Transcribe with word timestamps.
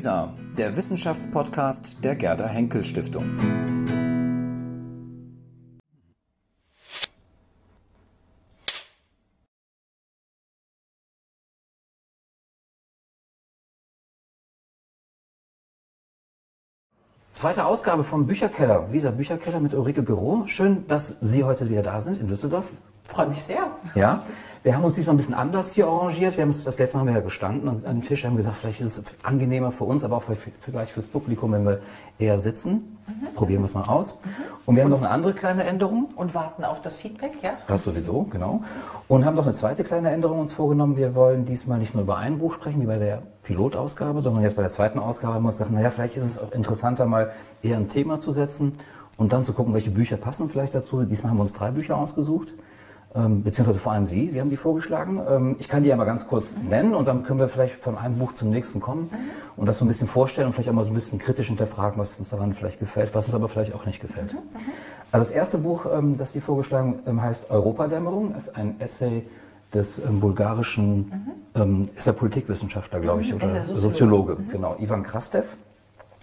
WISA, 0.00 0.32
der 0.56 0.74
Wissenschaftspodcast 0.76 2.02
der 2.02 2.16
Gerda 2.16 2.46
Henkel 2.46 2.86
Stiftung. 2.86 3.26
Zweite 17.34 17.66
Ausgabe 17.66 18.02
vom 18.02 18.26
Bücherkeller, 18.26 18.88
Lisa 18.90 19.10
Bücherkeller 19.10 19.60
mit 19.60 19.74
Ulrike 19.74 20.02
Gero. 20.02 20.44
Schön, 20.46 20.86
dass 20.86 21.18
Sie 21.20 21.44
heute 21.44 21.68
wieder 21.68 21.82
da 21.82 22.00
sind 22.00 22.16
in 22.16 22.26
Düsseldorf. 22.26 22.72
Freue 23.04 23.28
mich 23.28 23.42
sehr. 23.42 23.76
Ja, 23.94 24.24
wir 24.62 24.76
haben 24.76 24.84
uns 24.84 24.94
diesmal 24.94 25.14
ein 25.14 25.16
bisschen 25.16 25.34
anders 25.34 25.72
hier 25.72 25.86
arrangiert. 25.86 26.36
Wir 26.36 26.42
haben 26.42 26.50
uns, 26.50 26.64
das 26.64 26.78
letzte 26.78 26.96
Mal 26.96 27.00
haben 27.00 27.08
wir 27.08 27.14
ja 27.14 27.20
gestanden 27.20 27.68
an 27.68 27.82
dem 27.82 28.02
Tisch 28.02 28.24
haben 28.24 28.36
gesagt, 28.36 28.58
vielleicht 28.58 28.82
ist 28.82 28.98
es 28.98 29.02
angenehmer 29.22 29.72
für 29.72 29.84
uns, 29.84 30.04
aber 30.04 30.18
auch 30.18 30.22
für, 30.22 30.36
vielleicht 30.36 30.92
fürs 30.92 31.06
Publikum, 31.06 31.52
wenn 31.52 31.64
wir 31.64 31.80
eher 32.18 32.38
sitzen. 32.38 32.98
Mhm. 33.06 33.34
Probieren 33.34 33.62
wir 33.62 33.64
es 33.64 33.74
mal 33.74 33.84
aus. 33.84 34.16
Mhm. 34.16 34.28
Und 34.66 34.76
wir 34.76 34.82
haben 34.82 34.90
noch 34.90 34.98
eine 34.98 35.08
andere 35.08 35.32
kleine 35.32 35.64
Änderung. 35.64 36.10
Und 36.14 36.34
warten 36.34 36.64
auf 36.64 36.82
das 36.82 36.98
Feedback, 36.98 37.32
ja? 37.42 37.52
Das 37.68 37.84
sowieso, 37.84 38.24
genau. 38.24 38.60
Und 39.08 39.24
haben 39.24 39.34
noch 39.34 39.46
eine 39.46 39.54
zweite 39.54 39.82
kleine 39.82 40.10
Änderung 40.10 40.40
uns 40.40 40.52
vorgenommen. 40.52 40.98
Wir 40.98 41.14
wollen 41.14 41.46
diesmal 41.46 41.78
nicht 41.78 41.94
nur 41.94 42.02
über 42.02 42.18
ein 42.18 42.36
Buch 42.38 42.54
sprechen, 42.54 42.82
wie 42.82 42.86
bei 42.86 42.98
der 42.98 43.22
Pilotausgabe, 43.42 44.20
sondern 44.20 44.42
jetzt 44.42 44.56
bei 44.56 44.62
der 44.62 44.70
zweiten 44.70 44.98
Ausgabe 44.98 45.34
haben 45.34 45.42
wir 45.42 45.48
uns 45.48 45.56
gedacht, 45.56 45.72
naja, 45.72 45.90
vielleicht 45.90 46.18
ist 46.18 46.24
es 46.24 46.38
auch 46.38 46.52
interessanter, 46.52 47.06
mal 47.06 47.30
eher 47.62 47.78
ein 47.78 47.88
Thema 47.88 48.20
zu 48.20 48.30
setzen 48.30 48.74
und 49.16 49.32
dann 49.32 49.42
zu 49.42 49.54
gucken, 49.54 49.72
welche 49.72 49.90
Bücher 49.90 50.18
passen 50.18 50.50
vielleicht 50.50 50.74
dazu. 50.74 51.02
Diesmal 51.04 51.30
haben 51.30 51.38
wir 51.38 51.42
uns 51.42 51.54
drei 51.54 51.70
Bücher 51.70 51.96
ausgesucht 51.96 52.52
ähm, 53.14 53.42
beziehungsweise 53.42 53.80
vor 53.80 53.92
allem 53.92 54.04
Sie, 54.04 54.28
Sie 54.28 54.40
haben 54.40 54.50
die 54.50 54.56
vorgeschlagen. 54.56 55.20
Ähm, 55.28 55.56
ich 55.58 55.68
kann 55.68 55.82
die 55.82 55.88
ja 55.88 55.96
mal 55.96 56.04
ganz 56.04 56.28
kurz 56.28 56.56
nennen 56.56 56.94
und 56.94 57.08
dann 57.08 57.24
können 57.24 57.40
wir 57.40 57.48
vielleicht 57.48 57.74
von 57.74 57.98
einem 57.98 58.18
Buch 58.18 58.34
zum 58.34 58.50
nächsten 58.50 58.80
kommen 58.80 59.10
und 59.56 59.66
das 59.66 59.78
so 59.78 59.84
ein 59.84 59.88
bisschen 59.88 60.06
vorstellen 60.06 60.46
und 60.46 60.52
vielleicht 60.52 60.68
auch 60.68 60.74
mal 60.74 60.84
so 60.84 60.90
ein 60.90 60.94
bisschen 60.94 61.18
kritisch 61.18 61.48
hinterfragen, 61.48 61.98
was 61.98 62.18
uns 62.18 62.30
daran 62.30 62.52
vielleicht 62.52 62.78
gefällt, 62.78 63.14
was 63.14 63.26
uns 63.26 63.34
aber 63.34 63.48
vielleicht 63.48 63.74
auch 63.74 63.84
nicht 63.84 64.00
gefällt. 64.00 64.36
Also 65.10 65.26
das 65.26 65.30
erste 65.30 65.58
Buch, 65.58 65.86
ähm, 65.92 66.16
das 66.16 66.32
Sie 66.32 66.40
vorgeschlagen 66.40 67.00
ähm, 67.06 67.20
heißt 67.20 67.50
Europadämmerung, 67.50 68.34
ist 68.36 68.54
ein 68.54 68.80
Essay 68.80 69.26
des 69.74 69.98
ähm, 69.98 70.20
bulgarischen, 70.20 70.96
mhm. 70.96 71.60
ähm, 71.60 71.88
ist 71.96 72.06
der 72.06 72.12
Politikwissenschaftler, 72.12 73.00
glaube 73.00 73.22
ich, 73.22 73.30
mhm. 73.30 73.36
oder 73.36 73.64
Soziologe, 73.64 73.80
Soziologe 73.80 74.36
mhm. 74.36 74.48
genau, 74.50 74.76
Ivan 74.78 75.02
Krastev. 75.02 75.56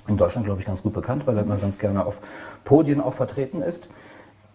In 0.07 0.15
Deutschland, 0.15 0.45
glaube 0.45 0.61
ich, 0.61 0.65
ganz 0.65 0.81
gut 0.83 0.93
bekannt, 0.93 1.27
weil 1.27 1.35
er 1.35 1.43
immer 1.43 1.57
ganz 1.57 1.77
gerne 1.77 2.05
auf 2.05 2.21
Podien 2.63 3.01
auch 3.01 3.13
vertreten 3.13 3.61
ist. 3.61 3.89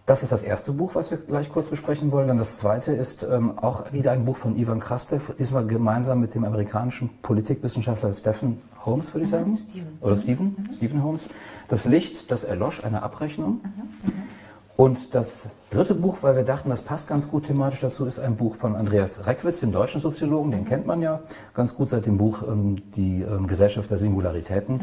Das 0.05 0.21
ist 0.21 0.33
das 0.33 0.43
erste 0.43 0.73
Buch, 0.73 0.95
was 0.95 1.11
wir 1.11 1.17
gleich 1.17 1.49
kurz 1.49 1.67
besprechen 1.67 2.11
wollen. 2.11 2.27
Dann 2.27 2.37
das 2.37 2.57
zweite 2.57 2.91
ist 2.91 3.23
ähm, 3.23 3.57
auch 3.57 3.93
wieder 3.93 4.11
ein 4.11 4.25
Buch 4.25 4.35
von 4.35 4.57
Ivan 4.57 4.81
Krastev, 4.81 5.33
diesmal 5.39 5.65
gemeinsam 5.65 6.19
mit 6.19 6.35
dem 6.35 6.43
amerikanischen 6.43 7.09
Politikwissenschaftler 7.21 8.11
Stephen 8.11 8.61
Holmes, 8.85 9.13
würde 9.13 9.23
ich 9.23 9.31
mhm, 9.31 9.35
sagen. 9.35 9.59
Steven. 9.69 9.97
Oder 10.01 10.17
Stephen, 10.17 10.55
mhm. 10.57 10.73
Stephen 10.73 11.03
Holmes. 11.03 11.29
Das 11.69 11.85
Licht, 11.85 12.31
das 12.31 12.43
erlosch, 12.43 12.83
eine 12.83 13.01
Abrechnung. 13.01 13.61
Mhm. 13.63 14.09
mhm. 14.09 14.32
Und 14.75 15.13
das 15.13 15.49
dritte 15.69 15.93
Buch, 15.93 16.17
weil 16.21 16.35
wir 16.35 16.43
dachten, 16.43 16.71
das 16.71 16.81
passt 16.81 17.07
ganz 17.07 17.29
gut 17.29 17.45
thematisch 17.45 17.81
dazu, 17.81 18.05
ist 18.05 18.17
ein 18.17 18.35
Buch 18.35 18.55
von 18.55 18.75
Andreas 18.75 19.27
Reckwitz, 19.27 19.59
dem 19.59 19.71
deutschen 19.71 20.01
Soziologen, 20.01 20.51
den 20.51 20.65
kennt 20.65 20.87
man 20.87 21.01
ja 21.03 21.19
ganz 21.53 21.75
gut 21.75 21.89
seit 21.89 22.07
dem 22.07 22.17
Buch 22.17 22.41
ähm, 22.41 22.77
Die 22.95 23.21
ähm, 23.21 23.45
Gesellschaft 23.45 23.91
der 23.91 23.99
Singularitäten. 23.99 24.77
Mhm. 24.77 24.81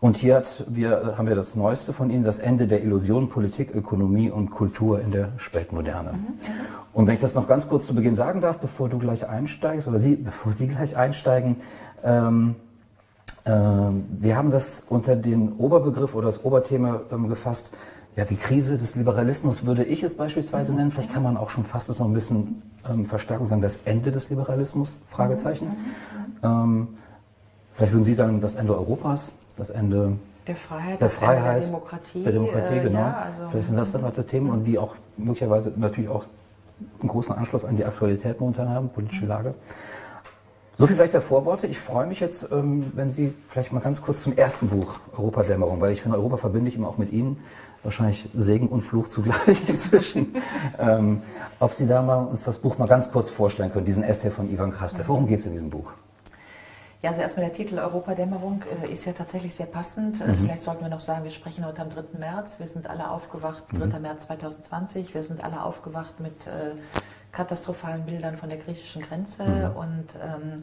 Und 0.00 0.18
hier 0.18 0.36
hat, 0.36 0.64
wir, 0.68 1.14
haben 1.16 1.26
wir 1.26 1.36
das 1.36 1.56
Neueste 1.56 1.94
von 1.94 2.10
ihm, 2.10 2.22
das 2.22 2.38
Ende 2.38 2.66
der 2.66 2.82
Illusion 2.82 3.30
Politik, 3.30 3.74
Ökonomie 3.74 4.30
und 4.30 4.50
Kultur 4.50 5.00
in 5.00 5.10
der 5.10 5.30
Spätmoderne. 5.38 6.12
Mhm. 6.12 6.26
Und 6.92 7.06
wenn 7.06 7.14
ich 7.14 7.20
das 7.20 7.34
noch 7.34 7.48
ganz 7.48 7.66
kurz 7.66 7.86
zu 7.86 7.94
Beginn 7.94 8.16
sagen 8.16 8.42
darf, 8.42 8.58
bevor 8.58 8.90
du 8.90 8.98
gleich 8.98 9.26
einsteigst, 9.26 9.88
oder 9.88 9.98
Sie, 9.98 10.16
bevor 10.16 10.52
Sie 10.52 10.66
gleich 10.66 10.98
einsteigen, 10.98 11.56
ähm, 12.04 12.56
äh, 13.44 13.50
wir 13.52 14.36
haben 14.36 14.50
das 14.50 14.84
unter 14.88 15.16
den 15.16 15.52
Oberbegriff 15.54 16.14
oder 16.14 16.26
das 16.26 16.44
Oberthema 16.44 17.00
ähm, 17.10 17.28
gefasst, 17.28 17.72
ja, 18.16 18.24
die 18.24 18.36
Krise 18.36 18.76
des 18.76 18.96
Liberalismus 18.96 19.64
würde 19.64 19.84
ich 19.84 20.02
es 20.02 20.16
beispielsweise 20.16 20.74
nennen. 20.74 20.90
Vielleicht 20.90 21.12
kann 21.12 21.22
man 21.22 21.36
auch 21.36 21.50
schon 21.50 21.64
fast 21.64 21.88
das 21.88 22.00
noch 22.00 22.06
ein 22.06 22.12
bisschen 22.12 22.62
ähm, 22.88 23.06
verstärken 23.06 23.44
und 23.44 23.48
sagen, 23.48 23.62
das 23.62 23.78
Ende 23.84 24.10
des 24.10 24.30
Liberalismus, 24.30 24.98
Fragezeichen. 25.08 25.68
Mhm. 25.68 25.74
Ähm, 26.42 26.88
vielleicht 27.72 27.92
würden 27.92 28.04
Sie 28.04 28.14
sagen, 28.14 28.40
das 28.40 28.56
Ende 28.56 28.76
Europas, 28.76 29.34
das 29.56 29.70
Ende 29.70 30.18
der 30.46 30.56
Freiheit, 30.56 31.00
der, 31.00 31.10
Freiheit, 31.10 31.56
der 31.56 31.66
Demokratie. 31.66 32.22
Der 32.24 32.32
Demokratie, 32.32 32.74
äh, 32.74 32.82
genau. 32.82 32.98
Ja, 32.98 33.12
also 33.26 33.48
vielleicht 33.50 33.68
sind 33.68 33.76
das 33.76 33.92
dann 33.92 34.02
halt 34.02 34.26
Themen 34.26 34.50
und 34.50 34.64
die 34.64 34.78
auch 34.78 34.96
möglicherweise 35.16 35.72
natürlich 35.76 36.10
auch 36.10 36.24
einen 36.98 37.08
großen 37.08 37.34
Anschluss 37.34 37.64
an 37.64 37.76
die 37.76 37.84
Aktualität 37.84 38.40
momentan 38.40 38.68
haben, 38.68 38.88
politische 38.88 39.26
Lage. 39.26 39.54
So 40.76 40.86
viel 40.86 40.96
vielleicht 40.96 41.12
der 41.12 41.20
Vorworte. 41.20 41.66
Ich 41.66 41.78
freue 41.78 42.06
mich 42.06 42.20
jetzt, 42.20 42.48
ähm, 42.50 42.90
wenn 42.94 43.12
Sie 43.12 43.34
vielleicht 43.48 43.70
mal 43.70 43.80
ganz 43.80 44.00
kurz 44.00 44.22
zum 44.22 44.34
ersten 44.34 44.68
Buch 44.68 45.00
Europadämmerung, 45.16 45.80
weil 45.80 45.92
ich 45.92 46.00
finde, 46.00 46.16
Europa 46.16 46.38
verbinde 46.38 46.68
ich 46.68 46.76
immer 46.76 46.88
auch 46.88 46.96
mit 46.96 47.12
Ihnen. 47.12 47.36
Wahrscheinlich 47.82 48.28
Segen 48.34 48.68
und 48.68 48.82
Fluch 48.82 49.08
zugleich 49.08 49.62
inzwischen. 49.68 50.34
ähm, 50.78 51.22
ob 51.58 51.72
Sie 51.72 51.86
da 51.86 52.02
mal 52.02 52.26
uns 52.26 52.44
das 52.44 52.58
Buch 52.58 52.76
mal 52.78 52.86
ganz 52.86 53.10
kurz 53.10 53.30
vorstellen 53.30 53.72
können, 53.72 53.86
diesen 53.86 54.02
Essay 54.02 54.30
von 54.30 54.50
Ivan 54.50 54.70
Krastev. 54.70 55.08
Worum 55.08 55.26
geht 55.26 55.40
es 55.40 55.46
in 55.46 55.52
diesem 55.52 55.70
Buch? 55.70 55.92
Ja, 57.02 57.10
also 57.10 57.22
erstmal 57.22 57.46
der 57.46 57.54
Titel 57.54 57.78
Europadämmerung 57.78 58.62
äh, 58.82 58.92
ist 58.92 59.06
ja 59.06 59.12
tatsächlich 59.12 59.54
sehr 59.54 59.66
passend. 59.66 60.20
Äh, 60.20 60.28
mhm. 60.28 60.38
Vielleicht 60.38 60.62
sollten 60.62 60.82
wir 60.82 60.90
noch 60.90 61.00
sagen, 61.00 61.24
wir 61.24 61.30
sprechen 61.30 61.64
heute 61.64 61.80
am 61.80 61.88
3. 61.88 62.18
März. 62.18 62.58
Wir 62.58 62.68
sind 62.68 62.88
alle 62.90 63.10
aufgewacht, 63.10 63.62
3. 63.72 63.86
Mhm. 63.86 64.02
März 64.02 64.26
2020. 64.26 65.14
Wir 65.14 65.22
sind 65.22 65.42
alle 65.42 65.62
aufgewacht 65.62 66.20
mit 66.20 66.46
äh, 66.46 66.72
katastrophalen 67.32 68.04
Bildern 68.04 68.36
von 68.36 68.50
der 68.50 68.58
griechischen 68.58 69.00
Grenze 69.00 69.44
mhm. 69.44 69.76
und 69.76 70.06
ähm, 70.22 70.62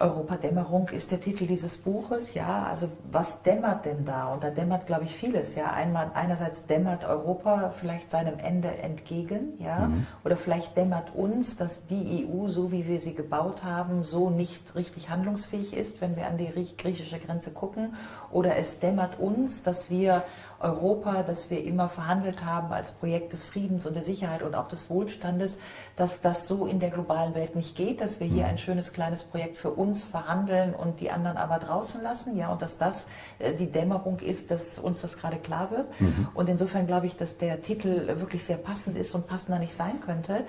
Europadämmerung 0.00 0.88
ist 0.90 1.10
der 1.10 1.20
Titel 1.20 1.46
dieses 1.46 1.76
Buches, 1.76 2.34
ja. 2.34 2.64
Also 2.64 2.88
was 3.10 3.42
dämmert 3.42 3.84
denn 3.84 4.04
da? 4.04 4.32
Und 4.32 4.44
da 4.44 4.50
dämmert, 4.50 4.86
glaube 4.86 5.04
ich, 5.04 5.14
vieles, 5.14 5.54
ja. 5.56 5.72
Einmal, 5.72 6.10
einerseits 6.14 6.66
dämmert 6.66 7.04
Europa 7.04 7.70
vielleicht 7.70 8.10
seinem 8.10 8.38
Ende 8.38 8.68
entgegen, 8.68 9.54
ja. 9.58 9.88
Mhm. 9.88 10.06
Oder 10.24 10.36
vielleicht 10.36 10.76
dämmert 10.76 11.14
uns, 11.14 11.56
dass 11.56 11.86
die 11.86 12.28
EU, 12.28 12.48
so 12.48 12.70
wie 12.70 12.86
wir 12.86 13.00
sie 13.00 13.14
gebaut 13.14 13.64
haben, 13.64 14.04
so 14.04 14.30
nicht 14.30 14.74
richtig 14.76 15.10
handlungsfähig 15.10 15.74
ist, 15.76 16.00
wenn 16.00 16.14
wir 16.16 16.26
an 16.26 16.38
die 16.38 16.52
griechische 16.76 17.18
Grenze 17.18 17.50
gucken. 17.50 17.94
Oder 18.30 18.56
es 18.56 18.78
dämmert 18.78 19.18
uns, 19.18 19.62
dass 19.64 19.90
wir 19.90 20.22
Europa, 20.60 21.22
das 21.22 21.50
wir 21.50 21.64
immer 21.64 21.88
verhandelt 21.88 22.44
haben 22.44 22.72
als 22.72 22.92
Projekt 22.92 23.32
des 23.32 23.46
Friedens 23.46 23.86
und 23.86 23.94
der 23.94 24.02
Sicherheit 24.02 24.42
und 24.42 24.54
auch 24.54 24.68
des 24.68 24.90
Wohlstandes, 24.90 25.58
dass 25.96 26.20
das 26.20 26.48
so 26.48 26.66
in 26.66 26.80
der 26.80 26.90
globalen 26.90 27.34
Welt 27.34 27.54
nicht 27.54 27.76
geht, 27.76 28.00
dass 28.00 28.18
wir 28.18 28.26
hier 28.26 28.44
mhm. 28.44 28.50
ein 28.50 28.58
schönes 28.58 28.92
kleines 28.92 29.24
Projekt 29.24 29.56
für 29.56 29.70
uns 29.70 30.04
verhandeln 30.04 30.74
und 30.74 31.00
die 31.00 31.10
anderen 31.10 31.36
aber 31.36 31.58
draußen 31.58 32.02
lassen, 32.02 32.36
ja, 32.36 32.50
und 32.50 32.60
dass 32.60 32.78
das 32.78 33.06
äh, 33.38 33.54
die 33.54 33.70
Dämmerung 33.70 34.18
ist, 34.18 34.50
dass 34.50 34.78
uns 34.78 35.00
das 35.00 35.18
gerade 35.18 35.36
klar 35.36 35.70
wird. 35.70 36.00
Mhm. 36.00 36.28
Und 36.34 36.48
insofern 36.48 36.86
glaube 36.86 37.06
ich, 37.06 37.16
dass 37.16 37.38
der 37.38 37.62
Titel 37.62 38.18
wirklich 38.18 38.44
sehr 38.44 38.58
passend 38.58 38.96
ist 38.96 39.14
und 39.14 39.26
passender 39.26 39.60
nicht 39.60 39.74
sein 39.74 40.00
könnte. 40.00 40.44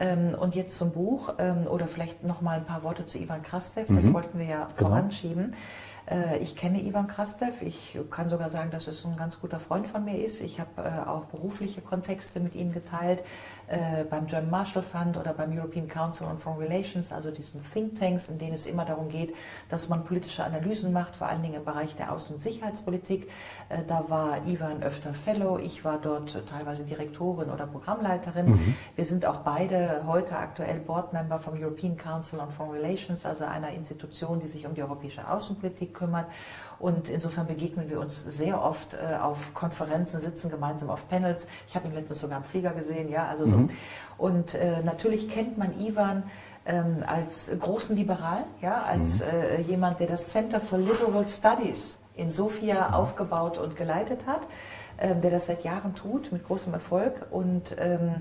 Ähm, 0.00 0.34
und 0.38 0.54
jetzt 0.54 0.76
zum 0.76 0.92
Buch 0.92 1.34
ähm, 1.38 1.66
oder 1.68 1.86
vielleicht 1.86 2.24
noch 2.24 2.40
mal 2.40 2.56
ein 2.56 2.64
paar 2.64 2.82
Worte 2.82 3.04
zu 3.04 3.18
Ivan 3.18 3.42
Krastev, 3.42 3.86
das 3.88 4.04
mhm. 4.04 4.14
wollten 4.14 4.38
wir 4.38 4.46
ja 4.46 4.68
genau. 4.76 4.90
voranschieben. 4.90 5.54
Äh, 6.12 6.38
ich 6.38 6.56
kenne 6.56 6.82
Ivan 6.82 7.06
Krastev. 7.06 7.62
Ich 7.62 7.98
kann 8.10 8.28
sogar 8.28 8.50
sagen, 8.50 8.70
dass 8.70 8.86
es 8.86 9.04
ein 9.04 9.16
ganz 9.16 9.40
guter 9.40 9.60
Freund 9.60 9.88
von 9.88 10.04
mir 10.04 10.22
ist. 10.22 10.40
Ich 10.40 10.60
habe 10.60 10.82
äh, 10.82 11.08
auch 11.08 11.24
berufliche 11.26 11.80
Kontexte 11.80 12.40
mit 12.40 12.54
ihm 12.54 12.72
geteilt 12.72 13.22
äh, 13.72 14.04
beim 14.04 14.26
German 14.26 14.50
Marshall 14.50 14.82
Fund 14.82 15.16
oder 15.16 15.32
beim 15.32 15.56
European 15.56 15.88
Council 15.88 16.26
on 16.26 16.38
Foreign 16.38 16.60
Relations, 16.60 17.10
also 17.10 17.30
diesen 17.30 17.60
Thinktanks, 17.64 18.28
in 18.28 18.38
denen 18.38 18.52
es 18.52 18.66
immer 18.66 18.84
darum 18.84 19.08
geht, 19.08 19.34
dass 19.68 19.88
man 19.88 20.04
politische 20.04 20.44
Analysen 20.44 20.92
macht, 20.92 21.16
vor 21.16 21.28
allen 21.28 21.42
Dingen 21.42 21.54
im 21.54 21.64
Bereich 21.64 21.96
der 21.96 22.12
Außen- 22.12 22.32
und 22.32 22.40
Sicherheitspolitik. 22.40 23.30
Da 23.88 24.04
war 24.08 24.46
Ivan 24.46 24.82
öfter 24.82 25.14
Fellow, 25.14 25.58
ich 25.58 25.84
war 25.84 25.98
dort 25.98 26.46
teilweise 26.48 26.84
Direktorin 26.84 27.50
oder 27.50 27.66
Programmleiterin. 27.66 28.50
Mhm. 28.50 28.76
Wir 28.94 29.04
sind 29.04 29.24
auch 29.24 29.38
beide 29.38 30.04
heute 30.06 30.36
aktuell 30.36 30.78
Boardmember 30.80 31.40
vom 31.40 31.54
European 31.60 31.96
Council 31.96 32.40
on 32.40 32.50
Foreign 32.50 32.72
Relations, 32.72 33.24
also 33.24 33.44
einer 33.44 33.70
Institution, 33.72 34.40
die 34.40 34.48
sich 34.48 34.66
um 34.66 34.74
die 34.74 34.82
europäische 34.82 35.28
Außenpolitik 35.28 35.94
kümmert. 35.94 36.26
Und 36.82 37.08
insofern 37.08 37.46
begegnen 37.46 37.88
wir 37.88 38.00
uns 38.00 38.24
sehr 38.24 38.60
oft 38.60 38.94
äh, 38.94 39.14
auf 39.14 39.54
Konferenzen, 39.54 40.20
sitzen 40.20 40.50
gemeinsam 40.50 40.90
auf 40.90 41.08
Panels. 41.08 41.46
Ich 41.68 41.76
habe 41.76 41.86
ihn 41.86 41.94
letztens 41.94 42.18
sogar 42.18 42.38
am 42.38 42.42
Flieger 42.42 42.72
gesehen, 42.72 43.08
ja, 43.08 43.28
also 43.28 43.46
so. 43.46 43.56
Mhm. 43.56 43.66
Und 44.18 44.54
äh, 44.54 44.82
natürlich 44.82 45.28
kennt 45.28 45.56
man 45.56 45.78
Ivan 45.78 46.24
ähm, 46.66 47.04
als 47.06 47.52
großen 47.56 47.94
Liberal, 47.94 48.42
ja, 48.60 48.82
als 48.82 49.20
mhm. 49.20 49.26
äh, 49.32 49.60
jemand, 49.60 50.00
der 50.00 50.08
das 50.08 50.26
Center 50.32 50.60
for 50.60 50.76
Liberal 50.76 51.24
Studies 51.28 51.98
in 52.16 52.32
Sofia 52.32 52.88
mhm. 52.88 52.94
aufgebaut 52.94 53.58
und 53.58 53.76
geleitet 53.76 54.26
hat 54.26 54.40
ähm, 54.98 55.20
der 55.20 55.30
das 55.30 55.46
seit 55.46 55.64
Jahren 55.64 55.94
tut, 55.94 56.32
mit 56.32 56.44
großem 56.44 56.74
Erfolg 56.74 57.14
und 57.30 57.76
ähm, 57.78 58.16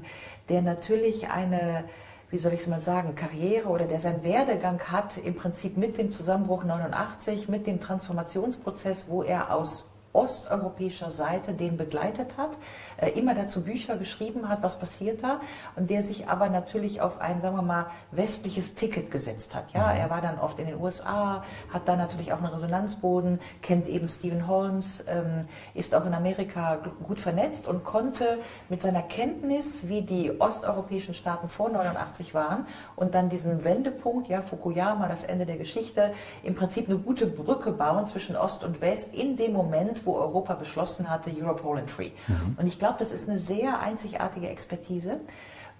der 0.49 0.61
natürlich 0.61 1.29
eine 1.29 1.83
wie 2.31 2.37
soll 2.37 2.53
ich 2.53 2.61
es 2.61 2.67
mal 2.67 2.81
sagen, 2.81 3.13
Karriere 3.13 3.67
oder 3.67 3.85
der 3.85 3.99
seinen 3.99 4.23
Werdegang 4.23 4.79
hat, 4.79 5.17
im 5.17 5.35
Prinzip 5.35 5.75
mit 5.77 5.97
dem 5.97 6.13
Zusammenbruch 6.13 6.63
89, 6.63 7.49
mit 7.49 7.67
dem 7.67 7.81
Transformationsprozess, 7.81 9.09
wo 9.09 9.21
er 9.21 9.53
aus 9.53 9.90
osteuropäischer 10.13 11.11
Seite 11.11 11.53
den 11.53 11.77
begleitet 11.77 12.37
hat, 12.37 12.51
äh, 12.97 13.09
immer 13.11 13.35
dazu 13.35 13.63
Bücher 13.63 13.97
geschrieben 13.97 14.49
hat, 14.49 14.63
was 14.63 14.79
passiert 14.79 15.23
da, 15.23 15.39
und 15.75 15.89
der 15.89 16.03
sich 16.03 16.27
aber 16.27 16.49
natürlich 16.49 17.01
auf 17.01 17.19
ein, 17.19 17.41
sagen 17.41 17.55
wir 17.55 17.61
mal, 17.61 17.87
westliches 18.11 18.75
Ticket 18.75 19.11
gesetzt 19.11 19.55
hat. 19.55 19.71
Ja, 19.73 19.93
mhm. 19.93 19.99
er 19.99 20.09
war 20.09 20.21
dann 20.21 20.39
oft 20.39 20.59
in 20.59 20.67
den 20.67 20.79
USA, 20.79 21.43
hat 21.71 21.87
da 21.87 21.95
natürlich 21.95 22.33
auch 22.33 22.37
einen 22.37 22.53
Resonanzboden, 22.53 23.39
kennt 23.61 23.87
eben 23.87 24.07
Stephen 24.07 24.47
Holmes, 24.47 25.05
ähm, 25.07 25.47
ist 25.73 25.95
auch 25.95 26.05
in 26.05 26.13
Amerika 26.13 26.79
gut 27.03 27.19
vernetzt 27.19 27.67
und 27.67 27.83
konnte 27.83 28.39
mit 28.69 28.81
seiner 28.81 29.01
Kenntnis, 29.01 29.87
wie 29.87 30.01
die 30.01 30.39
osteuropäischen 30.39 31.13
Staaten 31.13 31.47
vor 31.47 31.69
89 31.69 32.33
waren 32.33 32.65
und 32.95 33.15
dann 33.15 33.29
diesen 33.29 33.63
Wendepunkt, 33.63 34.27
ja, 34.27 34.41
Fukuyama, 34.41 35.07
das 35.07 35.23
Ende 35.23 35.45
der 35.45 35.57
Geschichte, 35.57 36.13
im 36.43 36.55
Prinzip 36.55 36.87
eine 36.87 36.97
gute 36.97 37.27
Brücke 37.27 37.71
bauen 37.71 38.05
zwischen 38.05 38.35
Ost 38.35 38.63
und 38.63 38.81
West 38.81 39.13
in 39.13 39.37
dem 39.37 39.53
Moment, 39.53 40.00
wo 40.05 40.15
Europa 40.15 40.55
beschlossen 40.55 41.09
hatte, 41.09 41.31
Europe 41.31 41.63
Whole 41.63 41.79
and 41.79 41.89
Free. 41.89 42.11
Mhm. 42.27 42.57
Und 42.59 42.67
ich 42.67 42.79
glaube, 42.79 42.95
das 42.99 43.11
ist 43.11 43.29
eine 43.29 43.39
sehr 43.39 43.79
einzigartige 43.79 44.49
Expertise 44.49 45.19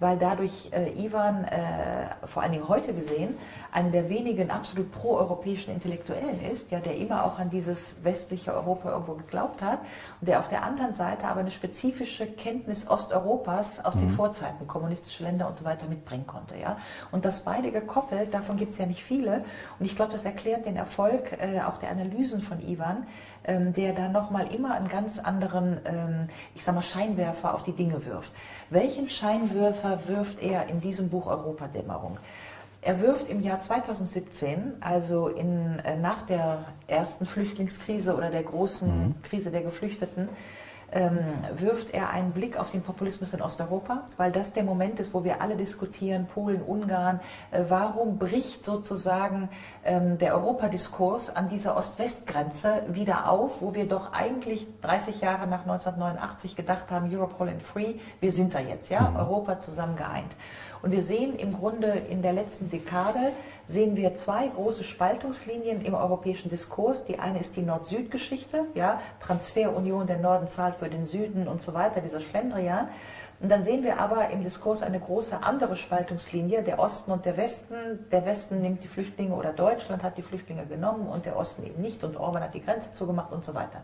weil 0.02 0.18
dadurch 0.18 0.68
äh, 0.72 0.90
Ivan, 1.00 1.44
äh, 1.44 2.08
vor 2.26 2.42
allen 2.42 2.50
Dingen 2.50 2.68
heute 2.68 2.92
gesehen, 2.92 3.36
einer 3.70 3.90
der 3.90 4.08
wenigen 4.08 4.50
absolut 4.50 4.90
proeuropäischen 4.90 5.72
Intellektuellen 5.72 6.40
ist, 6.40 6.72
ja, 6.72 6.80
der 6.80 6.96
immer 6.96 7.24
auch 7.24 7.38
an 7.38 7.50
dieses 7.50 8.02
westliche 8.02 8.52
Europa 8.52 8.90
irgendwo 8.90 9.14
geglaubt 9.14 9.62
hat 9.62 9.78
und 10.20 10.28
der 10.28 10.40
auf 10.40 10.48
der 10.48 10.64
anderen 10.64 10.92
Seite 10.92 11.28
aber 11.28 11.40
eine 11.40 11.52
spezifische 11.52 12.26
Kenntnis 12.26 12.90
Osteuropas 12.90 13.84
aus 13.84 13.94
mhm. 13.94 14.00
den 14.00 14.10
Vorzeiten, 14.10 14.66
kommunistische 14.66 15.22
Länder 15.22 15.46
und 15.46 15.56
so 15.56 15.64
weiter 15.64 15.86
mitbringen 15.86 16.26
konnte. 16.26 16.58
Ja. 16.58 16.78
Und 17.12 17.24
das 17.24 17.42
beide 17.42 17.70
gekoppelt, 17.70 18.34
davon 18.34 18.56
gibt 18.56 18.72
es 18.72 18.78
ja 18.78 18.86
nicht 18.86 19.04
viele 19.04 19.44
und 19.78 19.86
ich 19.86 19.94
glaube, 19.94 20.10
das 20.10 20.24
erklärt 20.24 20.66
den 20.66 20.74
Erfolg 20.74 21.30
äh, 21.40 21.60
auch 21.60 21.76
der 21.76 21.90
Analysen 21.90 22.42
von 22.42 22.60
Ivan, 22.60 23.06
ähm, 23.44 23.72
der 23.72 23.92
da 23.92 24.08
nochmal 24.08 24.54
immer 24.54 24.74
einen 24.74 24.88
ganz 24.88 25.18
anderen, 25.18 25.80
ähm, 25.84 26.28
ich 26.54 26.64
sag 26.64 26.74
mal, 26.74 26.82
Scheinwerfer 26.82 27.54
auf 27.54 27.62
die 27.62 27.72
Dinge 27.72 28.04
wirft. 28.06 28.32
Welchen 28.70 29.08
Scheinwerfer 29.08 30.00
wirft 30.06 30.42
er 30.42 30.68
in 30.68 30.80
diesem 30.80 31.10
Buch 31.10 31.26
Europadämmerung? 31.26 32.18
Er 32.84 33.00
wirft 33.00 33.28
im 33.28 33.40
Jahr 33.40 33.60
2017, 33.60 34.74
also 34.80 35.28
in, 35.28 35.78
äh, 35.84 35.96
nach 35.96 36.22
der 36.22 36.64
ersten 36.88 37.26
Flüchtlingskrise 37.26 38.16
oder 38.16 38.30
der 38.30 38.42
großen 38.42 38.88
mhm. 38.88 39.22
Krise 39.22 39.52
der 39.52 39.62
Geflüchteten, 39.62 40.28
ähm, 40.92 41.18
wirft 41.54 41.92
er 41.94 42.10
einen 42.10 42.32
Blick 42.32 42.58
auf 42.58 42.70
den 42.70 42.82
Populismus 42.82 43.32
in 43.32 43.42
Osteuropa, 43.42 44.04
weil 44.16 44.30
das 44.30 44.52
der 44.52 44.64
Moment 44.64 45.00
ist, 45.00 45.14
wo 45.14 45.24
wir 45.24 45.40
alle 45.40 45.56
diskutieren, 45.56 46.26
Polen, 46.26 46.62
Ungarn, 46.62 47.20
äh, 47.50 47.64
warum 47.68 48.18
bricht 48.18 48.64
sozusagen 48.64 49.48
ähm, 49.84 50.18
der 50.18 50.34
Europadiskurs 50.34 51.34
an 51.34 51.48
dieser 51.48 51.76
Ost-West-Grenze 51.76 52.84
wieder 52.88 53.28
auf, 53.28 53.62
wo 53.62 53.74
wir 53.74 53.88
doch 53.88 54.12
eigentlich 54.12 54.66
30 54.82 55.20
Jahre 55.20 55.46
nach 55.46 55.62
1989 55.62 56.56
gedacht 56.56 56.90
haben, 56.90 57.14
Europe 57.14 57.38
Whole 57.38 57.52
and 57.52 57.62
Free, 57.62 57.94
wir 58.20 58.32
sind 58.32 58.54
da 58.54 58.60
jetzt, 58.60 58.90
ja, 58.90 59.08
mhm. 59.10 59.16
Europa 59.16 59.58
zusammen 59.60 59.96
geeint. 59.96 60.36
Und 60.82 60.90
wir 60.90 61.02
sehen 61.02 61.36
im 61.36 61.52
Grunde 61.52 61.86
in 62.10 62.22
der 62.22 62.32
letzten 62.32 62.68
Dekade, 62.68 63.32
sehen 63.66 63.94
wir 63.94 64.16
zwei 64.16 64.48
große 64.48 64.82
Spaltungslinien 64.82 65.80
im 65.84 65.94
europäischen 65.94 66.50
Diskurs. 66.50 67.04
Die 67.04 67.20
eine 67.20 67.38
ist 67.38 67.56
die 67.56 67.62
Nord-Süd-Geschichte, 67.62 68.66
ja, 68.74 69.00
Transferunion, 69.20 70.08
der 70.08 70.18
Norden 70.18 70.48
zahlt 70.48 70.76
für 70.76 70.88
den 70.88 71.06
Süden 71.06 71.46
und 71.46 71.62
so 71.62 71.72
weiter, 71.72 72.00
dieser 72.00 72.20
Schlendrian. 72.20 72.88
Und 73.42 73.50
dann 73.50 73.64
sehen 73.64 73.82
wir 73.82 73.98
aber 73.98 74.30
im 74.30 74.44
Diskurs 74.44 74.82
eine 74.84 75.00
große 75.00 75.42
andere 75.42 75.74
Spaltungslinie, 75.74 76.62
der 76.62 76.78
Osten 76.78 77.10
und 77.10 77.26
der 77.26 77.36
Westen. 77.36 77.74
Der 78.12 78.24
Westen 78.24 78.62
nimmt 78.62 78.84
die 78.84 78.88
Flüchtlinge 78.88 79.34
oder 79.34 79.52
Deutschland 79.52 80.04
hat 80.04 80.16
die 80.16 80.22
Flüchtlinge 80.22 80.64
genommen 80.66 81.08
und 81.08 81.26
der 81.26 81.36
Osten 81.36 81.64
eben 81.64 81.82
nicht 81.82 82.04
und 82.04 82.16
Orban 82.16 82.42
hat 82.42 82.54
die 82.54 82.62
Grenze 82.62 82.92
zugemacht 82.92 83.32
und 83.32 83.44
so 83.44 83.52
weiter. 83.52 83.82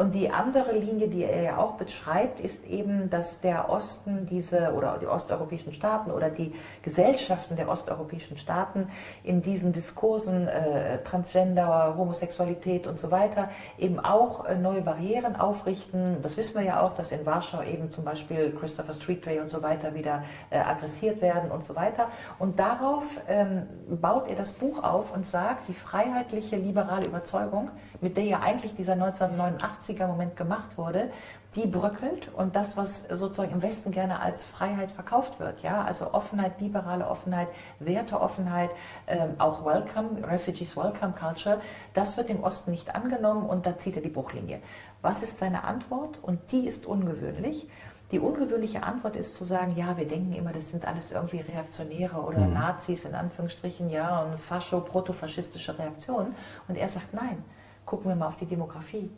Und 0.00 0.14
die 0.14 0.30
andere 0.30 0.72
Linie, 0.72 1.08
die 1.08 1.24
er 1.24 1.42
ja 1.42 1.56
auch 1.58 1.72
beschreibt, 1.72 2.40
ist 2.40 2.64
eben, 2.64 3.10
dass 3.10 3.42
der 3.42 3.68
Osten 3.68 4.24
diese 4.24 4.72
oder 4.72 4.96
die 4.96 5.06
osteuropäischen 5.06 5.74
Staaten 5.74 6.10
oder 6.10 6.30
die 6.30 6.54
Gesellschaften 6.80 7.54
der 7.54 7.68
osteuropäischen 7.68 8.38
Staaten 8.38 8.88
in 9.24 9.42
diesen 9.42 9.74
Diskursen 9.74 10.48
äh, 10.48 11.02
Transgender, 11.04 11.96
Homosexualität 11.98 12.86
und 12.86 12.98
so 12.98 13.10
weiter 13.10 13.50
eben 13.76 14.00
auch 14.00 14.46
äh, 14.46 14.54
neue 14.54 14.80
Barrieren 14.80 15.36
aufrichten. 15.36 16.22
Das 16.22 16.38
wissen 16.38 16.58
wir 16.58 16.64
ja 16.64 16.80
auch, 16.80 16.94
dass 16.94 17.12
in 17.12 17.26
Warschau 17.26 17.62
eben 17.62 17.90
zum 17.90 18.04
Beispiel 18.04 18.56
Christopher 18.58 18.94
Streetway 18.94 19.40
und 19.40 19.50
so 19.50 19.62
weiter 19.62 19.94
wieder 19.94 20.22
äh, 20.48 20.60
aggressiert 20.60 21.20
werden 21.20 21.50
und 21.50 21.62
so 21.62 21.76
weiter. 21.76 22.08
Und 22.38 22.58
darauf 22.58 23.04
ähm, 23.28 23.66
baut 24.00 24.28
er 24.28 24.36
das 24.36 24.54
Buch 24.54 24.82
auf 24.82 25.14
und 25.14 25.26
sagt, 25.26 25.68
die 25.68 25.74
freiheitliche 25.74 26.56
liberale 26.56 27.04
Überzeugung, 27.04 27.70
mit 28.00 28.16
der 28.16 28.24
ja 28.24 28.40
eigentlich 28.40 28.74
dieser 28.74 28.94
1989 28.94 29.89
80er 29.90 30.06
Moment 30.06 30.36
gemacht 30.36 30.76
wurde, 30.76 31.10
die 31.56 31.66
bröckelt 31.66 32.30
und 32.34 32.54
das, 32.54 32.76
was 32.76 33.08
sozusagen 33.08 33.52
im 33.52 33.62
Westen 33.62 33.90
gerne 33.90 34.20
als 34.20 34.44
Freiheit 34.44 34.92
verkauft 34.92 35.40
wird, 35.40 35.62
ja, 35.62 35.82
also 35.82 36.14
Offenheit, 36.14 36.60
liberale 36.60 37.08
Offenheit, 37.08 37.48
Werteoffenheit, 37.80 38.70
ähm, 39.08 39.34
auch 39.38 39.64
Welcome, 39.64 40.26
Refugees 40.26 40.76
Welcome 40.76 41.12
Culture, 41.18 41.60
das 41.92 42.16
wird 42.16 42.30
im 42.30 42.42
Osten 42.44 42.70
nicht 42.70 42.94
angenommen 42.94 43.48
und 43.48 43.66
da 43.66 43.76
zieht 43.76 43.96
er 43.96 44.02
die 44.02 44.10
Bruchlinie. 44.10 44.60
Was 45.02 45.22
ist 45.22 45.38
seine 45.38 45.64
Antwort? 45.64 46.18
Und 46.22 46.52
die 46.52 46.66
ist 46.66 46.86
ungewöhnlich. 46.86 47.66
Die 48.12 48.18
ungewöhnliche 48.18 48.82
Antwort 48.82 49.16
ist 49.16 49.34
zu 49.36 49.44
sagen, 49.44 49.74
ja, 49.76 49.96
wir 49.96 50.06
denken 50.06 50.32
immer, 50.32 50.52
das 50.52 50.70
sind 50.70 50.86
alles 50.86 51.12
irgendwie 51.12 51.38
Reaktionäre 51.38 52.20
oder 52.20 52.40
mhm. 52.40 52.54
Nazis 52.54 53.04
in 53.04 53.14
Anführungsstrichen, 53.14 53.88
ja, 53.88 54.22
und 54.22 54.38
Fascho, 54.38 54.80
protofaschistische 54.80 55.78
Reaktionen. 55.78 56.34
Und 56.68 56.76
er 56.76 56.88
sagt, 56.88 57.14
nein, 57.14 57.42
gucken 57.86 58.10
wir 58.10 58.16
mal 58.16 58.26
auf 58.26 58.36
die 58.36 58.46
Demografie 58.46 59.10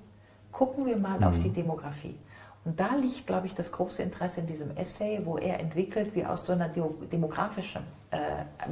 gucken 0.53 0.87
wir 0.87 0.97
mal 0.97 1.19
mhm. 1.19 1.25
auf 1.25 1.39
die 1.39 1.51
Demografie. 1.51 2.17
Und 2.65 2.79
da 2.79 2.95
liegt, 2.95 3.27
glaube 3.27 3.49
ich, 3.49 3.55
das 3.57 3.73
große 3.73 4.03
Interesse 4.03 4.41
in 4.41 4.47
diesem 4.47 4.77
Essay, 4.77 5.21
wo 5.25 5.37
er 5.37 5.59
entwickelt, 5.59 6.15
wie 6.15 6.25
aus 6.25 6.47
so 6.47 6.53
einer 6.53 6.69
demografischen 6.69 7.83
äh, 8.13 8.19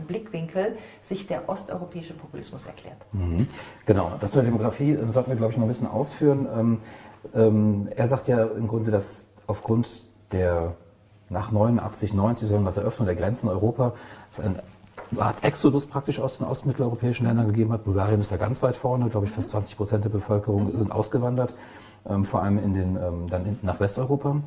Blickwinkel 0.06 0.76
sich 1.02 1.26
der 1.26 1.48
osteuropäische 1.48 2.14
Populismus 2.14 2.66
erklärt. 2.66 2.98
Mhm. 3.12 3.48
Genau, 3.86 4.12
das 4.20 4.30
mit 4.30 4.44
der 4.44 4.52
Demografie 4.52 4.92
äh, 4.92 5.10
sollten 5.10 5.30
wir, 5.30 5.36
glaube 5.36 5.52
ich, 5.52 5.56
noch 5.56 5.64
ein 5.64 5.68
bisschen 5.68 5.88
ausführen. 5.88 6.46
Ähm, 6.54 6.78
ähm, 7.34 7.88
er 7.96 8.06
sagt 8.06 8.28
ja 8.28 8.44
im 8.44 8.68
Grunde, 8.68 8.92
dass 8.92 9.26
aufgrund 9.48 9.88
der 10.30 10.74
nach 11.28 11.50
89, 11.50 12.12
90, 12.12 12.48
sondern 12.48 12.64
nach 12.64 12.74
der 12.74 12.84
Öffnung 12.84 13.06
der 13.06 13.16
Grenzen 13.16 13.48
in 13.48 13.52
Europa 13.52 13.94
es 14.30 14.40
ein 14.40 14.60
Art 15.18 15.44
Exodus 15.44 15.86
praktisch 15.86 16.20
aus 16.20 16.38
den 16.38 16.46
ostmitteleuropäischen 16.46 17.26
Ländern 17.26 17.48
gegeben 17.48 17.72
hat. 17.72 17.84
Bulgarien 17.84 18.20
ist 18.20 18.30
da 18.30 18.36
ganz 18.36 18.62
weit 18.62 18.76
vorne, 18.76 19.08
glaube 19.08 19.26
ich, 19.26 19.32
fast 19.32 19.50
20 19.50 19.76
Prozent 19.76 20.04
der 20.04 20.10
Bevölkerung 20.10 20.70
sind 20.76 20.92
ausgewandert, 20.92 21.54
ähm, 22.08 22.24
vor 22.24 22.42
allem 22.42 22.58
in 22.58 22.74
den, 22.74 22.96
ähm, 22.96 23.28
dann 23.28 23.46
in, 23.46 23.58
nach 23.62 23.80
Westeuropa. 23.80 24.40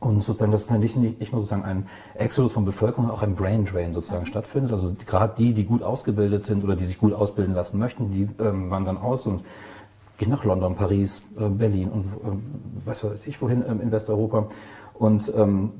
Und 0.00 0.22
sozusagen, 0.22 0.52
dass 0.52 0.62
es 0.62 0.66
dann 0.68 0.80
nicht, 0.80 0.96
nicht 0.96 1.32
nur 1.32 1.40
sozusagen 1.40 1.64
ein 1.64 1.86
Exodus 2.14 2.52
von 2.52 2.64
Bevölkerung, 2.64 3.06
sondern 3.06 3.18
auch 3.18 3.22
ein 3.22 3.34
Brain 3.34 3.64
Drain 3.64 3.92
sozusagen 3.92 4.22
mhm. 4.22 4.26
stattfindet. 4.26 4.72
Also 4.72 4.94
gerade 5.06 5.34
die, 5.36 5.54
die 5.54 5.64
gut 5.64 5.82
ausgebildet 5.82 6.44
sind 6.44 6.62
oder 6.62 6.76
die 6.76 6.84
sich 6.84 6.98
gut 6.98 7.12
ausbilden 7.12 7.54
lassen 7.54 7.78
möchten, 7.78 8.10
die 8.10 8.28
ähm, 8.40 8.70
wandern 8.70 8.96
aus 8.98 9.26
und 9.26 9.42
gehen 10.18 10.30
nach 10.30 10.44
London, 10.44 10.74
Paris, 10.74 11.22
äh, 11.38 11.48
Berlin 11.48 11.88
und 11.88 12.04
äh, 12.04 12.86
weiß 12.86 13.04
weiß 13.04 13.26
ich 13.26 13.40
wohin 13.40 13.64
ähm, 13.66 13.80
in 13.80 13.90
Westeuropa. 13.90 14.48
Und 14.94 15.32
ähm, 15.36 15.72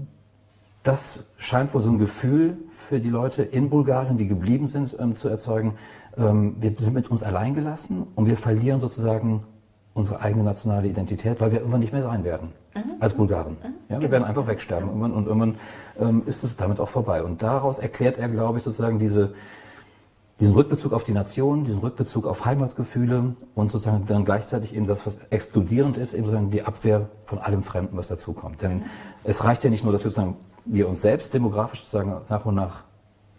das 0.82 1.24
scheint 1.36 1.74
wohl 1.74 1.82
so 1.82 1.90
ein 1.90 1.98
Gefühl 1.98 2.58
für 2.72 3.00
die 3.00 3.10
Leute 3.10 3.42
in 3.42 3.68
Bulgarien, 3.68 4.16
die 4.16 4.26
geblieben 4.26 4.66
sind, 4.66 4.96
ähm, 4.98 5.16
zu 5.16 5.28
erzeugen. 5.28 5.74
Ähm, 6.16 6.56
wir 6.60 6.74
sind 6.78 6.94
mit 6.94 7.10
uns 7.10 7.22
allein 7.22 7.54
gelassen 7.54 8.06
und 8.14 8.26
wir 8.26 8.36
verlieren 8.36 8.80
sozusagen 8.80 9.42
unsere 9.94 10.20
eigene 10.20 10.44
nationale 10.44 10.86
Identität, 10.86 11.40
weil 11.40 11.50
wir 11.50 11.58
irgendwann 11.58 11.80
nicht 11.80 11.92
mehr 11.92 12.02
sein 12.02 12.22
werden 12.24 12.52
mhm. 12.74 12.92
als 13.00 13.14
Bulgaren. 13.14 13.54
Mhm. 13.54 13.64
Ja, 13.64 13.72
wir 13.88 13.98
genau. 13.98 14.10
werden 14.12 14.24
einfach 14.24 14.46
wegsterben 14.46 14.88
irgendwann 14.88 15.12
und 15.12 15.26
irgendwann 15.26 15.56
ähm, 15.98 16.22
ist 16.26 16.44
es 16.44 16.56
damit 16.56 16.78
auch 16.78 16.88
vorbei. 16.88 17.22
Und 17.22 17.42
daraus 17.42 17.78
erklärt 17.78 18.16
er, 18.16 18.28
glaube 18.28 18.58
ich, 18.58 18.64
sozusagen 18.64 18.98
diese 18.98 19.34
diesen 20.40 20.54
Rückbezug 20.54 20.92
auf 20.92 21.04
die 21.04 21.12
Nation, 21.12 21.64
diesen 21.64 21.80
Rückbezug 21.80 22.26
auf 22.26 22.44
Heimatgefühle 22.44 23.34
und 23.54 23.72
sozusagen 23.72 24.06
dann 24.06 24.24
gleichzeitig 24.24 24.74
eben 24.74 24.86
das, 24.86 25.04
was 25.04 25.18
explodierend 25.30 25.96
ist, 25.96 26.14
eben 26.14 26.24
sozusagen 26.24 26.50
die 26.50 26.62
Abwehr 26.62 27.08
von 27.24 27.38
allem 27.38 27.62
Fremden, 27.62 27.96
was 27.96 28.08
dazukommt. 28.08 28.62
Denn 28.62 28.84
es 29.24 29.42
reicht 29.42 29.64
ja 29.64 29.70
nicht 29.70 29.82
nur, 29.82 29.92
dass 29.92 30.04
wir, 30.04 30.10
sozusagen, 30.10 30.36
wir 30.64 30.88
uns 30.88 31.02
selbst 31.02 31.34
demografisch 31.34 31.80
sozusagen 31.80 32.20
nach 32.28 32.44
und 32.44 32.54
nach 32.54 32.84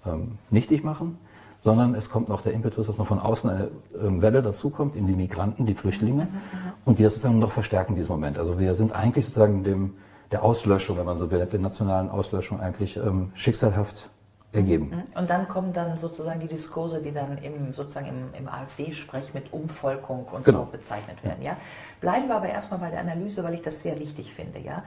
ähm, 0.05 0.37
nichtig 0.49 0.83
machen, 0.83 1.17
sondern 1.61 1.95
es 1.95 2.09
kommt 2.09 2.29
noch 2.29 2.41
der 2.41 2.53
Impetus, 2.53 2.87
dass 2.87 2.97
noch 2.97 3.07
von 3.07 3.19
außen 3.19 3.49
eine 3.49 3.71
ähm, 4.01 4.21
Welle 4.21 4.41
dazukommt, 4.41 4.95
eben 4.95 5.07
die 5.07 5.15
Migranten, 5.15 5.65
die 5.65 5.75
Flüchtlinge, 5.75 6.25
mhm, 6.25 6.31
mhm. 6.31 6.73
und 6.85 6.99
die 6.99 7.03
das 7.03 7.13
sozusagen 7.13 7.39
noch 7.39 7.51
verstärken 7.51 7.93
in 7.93 7.95
diesem 7.95 8.13
Moment. 8.13 8.39
Also 8.39 8.59
wir 8.59 8.75
sind 8.75 8.93
eigentlich 8.93 9.25
sozusagen 9.25 9.63
dem, 9.63 9.93
der 10.31 10.43
Auslöschung, 10.43 10.97
wenn 10.97 11.05
man 11.05 11.17
so 11.17 11.31
will, 11.31 11.45
der 11.45 11.59
nationalen 11.59 12.09
Auslöschung 12.09 12.59
eigentlich 12.59 12.97
ähm, 12.97 13.31
schicksalhaft 13.35 14.09
ergeben. 14.51 14.89
Mhm. 14.89 15.19
Und 15.19 15.29
dann 15.29 15.47
kommen 15.47 15.73
dann 15.73 15.97
sozusagen 15.97 16.39
die 16.39 16.47
Diskurse, 16.47 17.01
die 17.01 17.11
dann 17.11 17.37
im, 17.37 17.73
sozusagen 17.73 18.07
im, 18.07 18.33
im 18.33 18.47
AfD-Sprech 18.47 19.33
mit 19.33 19.53
Umvolkung 19.53 20.25
und 20.25 20.43
genau. 20.43 20.65
so 20.65 20.65
bezeichnet 20.65 21.23
werden. 21.23 21.43
Ja? 21.43 21.55
Bleiben 22.01 22.27
wir 22.27 22.35
aber 22.35 22.49
erstmal 22.49 22.79
bei 22.79 22.89
der 22.89 23.01
Analyse, 23.01 23.43
weil 23.43 23.53
ich 23.53 23.61
das 23.61 23.81
sehr 23.81 23.99
wichtig 23.99 24.33
finde. 24.33 24.59
Ja? 24.59 24.83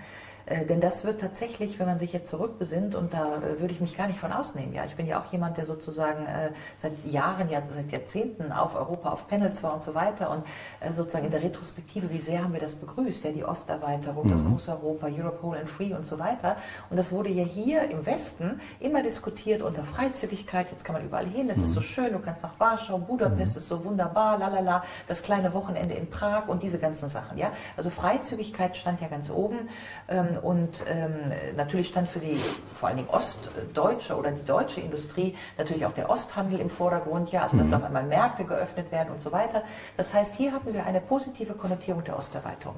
Äh, 0.47 0.67
denn 0.67 0.81
das 0.81 1.05
wird 1.05 1.21
tatsächlich, 1.21 1.79
wenn 1.79 1.87
man 1.87 1.99
sich 1.99 2.13
jetzt 2.13 2.29
zurückbesinnt, 2.29 2.95
und 2.95 3.15
da 3.15 3.37
äh, 3.37 3.61
würde 3.61 3.73
ich 3.73 3.81
mich 3.81 3.97
gar 3.97 4.07
nicht 4.07 4.19
von 4.19 4.33
ausnehmen. 4.33 4.75
Ja, 4.75 4.85
ich 4.85 4.97
bin 4.97 5.07
ja 5.07 5.21
auch 5.21 5.33
jemand, 5.33 5.57
der 5.57 5.67
sozusagen 5.67 6.27
äh, 6.27 6.51
seit 6.77 7.05
Jahren, 7.05 7.49
ja, 7.51 7.63
seit 7.63 7.93
Jahrzehnten 7.93 8.53
auf 8.53 8.75
Europa, 8.75 9.11
auf 9.11 9.29
Panels 9.29 9.63
war 9.63 9.75
und 9.75 9.83
so 9.83 9.95
weiter. 9.95 10.31
Und 10.31 10.45
äh, 10.81 10.93
sozusagen 10.93 11.27
in 11.27 11.31
der 11.31 11.43
Retrospektive, 11.43 12.11
wie 12.11 12.19
sehr 12.19 12.43
haben 12.45 12.53
wir 12.53 12.61
das 12.61 12.77
begrüßt? 12.77 13.25
Ja, 13.25 13.33
die 13.33 13.45
Osterweiterung, 13.45 14.27
mhm. 14.27 14.31
das 14.31 14.45
große 14.45 14.73
Europa, 14.73 15.07
Europe 15.07 15.43
Whole 15.43 15.61
and 15.61 15.69
Free 15.69 15.95
und 15.95 16.05
so 16.05 16.19
weiter. 16.19 16.57
Und 16.91 16.97
das 16.97 17.13
wurde 17.13 17.31
ja 17.31 17.45
hier 17.45 17.91
im 17.91 18.05
Westen 18.05 18.61
immer 18.81 19.03
diskutiert 19.03 19.63
unter 19.63 19.85
Freizügigkeit. 19.85 20.71
Jetzt 20.71 20.85
kann 20.85 20.95
man 20.95 21.05
überall 21.05 21.27
hin, 21.27 21.49
es 21.51 21.59
mhm. 21.59 21.65
ist 21.65 21.75
so 21.75 21.83
schön, 21.83 22.13
du 22.13 22.19
kannst 22.19 22.43
nach 22.43 22.59
Warschau, 22.59 22.99
Budapest 22.99 23.55
mhm. 23.55 23.59
ist 23.59 23.69
so 23.69 23.85
wunderbar, 23.85 24.39
lalala, 24.39 24.83
das 25.09 25.23
kleine 25.23 25.55
Wochenende 25.55 25.95
in 25.95 26.11
Prag 26.11 26.49
und 26.49 26.63
diese 26.63 26.79
ganzen 26.79 27.09
Sachen. 27.09 27.39
Ja, 27.39 27.53
also 27.77 27.91
Freizügigkeit 27.91 28.77
stand 28.77 29.01
ja 29.01 29.09
ganz 29.09 29.31
oben. 29.31 29.69
Ähm, 30.09 30.32
und 30.39 30.85
ähm, 30.89 31.33
natürlich 31.57 31.89
stand 31.89 32.09
für 32.09 32.21
die 32.21 32.37
vor 32.75 32.89
allen 32.89 32.99
Dingen 32.99 33.09
ostdeutsche 33.11 34.17
oder 34.17 34.31
die 34.31 34.45
deutsche 34.45 34.81
Industrie 34.81 35.35
natürlich 35.59 35.87
auch 35.87 35.93
der 35.93 36.11
Osthandel 36.11 36.61
im 36.61 36.71
Vordergrund, 36.71 37.33
ja, 37.33 37.43
also 37.43 37.57
dass 37.57 37.69
mhm. 37.69 37.75
auf 37.75 37.85
einmal 37.85 38.05
Märkte 38.05 38.45
geöffnet 38.45 38.91
werden 38.93 39.11
und 39.12 39.21
so 39.21 39.33
weiter. 39.33 39.62
Das 39.97 40.15
heißt, 40.15 40.37
hier 40.37 40.53
hatten 40.53 40.75
wir 40.75 40.87
eine 40.87 41.01
positive 41.01 41.55
Konnotierung 41.55 42.05
der 42.05 42.19
Osterweiterung. 42.19 42.77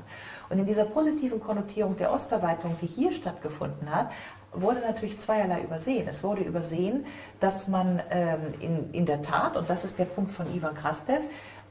Und 0.48 0.58
in 0.58 0.66
dieser 0.66 0.84
positiven 0.84 1.40
Konnotierung 1.40 1.96
der 1.96 2.12
Osterweiterung, 2.12 2.76
die 2.80 2.86
hier 2.86 3.12
stattgefunden 3.12 3.94
hat, 3.94 4.10
wurde 4.54 4.80
natürlich 4.80 5.18
zweierlei 5.18 5.62
übersehen. 5.62 6.06
Es 6.08 6.22
wurde 6.22 6.42
übersehen, 6.42 7.06
dass 7.40 7.68
man 7.68 8.00
ähm, 8.10 8.38
in, 8.60 8.90
in 8.92 9.06
der 9.06 9.22
Tat, 9.22 9.56
und 9.56 9.68
das 9.68 9.84
ist 9.84 9.98
der 9.98 10.04
Punkt 10.04 10.30
von 10.30 10.52
Ivan 10.54 10.74
Krastev, 10.74 11.20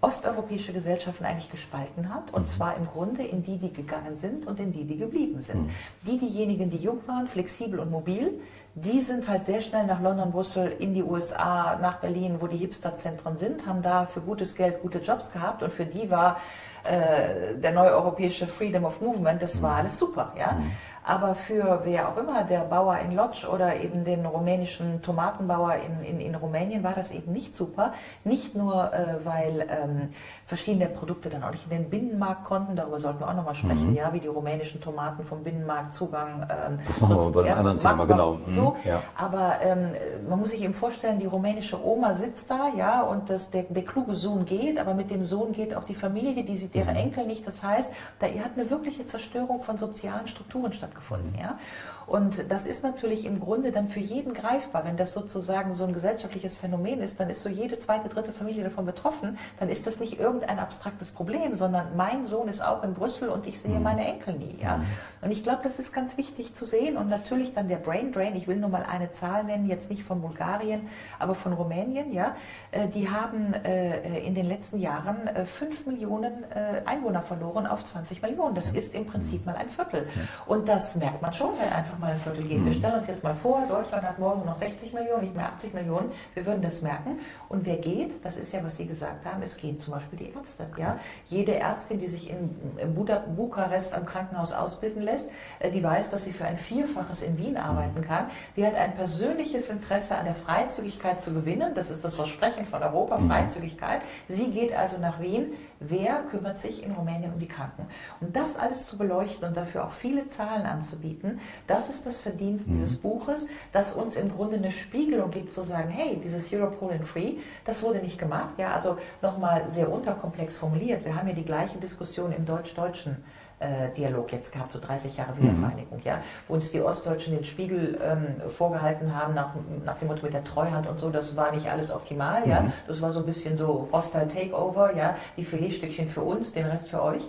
osteuropäische 0.03 0.73
Gesellschaften 0.73 1.25
eigentlich 1.25 1.49
gespalten 1.49 2.13
hat. 2.13 2.33
Und 2.33 2.43
mhm. 2.43 2.47
zwar 2.47 2.75
im 2.75 2.85
Grunde 2.85 3.23
in 3.23 3.41
die, 3.41 3.57
die 3.57 3.71
gegangen 3.71 4.17
sind 4.17 4.45
und 4.45 4.59
in 4.59 4.71
die, 4.71 4.83
die 4.85 4.97
geblieben 4.97 5.41
sind. 5.41 5.63
Mhm. 5.63 5.69
Die, 6.05 6.17
diejenigen, 6.17 6.69
die 6.69 6.77
jung 6.77 6.99
waren, 7.07 7.27
flexibel 7.27 7.79
und 7.79 7.89
mobil, 7.89 8.39
die 8.75 9.01
sind 9.01 9.27
halt 9.27 9.45
sehr 9.45 9.61
schnell 9.61 9.85
nach 9.85 10.01
London, 10.01 10.31
Brüssel, 10.31 10.67
in 10.79 10.93
die 10.93 11.03
USA, 11.03 11.77
nach 11.79 11.97
Berlin, 11.97 12.37
wo 12.39 12.47
die 12.47 12.57
Hipsterzentren 12.57 13.37
sind, 13.37 13.67
haben 13.67 13.81
da 13.81 14.07
für 14.07 14.21
gutes 14.21 14.55
Geld 14.55 14.81
gute 14.81 14.97
Jobs 14.97 15.31
gehabt 15.31 15.61
und 15.61 15.71
für 15.71 15.85
die 15.85 16.09
war 16.09 16.37
äh, 16.83 17.55
der 17.55 17.71
neue 17.71 17.91
europäische 17.91 18.47
Freedom 18.47 18.85
of 18.85 18.99
Movement, 18.99 19.41
das 19.41 19.61
war 19.61 19.73
mhm. 19.73 19.79
alles 19.79 19.99
super. 19.99 20.33
Ja? 20.37 20.53
Mhm. 20.53 20.71
Aber 21.05 21.35
für 21.35 21.81
wer 21.83 22.09
auch 22.09 22.17
immer, 22.17 22.43
der 22.43 22.61
Bauer 22.61 22.97
in 22.99 23.13
Lodz 23.13 23.43
oder 23.45 23.75
eben 23.75 24.05
den 24.05 24.25
rumänischen 24.25 25.01
Tomatenbauer 25.01 25.75
in, 25.75 26.03
in, 26.03 26.19
in 26.21 26.35
Rumänien, 26.35 26.83
war 26.83 26.93
das 26.93 27.11
eben 27.11 27.33
nicht 27.33 27.55
super. 27.55 27.93
Nicht 28.23 28.55
nur, 28.55 28.93
äh, 28.93 29.17
weil 29.23 29.67
ähm, 29.69 30.09
verschiedene 30.45 30.87
Produkte 30.87 31.29
dann 31.29 31.43
auch 31.43 31.51
nicht 31.51 31.65
in 31.69 31.77
den 31.77 31.89
Binnenmarkt 31.89 32.45
konnten, 32.45 32.75
darüber 32.75 32.99
sollten 32.99 33.19
wir 33.19 33.27
auch 33.27 33.33
nochmal 33.33 33.55
sprechen, 33.55 33.89
mhm. 33.89 33.95
ja, 33.95 34.13
wie 34.13 34.21
die 34.21 34.27
rumänischen 34.27 34.79
Tomaten 34.79 35.25
vom 35.25 35.43
Binnenmarkt 35.43 35.93
Zugang. 35.93 36.47
Ähm, 36.49 36.79
das 36.87 37.01
machen 37.01 37.17
wir 37.17 37.31
bei 37.31 37.39
einem 37.41 37.49
ja, 37.49 37.55
anderen 37.55 37.79
Thema, 37.79 38.05
genau. 38.05 38.37
So, 38.47 38.69
mhm. 38.69 38.89
ja. 38.89 39.01
Aber 39.17 39.55
ähm, 39.61 39.91
man 40.29 40.39
muss 40.39 40.51
sich 40.51 40.61
eben 40.61 40.73
vorstellen, 40.73 41.19
die 41.19 41.25
rumänische 41.25 41.83
Oma 41.85 42.13
sitzt 42.13 42.49
da, 42.49 42.69
ja, 42.77 43.01
und 43.01 43.29
das, 43.29 43.51
der, 43.51 43.63
der 43.63 43.83
kluge 43.83 44.15
Sohn 44.15 44.45
geht, 44.45 44.79
aber 44.79 44.93
mit 44.93 45.11
dem 45.11 45.25
Sohn 45.25 45.51
geht 45.51 45.75
auch 45.75 45.83
die 45.83 45.95
Familie, 45.95 46.45
die 46.45 46.55
sieht 46.55 46.75
ihre 46.75 46.91
mhm. 46.91 46.97
Enkel 46.97 47.27
nicht. 47.27 47.45
Das 47.45 47.61
heißt, 47.61 47.91
da 48.19 48.27
hat 48.27 48.51
eine 48.55 48.69
wirkliche 48.69 49.05
Zerstörung 49.05 49.61
von 49.61 49.77
sozialen 49.77 50.27
Strukturen 50.27 50.71
stattgefunden 50.71 50.92
stattgefunden. 50.93 51.33
Ja? 51.39 51.57
Und 52.05 52.51
das 52.51 52.67
ist 52.67 52.83
natürlich 52.83 53.25
im 53.25 53.39
Grunde 53.39 53.71
dann 53.71 53.87
für 53.87 53.99
jeden 53.99 54.33
greifbar. 54.33 54.85
Wenn 54.85 54.97
das 54.97 55.13
sozusagen 55.13 55.73
so 55.73 55.85
ein 55.85 55.93
gesellschaftliches 55.93 56.55
Phänomen 56.55 56.99
ist, 56.99 57.19
dann 57.19 57.29
ist 57.29 57.43
so 57.43 57.49
jede 57.49 57.77
zweite, 57.77 58.09
dritte 58.09 58.33
Familie 58.33 58.63
davon 58.63 58.85
betroffen. 58.85 59.37
Dann 59.59 59.69
ist 59.69 59.87
das 59.87 59.99
nicht 59.99 60.19
irgendein 60.19 60.59
abstraktes 60.59 61.11
Problem, 61.11 61.55
sondern 61.55 61.95
mein 61.95 62.25
Sohn 62.25 62.47
ist 62.47 62.61
auch 62.61 62.83
in 62.83 62.93
Brüssel 62.93 63.29
und 63.29 63.47
ich 63.47 63.61
sehe 63.61 63.77
mhm. 63.77 63.83
meine 63.83 64.05
Enkel 64.05 64.37
nie. 64.37 64.57
Ja? 64.61 64.77
Mhm. 64.77 64.85
Und 65.21 65.31
ich 65.31 65.43
glaube, 65.43 65.61
das 65.63 65.79
ist 65.79 65.93
ganz 65.93 66.17
wichtig 66.17 66.53
zu 66.53 66.65
sehen. 66.65 66.97
Und 66.97 67.09
natürlich 67.09 67.53
dann 67.53 67.67
der 67.67 67.77
Brain 67.77 68.11
Drain. 68.11 68.35
Ich 68.35 68.47
will 68.47 68.57
nur 68.57 68.69
mal 68.69 68.83
eine 68.83 69.11
Zahl 69.11 69.43
nennen, 69.43 69.67
jetzt 69.67 69.89
nicht 69.89 70.03
von 70.03 70.21
Bulgarien, 70.21 70.87
aber 71.19 71.35
von 71.35 71.53
Rumänien. 71.53 72.11
Ja? 72.11 72.35
Äh, 72.71 72.87
die 72.89 73.09
haben 73.09 73.53
äh, 73.53 74.19
in 74.25 74.35
den 74.35 74.45
letzten 74.45 74.79
Jahren 74.79 75.29
5 75.45 75.87
äh, 75.87 75.89
Millionen 75.89 76.43
Einwohner 76.85 77.21
verloren 77.21 77.67
auf 77.67 77.85
20 77.85 78.21
Millionen. 78.21 78.55
Das 78.55 78.71
ist 78.71 78.95
im 78.95 79.05
Prinzip 79.05 79.45
mal 79.45 79.55
ein 79.55 79.69
Viertel. 79.69 80.07
Und 80.45 80.67
das 80.67 80.95
merkt 80.95 81.21
man 81.21 81.33
schon, 81.33 81.49
wenn 81.59 81.71
einfach 81.93 81.99
mal 81.99 82.11
ein 82.13 82.19
Viertel 82.19 82.43
geht. 82.43 82.63
Wir 82.63 82.71
mhm. 82.71 82.73
stellen 82.73 82.95
uns 82.95 83.07
jetzt 83.07 83.23
mal 83.23 83.33
vor, 83.33 83.65
Deutschland 83.67 84.03
hat 84.03 84.19
morgen 84.19 84.45
noch 84.45 84.55
60 84.55 84.93
Millionen, 84.93 85.21
nicht 85.21 85.35
mehr 85.35 85.45
80 85.47 85.73
Millionen. 85.73 86.11
Wir 86.33 86.45
würden 86.45 86.61
das 86.61 86.81
merken. 86.81 87.19
Und 87.49 87.65
wer 87.65 87.77
geht, 87.77 88.23
das 88.25 88.37
ist 88.37 88.53
ja, 88.53 88.63
was 88.63 88.77
Sie 88.77 88.87
gesagt 88.87 89.25
haben, 89.25 89.41
es 89.41 89.57
gehen 89.57 89.79
zum 89.79 89.93
Beispiel 89.93 90.19
die 90.19 90.33
Ärzte. 90.33 90.67
Ja? 90.77 90.97
Jede 91.27 91.55
Ärztin, 91.55 91.99
die 91.99 92.07
sich 92.07 92.29
in, 92.29 92.55
in 92.77 92.95
Bukarest 93.35 93.93
am 93.93 94.05
Krankenhaus 94.05 94.53
ausbilden 94.53 95.01
lässt, 95.01 95.31
die 95.73 95.83
weiß, 95.83 96.09
dass 96.09 96.25
sie 96.25 96.31
für 96.31 96.45
ein 96.45 96.57
Vielfaches 96.57 97.23
in 97.23 97.37
Wien 97.37 97.57
arbeiten 97.57 98.01
kann. 98.01 98.27
Die 98.55 98.65
hat 98.65 98.75
ein 98.75 98.95
persönliches 98.95 99.69
Interesse 99.69 100.15
an 100.15 100.25
der 100.25 100.35
Freizügigkeit 100.35 101.21
zu 101.21 101.33
gewinnen. 101.33 101.73
Das 101.75 101.89
ist 101.91 102.03
das 102.03 102.15
Versprechen 102.15 102.65
von 102.65 102.81
Europa, 102.81 103.17
mhm. 103.17 103.29
Freizügigkeit. 103.29 104.01
Sie 104.27 104.51
geht 104.51 104.75
also 104.75 104.97
nach 104.99 105.19
Wien. 105.19 105.53
Wer 105.85 106.23
kümmert 106.31 106.57
sich 106.57 106.83
in 106.83 106.93
Rumänien 106.93 107.33
um 107.33 107.39
die 107.39 107.47
Kranken? 107.47 107.87
Und 108.21 108.35
das 108.35 108.57
alles 108.57 108.85
zu 108.87 108.97
beleuchten 108.97 109.47
und 109.47 109.57
dafür 109.57 109.85
auch 109.85 109.91
viele 109.91 110.27
Zahlen 110.27 110.65
anzubieten, 110.65 111.39
das 111.67 111.89
ist 111.89 112.05
das 112.05 112.21
Verdienst 112.21 112.67
mhm. 112.67 112.73
dieses 112.73 112.97
Buches, 112.97 113.47
das 113.71 113.93
uns 113.93 114.15
im 114.15 114.33
Grunde 114.33 114.57
eine 114.57 114.71
Spiegelung 114.71 115.31
gibt, 115.31 115.51
zu 115.51 115.63
sagen, 115.63 115.89
hey, 115.89 116.19
dieses 116.23 116.51
Europe 116.53 116.79
Whole 116.79 116.95
and 116.95 117.07
Free, 117.07 117.35
das 117.65 117.83
wurde 117.83 117.99
nicht 117.99 118.17
gemacht. 118.17 118.53
Ja, 118.57 118.73
also 118.73 118.97
nochmal 119.21 119.69
sehr 119.69 119.91
unterkomplex 119.91 120.57
formuliert. 120.57 121.03
Wir 121.03 121.15
haben 121.15 121.27
ja 121.27 121.33
die 121.33 121.45
gleiche 121.45 121.77
Diskussion 121.79 122.31
im 122.31 122.45
deutsch-deutschen 122.45 123.17
äh, 123.63 123.91
Dialog 123.95 124.31
jetzt 124.31 124.51
gehabt, 124.51 124.73
so 124.73 124.79
30 124.79 125.17
Jahre 125.17 125.37
Wiedervereinigung, 125.37 125.99
mhm. 125.99 126.03
ja, 126.03 126.21
wo 126.47 126.55
uns 126.55 126.71
die 126.71 126.81
Ostdeutschen 126.81 127.33
den 127.33 127.45
Spiegel 127.45 127.99
ähm, 128.03 128.49
vorgehalten 128.49 129.15
haben 129.15 129.33
nach, 129.33 129.53
nach 129.85 129.97
dem 129.97 130.09
Motto 130.09 130.23
mit 130.23 130.33
der 130.33 130.43
Treuhand 130.43 130.87
und 130.87 130.99
so, 130.99 131.09
das 131.09 131.35
war 131.35 131.51
nicht 131.51 131.69
alles 131.69 131.91
optimal, 131.91 132.41
mhm. 132.41 132.49
ja, 132.49 132.65
das 132.87 133.01
war 133.01 133.11
so 133.11 133.21
ein 133.21 133.25
bisschen 133.25 133.57
so 133.57 133.87
Hostile 133.91 134.27
Takeover, 134.27 134.95
ja, 134.95 135.15
die 135.37 135.45
Filetstückchen 135.45 136.07
für 136.07 136.21
uns, 136.21 136.53
den 136.53 136.65
Rest 136.65 136.89
für 136.89 137.01
euch. 137.01 137.23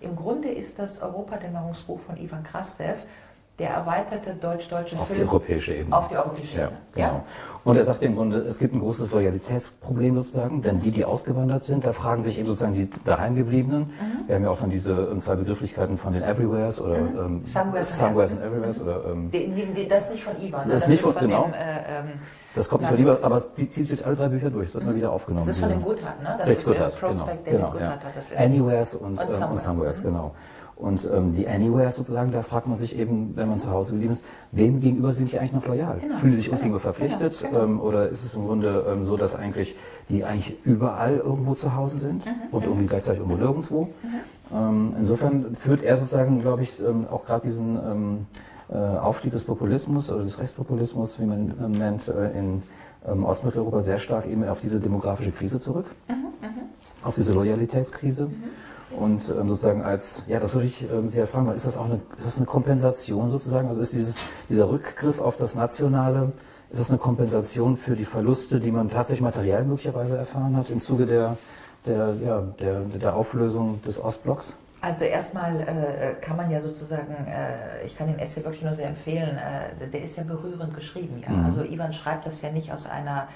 Im 0.00 0.16
Grunde 0.16 0.48
ist 0.48 0.78
das 0.78 1.02
Europadämmerungsbuch 1.02 2.00
von 2.00 2.16
Ivan 2.16 2.42
Krastev 2.42 3.04
der 3.60 3.70
erweiterte 3.70 4.34
deutsch-deutsche 4.34 4.96
Film. 4.96 5.00
Auf 5.00 5.12
die 5.12 5.20
europäische 5.20 5.74
Ebene. 5.74 5.96
Auf 5.96 6.08
die 6.08 6.16
europäische 6.16 6.56
Ebene. 6.56 6.78
Ja, 6.96 7.08
genau. 7.08 7.24
Und 7.62 7.76
er 7.76 7.84
sagt 7.84 8.02
im 8.02 8.16
Grunde, 8.16 8.38
es 8.38 8.58
gibt 8.58 8.74
ein 8.74 8.80
großes 8.80 9.10
Loyalitätsproblem 9.10 10.14
sozusagen, 10.16 10.62
denn 10.62 10.80
die, 10.80 10.90
die 10.90 11.04
ausgewandert 11.04 11.62
sind, 11.62 11.84
da 11.84 11.92
fragen 11.92 12.22
sich 12.22 12.38
eben 12.38 12.48
sozusagen 12.48 12.72
die 12.72 12.88
daheimgebliebenen. 13.04 13.82
Mhm. 13.82 14.26
Wir 14.26 14.36
haben 14.36 14.44
ja 14.44 14.50
auch 14.50 14.58
dann 14.58 14.70
diese 14.70 14.92
ähm, 14.92 15.20
zwei 15.20 15.36
Begrifflichkeiten 15.36 15.98
von 15.98 16.14
den 16.14 16.22
Everywheres 16.22 16.80
oder 16.80 16.98
mhm. 16.98 17.18
ähm, 17.18 17.42
Somewheres, 17.46 17.98
Somewheres 17.98 18.32
and 18.32 18.42
Everywheres. 18.42 18.80
Oder, 18.80 19.04
ähm, 19.12 19.30
die, 19.30 19.48
die, 19.48 19.86
das 19.86 20.04
ist 20.04 20.12
nicht 20.12 20.24
von 20.24 20.40
Ivan. 20.40 20.66
Das, 20.66 20.82
ist 20.82 20.88
nicht 20.88 21.02
von, 21.02 21.12
von 21.12 21.22
genau. 21.22 21.44
Dem, 21.44 21.52
äh, 21.52 21.98
ähm, 21.98 22.12
das 22.54 22.68
kommt 22.68 22.80
nicht 22.80 22.88
von 22.88 22.98
Lieber, 22.98 23.18
aber 23.22 23.42
sie 23.52 23.68
zieht 23.68 23.86
sich 23.86 24.04
alle 24.04 24.16
drei 24.16 24.28
Bücher 24.28 24.50
durch. 24.50 24.68
Es 24.68 24.74
wird 24.74 24.84
mhm. 24.84 24.90
mal 24.90 24.96
wieder 24.96 25.12
aufgenommen. 25.12 25.46
Das 25.46 25.56
ist 25.56 25.60
von 25.60 25.70
dem 25.70 25.82
Guthardt, 25.82 26.22
ne? 26.22 26.38
Das 26.38 26.48
ist 26.48 26.64
genau. 26.64 26.88
Prospect, 26.88 27.44
genau, 27.44 27.70
genau, 27.72 27.78
ja. 27.78 27.90
hat 27.90 28.00
das 28.16 28.34
Anywheres 28.34 28.94
und, 28.94 29.20
und, 29.20 29.20
ähm, 29.20 29.50
und 29.50 29.60
Somewheres, 29.60 30.00
mhm. 30.00 30.06
genau. 30.06 30.34
Und 30.80 31.08
ähm, 31.14 31.32
die 31.32 31.46
Anywhere 31.46 31.90
sozusagen, 31.90 32.32
da 32.32 32.42
fragt 32.42 32.66
man 32.66 32.78
sich 32.78 32.98
eben, 32.98 33.36
wenn 33.36 33.48
man 33.48 33.58
zu 33.58 33.70
Hause 33.70 33.92
geblieben 33.92 34.14
ist, 34.14 34.24
wem 34.50 34.80
gegenüber 34.80 35.12
sind 35.12 35.30
die 35.30 35.38
eigentlich 35.38 35.52
noch 35.52 35.66
loyal? 35.66 35.98
Genau. 36.00 36.16
Fühlen 36.16 36.32
sie 36.32 36.38
sich 36.40 36.50
uns 36.50 36.60
gegenüber 36.60 36.80
verpflichtet? 36.80 37.38
Genau. 37.42 37.64
Ähm, 37.64 37.80
oder 37.80 38.08
ist 38.08 38.24
es 38.24 38.34
im 38.34 38.46
Grunde 38.46 38.86
ähm, 38.88 39.04
so, 39.04 39.18
dass 39.18 39.34
eigentlich 39.34 39.76
die 40.08 40.24
eigentlich 40.24 40.56
überall 40.64 41.18
irgendwo 41.18 41.54
zu 41.54 41.76
Hause 41.76 41.98
sind 41.98 42.24
mhm. 42.24 42.32
und 42.50 42.64
irgendwie 42.64 42.86
gleichzeitig 42.86 43.20
irgendwo 43.20 43.38
nirgendwo? 43.38 43.82
Mhm. 43.84 44.56
Ähm, 44.56 44.94
insofern 44.98 45.54
führt 45.54 45.82
er 45.82 45.98
sozusagen, 45.98 46.40
glaube 46.40 46.62
ich, 46.62 46.80
ähm, 46.82 47.06
auch 47.10 47.26
gerade 47.26 47.46
diesen 47.46 47.76
ähm, 47.76 48.26
äh, 48.70 48.76
Aufstieg 48.76 49.32
des 49.32 49.44
Populismus 49.44 50.10
oder 50.10 50.22
des 50.22 50.38
Rechtspopulismus, 50.38 51.20
wie 51.20 51.26
man 51.26 51.54
ähm, 51.62 51.72
nennt, 51.72 52.08
äh, 52.08 52.38
in 52.38 52.62
ähm, 53.06 53.24
Ostmitteleuropa 53.24 53.80
sehr 53.80 53.98
stark 53.98 54.26
eben 54.26 54.48
auf 54.48 54.60
diese 54.60 54.80
demografische 54.80 55.32
Krise 55.32 55.60
zurück, 55.60 55.86
mhm. 56.08 56.14
mhm. 56.14 57.04
auf 57.04 57.14
diese 57.14 57.34
Loyalitätskrise. 57.34 58.30
Und 58.90 59.30
ähm, 59.30 59.48
sozusagen 59.48 59.82
als, 59.82 60.24
ja, 60.26 60.40
das 60.40 60.54
würde 60.54 60.66
ich 60.66 60.82
ähm, 60.90 61.08
Sie 61.08 61.18
ja 61.18 61.26
fragen, 61.26 61.50
ist 61.52 61.66
das 61.66 61.76
auch 61.76 61.84
eine, 61.84 62.00
ist 62.16 62.26
das 62.26 62.36
eine 62.38 62.46
Kompensation 62.46 63.30
sozusagen? 63.30 63.68
Also 63.68 63.80
ist 63.80 63.92
dieses, 63.92 64.16
dieser 64.48 64.68
Rückgriff 64.68 65.20
auf 65.20 65.36
das 65.36 65.54
Nationale, 65.54 66.32
ist 66.70 66.80
das 66.80 66.90
eine 66.90 66.98
Kompensation 66.98 67.76
für 67.76 67.96
die 67.96 68.04
Verluste, 68.04 68.60
die 68.60 68.72
man 68.72 68.88
tatsächlich 68.88 69.22
materiell 69.22 69.64
möglicherweise 69.64 70.16
erfahren 70.16 70.56
hat 70.56 70.70
im 70.70 70.80
Zuge 70.80 71.06
der, 71.06 71.36
der, 71.86 72.14
ja, 72.24 72.40
der, 72.60 72.80
der 72.80 73.14
Auflösung 73.14 73.80
des 73.82 74.02
Ostblocks? 74.02 74.56
Also 74.82 75.04
erstmal 75.04 75.60
äh, 75.60 76.14
kann 76.22 76.38
man 76.38 76.50
ja 76.50 76.62
sozusagen, 76.62 77.12
äh, 77.26 77.84
ich 77.84 77.98
kann 77.98 78.06
den 78.06 78.18
Essay 78.18 78.42
wirklich 78.44 78.62
nur 78.62 78.72
sehr 78.72 78.88
empfehlen, 78.88 79.36
äh, 79.36 79.88
der 79.88 80.02
ist 80.02 80.16
ja 80.16 80.24
berührend 80.24 80.74
geschrieben. 80.74 81.22
Ja? 81.22 81.32
Mhm. 81.32 81.44
Also 81.44 81.64
Ivan 81.64 81.92
schreibt 81.92 82.24
das 82.24 82.40
ja 82.40 82.50
nicht 82.50 82.72
aus 82.72 82.88
einer 82.88 83.28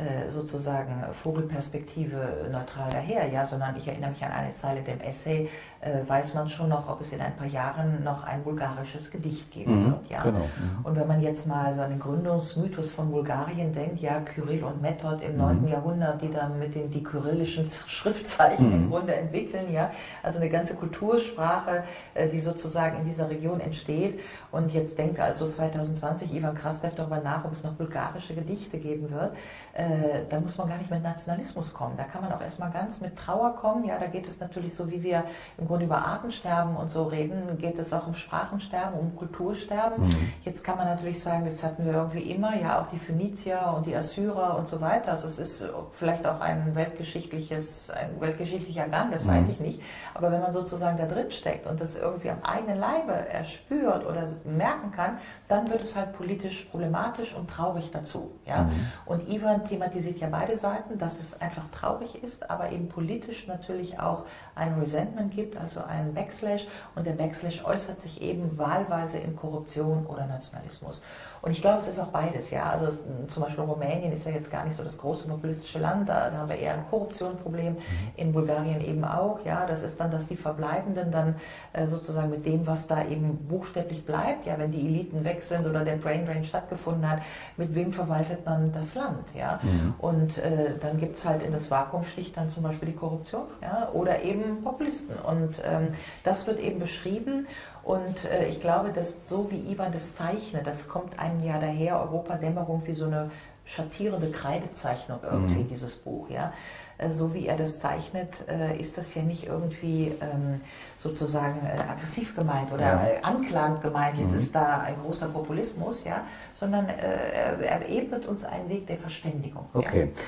äh, 0.00 0.30
sozusagen 0.30 1.04
Vogelperspektive 1.12 2.48
neutral 2.50 2.90
daher, 2.90 3.28
ja, 3.28 3.46
sondern 3.46 3.76
ich 3.76 3.86
erinnere 3.86 4.10
mich 4.10 4.24
an 4.24 4.32
eine 4.32 4.54
Zeile 4.54 4.80
dem 4.80 4.98
Essay, 5.00 5.50
äh, 5.80 6.08
weiß 6.08 6.34
man 6.34 6.48
schon 6.48 6.70
noch, 6.70 6.88
ob 6.88 7.02
es 7.02 7.12
in 7.12 7.20
ein 7.20 7.36
paar 7.36 7.46
Jahren 7.46 8.02
noch 8.02 8.24
ein 8.24 8.42
bulgarisches 8.42 9.10
Gedicht 9.10 9.50
geben 9.50 9.82
mhm, 9.82 9.86
wird. 9.90 10.10
Ja? 10.10 10.22
Genau. 10.22 10.38
Mhm. 10.38 10.84
Und 10.84 10.96
wenn 10.96 11.06
man 11.06 11.20
jetzt 11.20 11.46
mal 11.46 11.74
so 11.74 11.82
an 11.82 11.90
den 11.90 12.00
Gründungsmythos 12.00 12.92
von 12.92 13.10
Bulgarien 13.10 13.74
denkt, 13.74 14.00
ja, 14.00 14.20
Kyrill 14.20 14.64
und 14.64 14.80
Method 14.80 15.18
im 15.22 15.36
9. 15.36 15.62
Mhm. 15.62 15.68
Jahrhundert, 15.68 16.22
die 16.22 16.30
dann 16.30 16.58
mit 16.58 16.74
den 16.74 16.90
die 16.90 17.02
kyrillischen 17.02 17.68
Schriftzeichen 17.86 18.72
im 18.72 18.84
mhm. 18.84 18.90
Grunde 18.90 19.14
entwickeln, 19.14 19.70
ja, 19.70 19.90
also 20.22 20.40
eine 20.40 20.48
ganze 20.48 20.76
Kultursprache, 20.76 21.84
äh, 22.14 22.28
die 22.28 22.40
sozusagen 22.40 23.00
in 23.00 23.04
dieser 23.04 23.28
Region 23.28 23.60
entsteht. 23.60 24.20
Und 24.50 24.72
jetzt 24.72 24.98
denkt 24.98 25.20
also 25.20 25.48
2020 25.50 26.34
Ivan 26.34 26.54
Krastev 26.54 26.94
darüber 26.94 27.20
nach, 27.20 27.44
ob 27.44 27.52
es 27.52 27.64
noch 27.64 27.72
bulgarische 27.72 28.34
Gedichte 28.34 28.78
geben 28.78 29.10
wird. 29.10 29.32
Äh, 29.74 29.89
da 30.28 30.40
muss 30.40 30.58
man 30.58 30.68
gar 30.68 30.78
nicht 30.78 30.90
mit 30.90 31.02
Nationalismus 31.02 31.74
kommen. 31.74 31.96
Da 31.96 32.04
kann 32.04 32.22
man 32.22 32.32
auch 32.32 32.40
erstmal 32.40 32.70
ganz 32.70 33.00
mit 33.00 33.16
Trauer 33.16 33.56
kommen. 33.56 33.84
Ja, 33.84 33.98
da 33.98 34.06
geht 34.06 34.26
es 34.26 34.40
natürlich 34.40 34.74
so, 34.74 34.90
wie 34.90 35.02
wir 35.02 35.24
im 35.58 35.66
Grunde 35.66 35.86
über 35.86 36.04
Artensterben 36.04 36.76
und 36.76 36.90
so 36.90 37.04
reden, 37.04 37.58
geht 37.58 37.78
es 37.78 37.92
auch 37.92 38.06
um 38.06 38.14
Sprachensterben, 38.14 38.98
um 38.98 39.16
Kultursterben. 39.16 40.06
Mhm. 40.06 40.32
Jetzt 40.44 40.64
kann 40.64 40.76
man 40.76 40.86
natürlich 40.86 41.22
sagen, 41.22 41.44
das 41.44 41.62
hatten 41.62 41.84
wir 41.84 41.92
irgendwie 41.92 42.30
immer, 42.30 42.56
ja, 42.56 42.80
auch 42.80 42.88
die 42.88 42.98
Phönizier 42.98 43.74
und 43.76 43.86
die 43.86 43.94
Assyrer 43.94 44.56
und 44.58 44.68
so 44.68 44.80
weiter. 44.80 45.12
Also 45.12 45.28
es 45.28 45.38
ist 45.38 45.68
vielleicht 45.92 46.26
auch 46.26 46.40
ein 46.40 46.74
weltgeschichtliches, 46.74 47.90
ein 47.90 48.20
weltgeschichtlicher 48.20 48.88
Gang, 48.88 49.10
das 49.10 49.24
mhm. 49.24 49.28
weiß 49.28 49.50
ich 49.50 49.60
nicht. 49.60 49.82
Aber 50.14 50.32
wenn 50.32 50.40
man 50.40 50.52
sozusagen 50.52 50.98
da 50.98 51.06
drin 51.06 51.30
steckt 51.30 51.66
und 51.66 51.80
das 51.80 51.98
irgendwie 51.98 52.30
am 52.30 52.42
eigenen 52.42 52.78
Leibe 52.78 53.12
erspürt 53.12 54.06
oder 54.06 54.36
merken 54.44 54.92
kann, 54.92 55.18
dann 55.48 55.70
wird 55.70 55.82
es 55.82 55.96
halt 55.96 56.12
politisch 56.14 56.64
problematisch 56.70 57.34
und 57.34 57.48
traurig 57.50 57.90
dazu. 57.92 58.32
Ja? 58.44 58.64
Mhm. 58.64 58.70
Und 59.06 59.28
Ivan 59.28 59.64
thematisiert 59.70 60.18
ja 60.18 60.28
beide 60.28 60.56
Seiten, 60.56 60.98
dass 60.98 61.20
es 61.20 61.40
einfach 61.40 61.62
traurig 61.70 62.22
ist, 62.22 62.50
aber 62.50 62.72
eben 62.72 62.88
politisch 62.88 63.46
natürlich 63.46 63.98
auch 63.98 64.24
ein 64.54 64.78
Resentment 64.78 65.34
gibt, 65.34 65.56
also 65.56 65.80
ein 65.80 66.12
Backslash. 66.12 66.66
Und 66.94 67.06
der 67.06 67.12
Backslash 67.12 67.64
äußert 67.64 68.00
sich 68.00 68.20
eben 68.20 68.58
wahlweise 68.58 69.18
in 69.18 69.36
Korruption 69.36 70.04
oder 70.06 70.26
Nationalismus. 70.26 71.02
Und 71.42 71.52
ich 71.52 71.60
glaube, 71.60 71.78
es 71.78 71.88
ist 71.88 71.98
auch 71.98 72.08
beides, 72.08 72.50
ja. 72.50 72.70
Also 72.70 72.98
zum 73.28 73.42
Beispiel 73.42 73.64
Rumänien 73.64 74.12
ist 74.12 74.26
ja 74.26 74.32
jetzt 74.32 74.50
gar 74.50 74.64
nicht 74.64 74.76
so 74.76 74.84
das 74.84 74.98
große 74.98 75.26
populistische 75.26 75.78
Land, 75.78 76.08
da, 76.08 76.30
da 76.30 76.38
haben 76.38 76.48
wir 76.48 76.56
eher 76.56 76.74
ein 76.74 76.84
Korruptionsproblem, 76.90 77.74
mhm. 77.74 77.78
in 78.16 78.32
Bulgarien 78.32 78.80
eben 78.80 79.04
auch, 79.04 79.44
ja. 79.44 79.66
Das 79.66 79.82
ist 79.82 79.98
dann, 80.00 80.10
dass 80.10 80.26
die 80.26 80.36
Verbleibenden 80.36 81.10
dann 81.10 81.36
äh, 81.72 81.86
sozusagen 81.86 82.30
mit 82.30 82.44
dem, 82.44 82.66
was 82.66 82.86
da 82.86 83.04
eben 83.06 83.46
buchstäblich 83.48 84.04
bleibt, 84.04 84.46
ja, 84.46 84.58
wenn 84.58 84.70
die 84.70 84.86
Eliten 84.86 85.24
weg 85.24 85.42
sind 85.42 85.66
oder 85.66 85.84
der 85.84 85.96
Brain 85.96 86.26
Drain 86.26 86.44
stattgefunden 86.44 87.08
hat, 87.10 87.20
mit 87.56 87.74
wem 87.74 87.92
verwaltet 87.92 88.44
man 88.44 88.72
das 88.72 88.94
Land, 88.94 89.34
ja. 89.34 89.60
Mhm. 89.62 89.94
Und 89.98 90.38
äh, 90.38 90.78
dann 90.80 90.98
gibt 90.98 91.16
es 91.16 91.24
halt 91.24 91.42
in 91.42 91.52
das 91.52 91.70
Vakuum 91.70 92.04
sticht 92.04 92.36
dann 92.36 92.50
zum 92.50 92.62
Beispiel 92.62 92.88
die 92.88 92.96
Korruption, 92.96 93.46
ja, 93.62 93.88
oder 93.92 94.22
eben 94.22 94.62
Populisten. 94.62 95.16
Und 95.16 95.62
ähm, 95.64 95.88
das 96.24 96.46
wird 96.46 96.60
eben 96.60 96.80
beschrieben. 96.80 97.46
Und 97.82 98.24
äh, 98.24 98.48
ich 98.48 98.60
glaube, 98.60 98.92
dass 98.92 99.28
so 99.28 99.50
wie 99.50 99.72
Ivan 99.72 99.92
das 99.92 100.16
zeichnet, 100.16 100.66
das 100.66 100.88
kommt 100.88 101.18
einem 101.18 101.42
ja 101.42 101.58
daher, 101.60 102.00
Europadämmerung 102.00 102.82
wie 102.86 102.94
so 102.94 103.06
eine 103.06 103.30
schattierende 103.64 104.30
Kreidezeichnung 104.30 105.20
irgendwie, 105.22 105.62
mhm. 105.62 105.68
dieses 105.68 105.96
Buch, 105.96 106.28
ja. 106.28 106.52
Äh, 106.98 107.10
so 107.10 107.34
wie 107.34 107.46
er 107.46 107.56
das 107.56 107.78
zeichnet, 107.78 108.48
äh, 108.48 108.78
ist 108.78 108.98
das 108.98 109.14
ja 109.14 109.22
nicht 109.22 109.46
irgendwie 109.46 110.12
ähm, 110.20 110.60
sozusagen 110.98 111.64
äh, 111.64 111.78
aggressiv 111.90 112.34
gemeint 112.34 112.72
oder 112.72 112.82
ja. 112.82 113.22
anklagend 113.22 113.80
gemeint, 113.80 114.18
jetzt 114.18 114.30
mhm. 114.30 114.36
ist 114.36 114.54
da 114.54 114.80
ein 114.80 114.96
großer 115.00 115.28
Populismus, 115.28 116.04
ja, 116.04 116.24
sondern 116.52 116.88
er, 116.88 117.58
er 117.60 117.88
ebnet 117.88 118.26
uns 118.26 118.44
einen 118.44 118.68
Weg 118.68 118.86
der 118.86 118.98
Verständigung. 118.98 119.66
Okay. 119.72 120.12
Ja. 120.14 120.22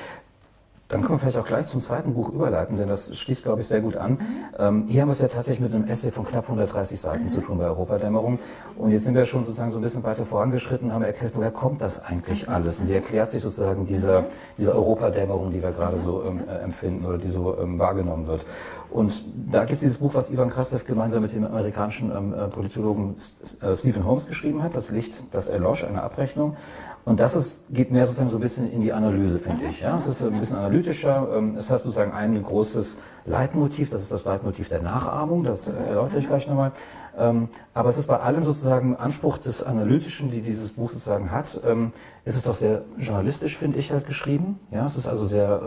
Dann 0.92 1.00
können 1.00 1.14
wir 1.14 1.20
vielleicht 1.20 1.38
auch 1.38 1.46
gleich 1.46 1.68
zum 1.68 1.80
zweiten 1.80 2.12
Buch 2.12 2.28
überleiten, 2.28 2.76
denn 2.76 2.86
das 2.86 3.16
schließt, 3.16 3.44
glaube 3.44 3.62
ich, 3.62 3.66
sehr 3.66 3.80
gut 3.80 3.96
an. 3.96 4.12
Mhm. 4.12 4.18
Ähm, 4.58 4.84
hier 4.88 5.00
haben 5.00 5.08
wir 5.08 5.14
es 5.14 5.22
ja 5.22 5.28
tatsächlich 5.28 5.60
mit 5.60 5.74
einem 5.74 5.88
Essay 5.88 6.10
von 6.10 6.26
knapp 6.26 6.44
130 6.44 7.00
Seiten 7.00 7.24
mhm. 7.24 7.28
zu 7.28 7.40
tun 7.40 7.56
bei 7.56 7.64
Europadämmerung. 7.64 8.38
Und 8.76 8.90
jetzt 8.90 9.04
sind 9.04 9.14
wir 9.14 9.24
schon 9.24 9.44
sozusagen 9.44 9.72
so 9.72 9.78
ein 9.78 9.82
bisschen 9.82 10.02
weiter 10.02 10.26
vorangeschritten, 10.26 10.92
haben 10.92 11.02
erklärt, 11.02 11.32
woher 11.34 11.50
kommt 11.50 11.80
das 11.80 12.04
eigentlich 12.04 12.50
alles? 12.50 12.80
Und 12.80 12.88
wie 12.88 12.92
erklärt 12.92 13.30
sich 13.30 13.40
sozusagen 13.40 13.86
dieser, 13.86 14.26
diese 14.58 14.74
Europadämmerung, 14.74 15.50
die 15.50 15.62
wir 15.62 15.72
gerade 15.72 15.98
so 15.98 16.24
ähm, 16.26 16.42
äh, 16.46 16.58
empfinden 16.58 17.06
oder 17.06 17.16
die 17.16 17.30
so 17.30 17.56
ähm, 17.58 17.78
wahrgenommen 17.78 18.26
wird? 18.26 18.44
Und 18.90 19.24
da 19.50 19.60
gibt 19.60 19.76
es 19.76 19.80
dieses 19.80 19.96
Buch, 19.96 20.14
was 20.14 20.30
Ivan 20.30 20.50
Krastev 20.50 20.84
gemeinsam 20.84 21.22
mit 21.22 21.32
dem 21.32 21.46
amerikanischen 21.46 22.14
ähm, 22.14 22.34
äh, 22.34 22.48
Politologen 22.48 23.14
äh, 23.62 23.74
Stephen 23.74 24.04
Holmes 24.04 24.26
geschrieben 24.26 24.62
hat, 24.62 24.76
Das 24.76 24.90
Licht, 24.90 25.22
das 25.30 25.48
erlosch, 25.48 25.84
eine 25.84 26.02
Abrechnung. 26.02 26.56
Und 27.04 27.18
das 27.18 27.34
ist, 27.34 27.62
geht 27.70 27.90
mehr 27.90 28.06
sozusagen 28.06 28.30
so 28.30 28.38
ein 28.38 28.40
bisschen 28.40 28.70
in 28.70 28.80
die 28.80 28.92
Analyse, 28.92 29.40
finde 29.40 29.64
ich. 29.64 29.80
Ja? 29.80 29.96
Es 29.96 30.06
ist 30.06 30.22
ein 30.22 30.38
bisschen 30.38 30.56
analytischer. 30.56 31.28
Ähm, 31.36 31.56
es 31.56 31.68
hat 31.70 31.82
sozusagen 31.82 32.12
ein 32.12 32.40
großes 32.40 32.96
Leitmotiv, 33.26 33.90
das 33.90 34.02
ist 34.02 34.12
das 34.12 34.24
Leitmotiv 34.24 34.68
der 34.68 34.82
Nachahmung, 34.82 35.42
das 35.42 35.68
äh, 35.68 35.72
erläutere 35.88 36.20
ich 36.20 36.26
gleich 36.28 36.46
nochmal. 36.46 36.72
Ähm, 37.18 37.48
aber 37.74 37.90
es 37.90 37.98
ist 37.98 38.06
bei 38.06 38.20
allem 38.20 38.44
sozusagen 38.44 38.96
Anspruch 38.96 39.38
des 39.38 39.64
Analytischen, 39.64 40.30
die 40.30 40.42
dieses 40.42 40.70
Buch 40.70 40.92
sozusagen 40.92 41.30
hat, 41.32 41.60
ähm, 41.66 41.92
ist 42.24 42.36
es 42.36 42.44
doch 42.44 42.54
sehr 42.54 42.82
journalistisch, 42.98 43.58
finde 43.58 43.78
ich, 43.78 43.90
halt 43.90 44.06
geschrieben. 44.06 44.60
Ja, 44.70 44.86
es 44.86 44.96
ist 44.96 45.08
also 45.08 45.26
sehr, 45.26 45.60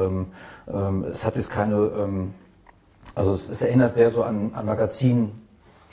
es 1.12 1.25
hat 1.25 1.36
jetzt 1.36 1.51
keine, 1.51 2.30
also 3.13 3.34
es, 3.34 3.62
erinnert 3.62 3.94
sehr 3.94 4.10
so 4.10 4.24
an, 4.24 4.51
an 4.54 4.65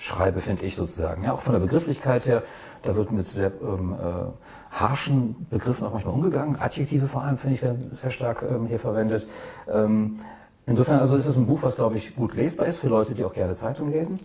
Magazinschreibe, 0.02 0.40
finde 0.40 0.64
ich 0.64 0.76
sozusagen. 0.76 1.24
Ja, 1.24 1.32
auch 1.32 1.40
von 1.40 1.52
der 1.52 1.60
Begrifflichkeit 1.60 2.26
her, 2.26 2.42
da 2.82 2.96
wird 2.96 3.12
mit 3.12 3.26
sehr 3.26 3.52
ähm, 3.62 3.94
äh, 3.94 4.74
harschen 4.74 5.46
Begriffen 5.50 5.86
auch 5.86 5.92
manchmal 5.92 6.14
umgegangen. 6.14 6.56
Adjektive 6.60 7.06
vor 7.06 7.22
allem, 7.22 7.36
finde 7.36 7.54
ich, 7.54 7.62
werden 7.62 7.90
sehr 7.92 8.10
stark 8.10 8.42
ähm, 8.42 8.66
hier 8.66 8.78
verwendet. 8.78 9.28
Ähm, 9.68 10.18
insofern 10.66 10.98
also 11.00 11.16
ist 11.16 11.26
es 11.26 11.36
ein 11.36 11.46
Buch, 11.46 11.62
was, 11.62 11.76
glaube 11.76 11.96
ich, 11.96 12.16
gut 12.16 12.34
lesbar 12.34 12.66
ist 12.66 12.78
für 12.78 12.88
Leute, 12.88 13.14
die 13.14 13.24
auch 13.24 13.34
gerne 13.34 13.54
Zeitung 13.54 13.90
lesen. 13.90 14.18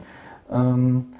Ähm, 0.51 1.13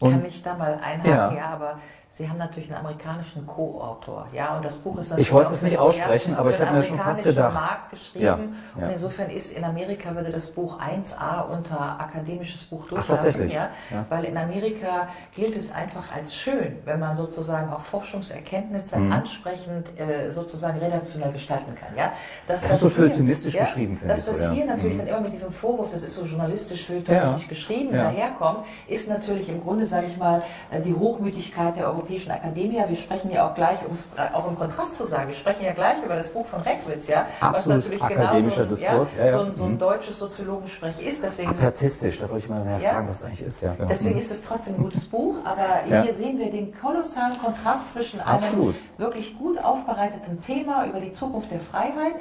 Kann 0.00 0.24
ich 0.24 0.42
da 0.42 0.56
mal 0.56 0.78
einhaken, 0.82 1.10
ja, 1.10 1.34
ja 1.34 1.50
aber 1.50 1.78
Sie 2.14 2.28
haben 2.28 2.36
natürlich 2.36 2.68
einen 2.70 2.84
amerikanischen 2.84 3.46
Co-Autor, 3.46 4.26
ja, 4.34 4.54
und 4.54 4.62
das 4.62 4.76
Buch 4.76 4.98
ist 4.98 5.18
Ich 5.18 5.32
wollte 5.32 5.54
es 5.54 5.62
nicht 5.62 5.78
aussprechen, 5.78 6.34
aber 6.34 6.50
ich 6.50 6.60
habe 6.60 6.76
mir 6.76 6.82
schon 6.82 6.98
fast 6.98 7.24
gedacht. 7.24 7.54
Markt 7.54 7.90
geschrieben 7.90 8.26
ja, 8.26 8.38
ja. 8.78 8.86
und 8.86 8.92
insofern 8.92 9.30
ist 9.30 9.56
in 9.56 9.64
Amerika 9.64 10.14
würde 10.14 10.30
das 10.30 10.50
Buch 10.50 10.78
1a 10.78 11.48
unter 11.48 11.80
akademisches 11.98 12.64
Buch 12.64 12.86
durchlaufen, 12.86 13.48
ja, 13.48 13.70
ja, 13.90 14.04
weil 14.10 14.24
in 14.24 14.36
Amerika 14.36 15.08
gilt 15.34 15.56
es 15.56 15.72
einfach 15.72 16.14
als 16.14 16.34
schön, 16.34 16.80
wenn 16.84 17.00
man 17.00 17.16
sozusagen 17.16 17.72
auch 17.72 17.80
Forschungserkenntnisse 17.80 18.98
mhm. 18.98 19.10
ansprechend 19.10 19.98
äh, 19.98 20.30
sozusagen 20.30 20.80
redaktionell 20.80 21.32
gestalten 21.32 21.74
kann, 21.74 21.96
ja. 21.96 22.12
Dass 22.46 22.60
das, 22.60 22.62
das 22.62 22.72
ist 22.72 22.80
so 22.80 22.90
feuilletonistisch 22.90 23.56
geschrieben, 23.56 23.96
finde 23.96 24.12
ich. 24.12 24.20
Dass 24.22 24.36
das 24.36 24.48
so, 24.48 24.52
hier 24.52 24.66
natürlich 24.66 24.96
mhm. 24.96 24.98
dann 24.98 25.08
immer 25.08 25.20
mit 25.22 25.32
diesem 25.32 25.50
Vorwurf, 25.50 25.88
das 25.90 26.02
ist 26.02 26.14
so 26.14 26.26
journalistisch 26.26 26.84
feuilletonistisch 26.84 27.48
geschrieben, 27.48 27.94
daherkommt, 27.94 28.66
ist 28.86 29.08
natürlich 29.08 29.48
im 29.48 29.62
Grunde, 29.62 29.86
sage 29.86 30.08
ich 30.08 30.18
mal, 30.18 30.42
äh, 30.70 30.82
die 30.82 30.92
Hochmütigkeit 30.92 31.78
der 31.78 31.86
Europäischen 31.86 32.01
Europäischen 32.02 32.32
Akademie. 32.32 32.82
Wir 32.88 32.96
sprechen 32.96 33.30
ja 33.30 33.48
auch 33.48 33.54
gleich, 33.54 33.78
um 33.86 33.92
es 33.92 34.08
auch 34.34 34.48
im 34.48 34.56
Kontrast 34.56 34.96
zu 34.96 35.06
sagen, 35.06 35.28
wir 35.28 35.36
sprechen 35.36 35.64
ja 35.64 35.72
gleich 35.72 36.02
über 36.04 36.16
das 36.16 36.30
Buch 36.30 36.46
von 36.46 36.60
Reckwitz, 36.62 37.06
ja, 37.06 37.26
Absolut 37.40 37.56
was 37.56 37.66
natürlich 37.66 38.02
akademischer 38.02 38.64
genau 38.64 38.74
so, 38.74 38.80
Diskurs, 38.80 39.08
ja, 39.16 39.24
ja, 39.26 39.32
so, 39.32 39.40
ein, 39.40 39.54
so 39.54 39.64
ein 39.64 39.72
mhm. 39.72 39.78
deutsches 39.78 40.18
Soziologensprech 40.18 41.00
ist. 41.00 41.22
Deswegen 41.22 41.50
Apartistisch, 41.50 42.18
da 42.18 42.28
wollte 42.28 42.44
ich 42.44 42.50
mal 42.50 42.66
ja, 42.82 42.90
fragen, 42.90 43.08
was 43.08 43.20
das 43.20 43.28
eigentlich 43.28 43.42
ist. 43.42 43.60
Ja, 43.62 43.74
genau. 43.74 43.88
Deswegen 43.88 44.18
ist 44.18 44.32
es 44.32 44.42
trotzdem 44.42 44.74
ein 44.76 44.82
gutes 44.82 45.04
Buch, 45.04 45.36
aber 45.44 45.82
hier 46.02 46.14
sehen 46.14 46.38
wir 46.38 46.50
den 46.50 46.74
kolossalen 46.76 47.38
Kontrast 47.38 47.92
zwischen 47.92 48.20
Absolut. 48.20 48.74
einem 48.74 48.98
wirklich 48.98 49.38
gut 49.38 49.62
aufbereiteten 49.62 50.40
Thema 50.40 50.86
über 50.86 51.00
die 51.00 51.12
Zukunft 51.12 51.52
der 51.52 51.60
Freiheit, 51.60 52.14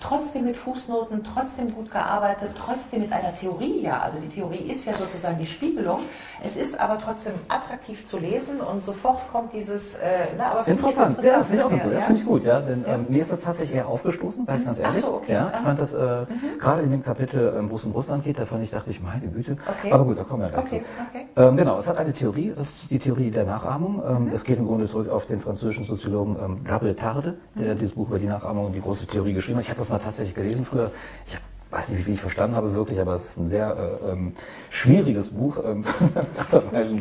trotzdem 0.00 0.46
mit 0.46 0.56
Fußnoten, 0.56 1.22
trotzdem 1.22 1.74
gut 1.74 1.90
gearbeitet, 1.90 2.52
trotzdem 2.58 3.02
mit 3.02 3.12
einer 3.12 3.34
Theorie, 3.36 3.82
ja, 3.82 4.00
also 4.00 4.18
die 4.18 4.28
Theorie 4.28 4.70
ist 4.70 4.86
ja 4.86 4.92
sozusagen 4.92 5.38
die 5.38 5.46
Spiegelung. 5.46 6.00
Es 6.42 6.56
ist 6.56 6.78
aber 6.78 7.00
trotzdem 7.00 7.34
attraktiv 7.48 8.06
zu 8.06 8.18
lesen 8.18 8.60
und 8.60 8.84
sofort 8.84 9.27
kommt 9.30 9.52
dieses, 9.52 9.96
äh, 9.96 10.00
na, 10.36 10.52
aber 10.52 10.68
interessant. 10.68 11.18
interessant. 11.18 11.24
Ja, 11.24 11.42
finde 11.42 11.86
ich, 11.86 11.92
ja? 11.92 12.00
find 12.02 12.18
ich 12.18 12.26
gut, 12.26 12.44
ja. 12.44 12.60
Denn 12.60 12.84
ja. 12.86 12.94
Ähm, 12.94 13.06
mir 13.08 13.20
ist 13.20 13.32
das 13.32 13.40
tatsächlich 13.40 13.76
eher 13.76 13.88
aufgestoßen, 13.88 14.44
sage 14.44 14.60
ich 14.60 14.64
ganz 14.64 14.78
ehrlich. 14.78 14.96
Ach 14.98 15.08
so, 15.08 15.14
okay. 15.14 15.32
Ja, 15.32 15.52
ich 15.54 15.60
fand 15.60 15.80
das 15.80 15.94
äh, 15.94 15.98
mhm. 15.98 16.58
gerade 16.58 16.82
in 16.82 16.90
dem 16.90 17.02
Kapitel, 17.02 17.54
ähm, 17.56 17.70
wo 17.70 17.76
es 17.76 17.84
um 17.84 17.92
Russland 17.92 18.24
geht, 18.24 18.38
da 18.38 18.46
fand 18.46 18.62
ich, 18.62 18.70
dachte 18.70 18.90
ich, 18.90 19.02
meine 19.02 19.28
Güte. 19.28 19.56
Okay. 19.66 19.92
Aber 19.92 20.04
gut, 20.04 20.18
da 20.18 20.24
kommen 20.24 20.42
wir 20.42 20.48
gleich 20.48 20.64
okay. 20.64 20.82
zu. 20.82 21.02
Okay. 21.08 21.26
Ähm, 21.36 21.56
genau, 21.56 21.78
es 21.78 21.88
hat 21.88 21.98
eine 21.98 22.12
Theorie, 22.12 22.52
das 22.56 22.68
ist 22.68 22.90
die 22.90 22.98
Theorie 22.98 23.30
der 23.30 23.44
Nachahmung. 23.44 24.02
Ähm, 24.06 24.24
mhm. 24.24 24.32
Es 24.32 24.44
geht 24.44 24.58
im 24.58 24.66
Grunde 24.66 24.88
zurück 24.88 25.08
auf 25.10 25.26
den 25.26 25.40
französischen 25.40 25.84
Soziologen 25.84 26.36
ähm, 26.42 26.64
Gabriel 26.64 26.94
Tarde, 26.94 27.38
der 27.54 27.74
mhm. 27.74 27.78
dieses 27.78 27.94
Buch 27.94 28.08
über 28.08 28.18
die 28.18 28.26
Nachahmung 28.26 28.66
und 28.66 28.72
die 28.72 28.80
große 28.80 29.06
Theorie 29.06 29.32
geschrieben 29.32 29.58
hat. 29.58 29.64
Ich 29.64 29.70
habe 29.70 29.78
das 29.78 29.90
mal 29.90 29.98
tatsächlich 29.98 30.34
gelesen 30.34 30.64
früher. 30.64 30.90
Ich 31.26 31.34
habe 31.34 31.44
weiß 31.70 31.90
nicht, 31.90 32.06
wie 32.06 32.12
ich 32.12 32.20
verstanden 32.20 32.56
habe 32.56 32.74
wirklich, 32.74 33.00
aber 33.00 33.14
es 33.14 33.30
ist 33.30 33.38
ein 33.38 33.46
sehr 33.46 33.76
äh, 33.76 34.12
ähm, 34.12 34.32
schwieriges 34.70 35.30
Buch. 35.30 35.58
Ähm, 35.64 35.84
Lesen, 36.72 36.98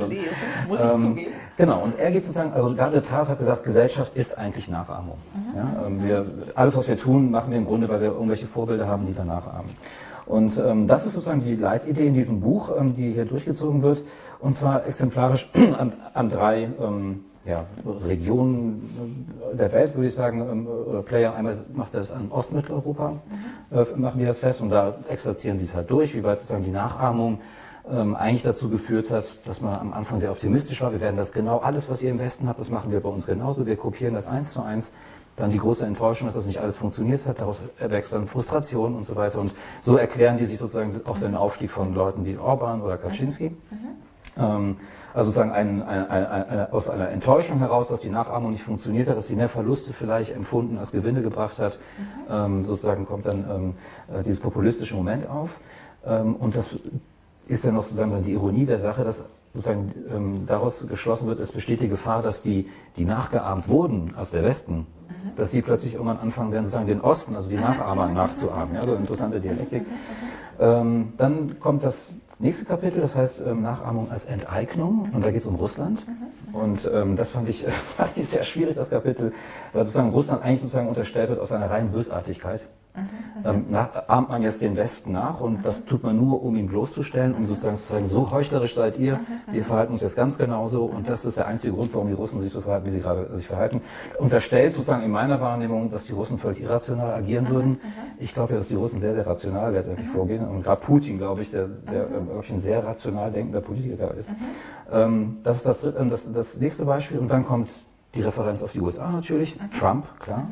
muss 0.68 0.80
ich 0.80 0.86
ähm, 0.86 1.02
zugeben. 1.02 1.32
Genau, 1.56 1.84
und 1.84 1.98
er 1.98 2.12
geht 2.12 2.24
sozusagen, 2.24 2.52
also 2.54 2.76
Garde 2.76 3.02
Tat 3.02 3.30
hat 3.30 3.40
gesagt, 3.40 3.64
Gesellschaft 3.64 4.16
ist 4.16 4.38
eigentlich 4.38 4.68
Nachahmung. 4.68 5.18
Mhm. 5.34 5.58
Ja, 5.58 5.86
ähm, 5.86 6.04
wir, 6.04 6.26
alles, 6.56 6.76
was 6.76 6.88
wir 6.88 6.98
tun, 6.98 7.32
machen 7.32 7.52
wir 7.52 7.58
im 7.58 7.66
Grunde, 7.66 7.88
weil 7.88 8.02
wir 8.02 8.10
irgendwelche 8.10 8.48
Vorbilder 8.48 8.88
haben, 8.88 9.06
die 9.06 9.16
wir 9.16 9.24
nachahmen. 9.24 9.72
Und 10.26 10.62
ähm, 10.66 10.88
das 10.88 11.06
ist 11.06 11.14
sozusagen 11.14 11.42
die 11.42 11.56
Leitidee 11.56 12.08
in 12.08 12.14
diesem 12.14 12.42
Buch, 12.42 12.72
ähm, 12.78 12.94
die 12.96 13.14
hier 13.14 13.26
durchgezogen 13.26 13.82
wird, 13.82 14.04
und 14.40 14.56
zwar 14.56 14.86
exemplarisch 14.86 15.50
an, 15.78 15.94
an 16.14 16.30
drei 16.30 16.70
ähm, 16.82 17.24
ja, 17.48 17.66
Regionen 18.06 19.26
der 19.54 19.72
Welt, 19.72 19.96
würde 19.96 20.08
ich 20.08 20.14
sagen, 20.14 20.42
ähm, 20.42 20.68
oder 20.68 21.02
Player. 21.02 21.34
Einmal 21.36 21.58
macht 21.74 21.94
das 21.94 22.12
an 22.12 22.32
Ostmitteleuropa, 22.32 23.14
mhm. 23.70 24.02
machen 24.02 24.20
die 24.20 24.26
das 24.26 24.40
fest 24.40 24.62
und 24.62 24.70
da 24.70 24.98
exerzieren 25.10 25.58
sie 25.58 25.64
es 25.64 25.74
halt 25.74 25.90
durch, 25.90 26.16
wie 26.16 26.24
weit 26.24 26.40
sozusagen 26.40 26.64
die 26.64 26.72
Nachahmung 26.72 27.40
ähm, 27.90 28.16
eigentlich 28.16 28.44
dazu 28.44 28.70
geführt 28.70 29.12
hat, 29.12 29.48
dass 29.48 29.62
man 29.62 29.76
am 29.78 29.94
Anfang 29.94 30.20
sehr 30.20 30.32
optimistisch 30.32 30.82
war. 30.82 30.92
Wir 30.92 31.02
werden 31.02 31.16
das 31.16 31.32
genau, 31.32 31.60
alles, 31.60 31.90
was 31.90 32.04
ihr 32.04 32.10
im 32.10 32.20
Westen 32.20 32.48
habt, 32.48 32.60
das 32.60 32.70
machen 32.70 32.92
wir 32.92 33.00
bei 33.00 33.10
uns 33.10 33.26
genauso. 33.26 33.66
Wir 33.66 33.78
kopieren 33.78 34.14
das 34.14 34.28
eins 34.28 34.54
zu 34.54 34.62
eins. 34.62 34.92
Dann 35.38 35.52
die 35.52 35.60
große 35.60 35.86
Enttäuschung, 35.86 36.28
dass 36.28 36.34
das 36.34 36.48
nicht 36.48 36.60
alles 36.60 36.78
funktioniert 36.78 37.28
hat. 37.28 37.40
Daraus 37.40 37.62
erwächst 37.78 38.12
dann 38.12 38.26
Frustration 38.26 38.96
und 38.96 39.06
so 39.06 39.16
weiter. 39.16 39.40
Und 39.40 39.54
so 39.82 39.96
erklären 39.96 40.38
die 40.38 40.46
sich 40.46 40.58
sozusagen 40.58 41.00
auch 41.06 41.20
den 41.20 41.36
Aufstieg 41.36 41.70
von 41.70 41.94
Leuten 41.94 42.26
wie 42.26 42.38
Orban 42.38 42.82
oder 42.82 42.98
Kaczynski. 42.98 43.50
Mhm. 43.50 43.87
Ähm, 44.40 44.78
also 45.14 45.32
sozusagen 45.32 45.52
ein, 45.52 45.82
ein, 45.82 46.06
ein, 46.10 46.72
aus 46.72 46.90
einer 46.90 47.10
Enttäuschung 47.10 47.58
heraus, 47.58 47.88
dass 47.88 48.02
die 48.02 48.10
Nachahmung 48.10 48.52
nicht 48.52 48.64
funktioniert 48.64 49.10
hat, 49.10 49.18
dass 49.18 49.28
sie 49.28 49.36
mehr 49.36 49.50
Verluste 49.50 49.92
vielleicht 49.92 50.36
empfunden 50.36 50.78
als 50.78 50.92
Gewinne 50.92 51.24
gebracht 51.24 51.58
hat. 51.58 51.80
Mhm. 51.98 52.34
Ähm, 52.34 52.66
sozusagen 52.66 53.06
kommt 53.06 53.26
dann 53.26 53.46
ähm, 53.50 53.74
äh, 54.14 54.24
dieses 54.24 54.40
populistische 54.40 54.96
Moment 54.96 55.28
auf. 55.28 55.60
Ähm, 56.06 56.36
und 56.36 56.56
das 56.56 56.70
ist 57.48 57.66
ja 57.66 57.72
noch 57.72 57.84
sozusagen 57.84 58.12
dann 58.12 58.24
die 58.24 58.34
Ironie 58.34 58.66
der 58.66 58.78
Sache, 58.78 59.04
dass 59.04 59.24
sozusagen 59.54 59.92
ähm, 60.14 60.46
daraus 60.46 60.88
geschlossen 60.88 61.28
wird, 61.28 61.40
es 61.40 61.52
besteht 61.52 61.82
die 61.82 61.90
Gefahr, 61.90 62.22
dass 62.22 62.44
die, 62.44 62.70
die 62.96 63.06
nachgeahmt 63.06 63.68
wurden 63.70 64.14
aus 64.16 64.32
der 64.32 64.44
Westen, 64.44 64.76
mhm. 64.76 64.86
dass 65.36 65.52
sie 65.52 65.64
plötzlich 65.64 65.94
irgendwann 65.96 66.20
anfangen 66.20 66.52
werden, 66.52 66.66
sozusagen 66.66 66.88
den 66.88 67.02
Osten, 67.02 67.36
also 67.36 67.50
die 67.50 67.56
Nachahmer 67.68 68.08
nachzuahmen. 68.08 68.76
Ja, 68.76 68.86
so 68.86 68.96
interessante 68.96 69.40
Dialektik. 69.40 69.86
Ähm, 70.60 71.14
dann 71.18 71.60
kommt 71.60 71.84
das 71.84 72.10
nächste 72.40 72.66
Kapitel, 72.66 73.02
das 73.02 73.16
heißt 73.16 73.42
ähm, 73.42 73.62
Nachahmung 73.62 74.12
als 74.12 74.26
Enteignung, 74.26 75.10
und 75.14 75.24
da 75.24 75.32
geht 75.32 75.42
es 75.42 75.48
um 75.48 75.56
Russland. 75.56 76.06
Und 76.54 76.90
ähm, 76.92 77.16
das 77.16 77.32
fand 77.32 77.50
ich, 77.50 77.66
fand 77.98 78.18
ich 78.18 78.28
sehr 78.30 78.44
schwierig, 78.44 78.76
das 78.76 78.90
Kapitel, 78.90 79.34
weil 79.74 79.86
sozusagen 79.86 80.10
Russland 80.12 80.44
eigentlich 80.44 80.62
sozusagen 80.62 80.88
unterstellt 80.88 81.30
wird 81.30 81.40
aus 81.40 81.52
einer 81.52 81.70
reinen 81.70 81.92
Bösartigkeit. 81.92 82.66
Ähm, 83.46 83.66
nach, 83.70 83.90
ahmt 84.08 84.30
man 84.30 84.42
jetzt 84.42 84.62
den 84.62 84.76
Westen 84.76 85.12
nach 85.12 85.40
und 85.40 85.64
das 85.64 85.86
tut 85.86 86.04
man 86.04 86.18
nur, 86.18 86.42
um 86.44 86.56
ihn 86.56 86.68
bloßzustellen, 86.68 87.36
um 87.36 87.46
sozusagen 87.46 87.78
zu 87.78 87.84
sagen, 87.84 88.08
so 88.10 88.32
heuchlerisch 88.32 88.76
seid 88.76 88.98
ihr, 88.98 89.20
wir 89.52 89.64
verhalten 89.64 89.94
uns 89.94 90.02
jetzt 90.02 90.16
ganz 90.16 90.38
genauso 90.38 90.86
und 90.86 91.08
das 91.08 91.26
ist 91.26 91.38
der 91.38 91.48
einzige 91.48 91.74
Grund, 91.74 91.94
warum 91.94 92.08
die 92.08 92.14
Russen 92.14 92.42
sich 92.42 92.52
so 92.52 92.62
verhalten, 92.62 92.88
wie 92.88 92.92
sie 92.92 93.00
gerade 93.00 93.30
sich 93.36 93.48
verhalten. 93.48 93.82
Unterstellt 94.18 94.74
sozusagen 94.74 95.04
in 95.04 95.12
meiner 95.12 95.40
Wahrnehmung, 95.40 95.92
dass 95.92 96.06
die 96.06 96.14
Russen 96.14 96.38
völlig 96.40 96.62
irrational 96.62 97.14
agieren 97.14 97.50
würden. 97.50 97.80
Ich 98.20 98.34
glaube 98.34 98.54
ja, 98.54 98.60
dass 98.60 98.70
die 98.70 98.76
Russen 98.76 99.00
sehr, 99.00 99.14
sehr 99.14 99.28
rational 99.28 99.74
letztendlich 99.74 100.10
vorgehen 100.10 100.48
und 100.48 100.64
gerade 100.64 100.82
Putin, 100.82 101.18
glaube 101.18 101.42
ich, 101.44 101.52
der 101.52 101.70
sehr, 101.88 102.06
äh, 102.06 102.28
wirklich 102.28 102.52
ein 102.52 102.60
sehr 102.60 102.86
rational 102.86 103.32
denkender 103.32 103.62
Politiker 103.62 104.14
ist. 104.16 104.32
Ähm, 104.92 105.38
das 105.44 105.58
ist 105.58 105.66
das, 105.68 105.80
dritte, 105.80 106.06
das, 106.06 106.32
das 106.32 106.58
nächste 106.58 106.86
Beispiel 106.86 107.20
und 107.20 107.30
dann 107.30 107.46
kommt 107.46 107.70
die 108.16 108.22
Referenz 108.22 108.64
auf 108.64 108.72
die 108.72 108.82
USA 108.82 109.12
natürlich, 109.12 109.60
Trump, 109.72 110.06
klar 110.20 110.48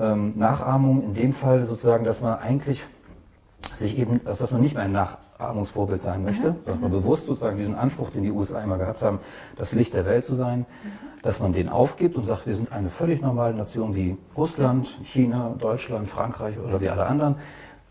ähm, 0.00 0.32
Nachahmung 0.36 1.02
in 1.02 1.14
dem 1.14 1.32
Fall 1.32 1.64
sozusagen, 1.66 2.04
dass 2.04 2.20
man 2.20 2.38
eigentlich 2.38 2.84
sich 3.74 3.98
eben, 3.98 4.20
also 4.24 4.42
dass 4.42 4.52
man 4.52 4.60
nicht 4.60 4.74
mehr 4.74 4.84
ein 4.84 4.92
Nachahmungsvorbild 4.92 6.02
sein 6.02 6.24
möchte, 6.24 6.52
mhm. 6.52 6.56
sondern 6.64 6.80
man 6.80 6.90
bewusst 6.90 7.26
sozusagen 7.26 7.56
diesen 7.56 7.74
Anspruch, 7.74 8.10
den 8.10 8.22
die 8.22 8.30
USA 8.30 8.62
immer 8.62 8.78
gehabt 8.78 9.02
haben, 9.02 9.20
das 9.56 9.72
Licht 9.72 9.94
der 9.94 10.06
Welt 10.06 10.24
zu 10.24 10.34
sein, 10.34 10.60
mhm. 10.60 10.64
dass 11.22 11.40
man 11.40 11.52
den 11.52 11.68
aufgibt 11.68 12.16
und 12.16 12.24
sagt, 12.24 12.46
wir 12.46 12.54
sind 12.54 12.72
eine 12.72 12.90
völlig 12.90 13.20
normale 13.20 13.54
Nation 13.54 13.94
wie 13.94 14.16
Russland, 14.36 14.98
China, 15.04 15.54
Deutschland, 15.58 16.08
Frankreich 16.08 16.58
oder 16.58 16.80
wie 16.80 16.88
alle 16.88 17.06
anderen. 17.06 17.36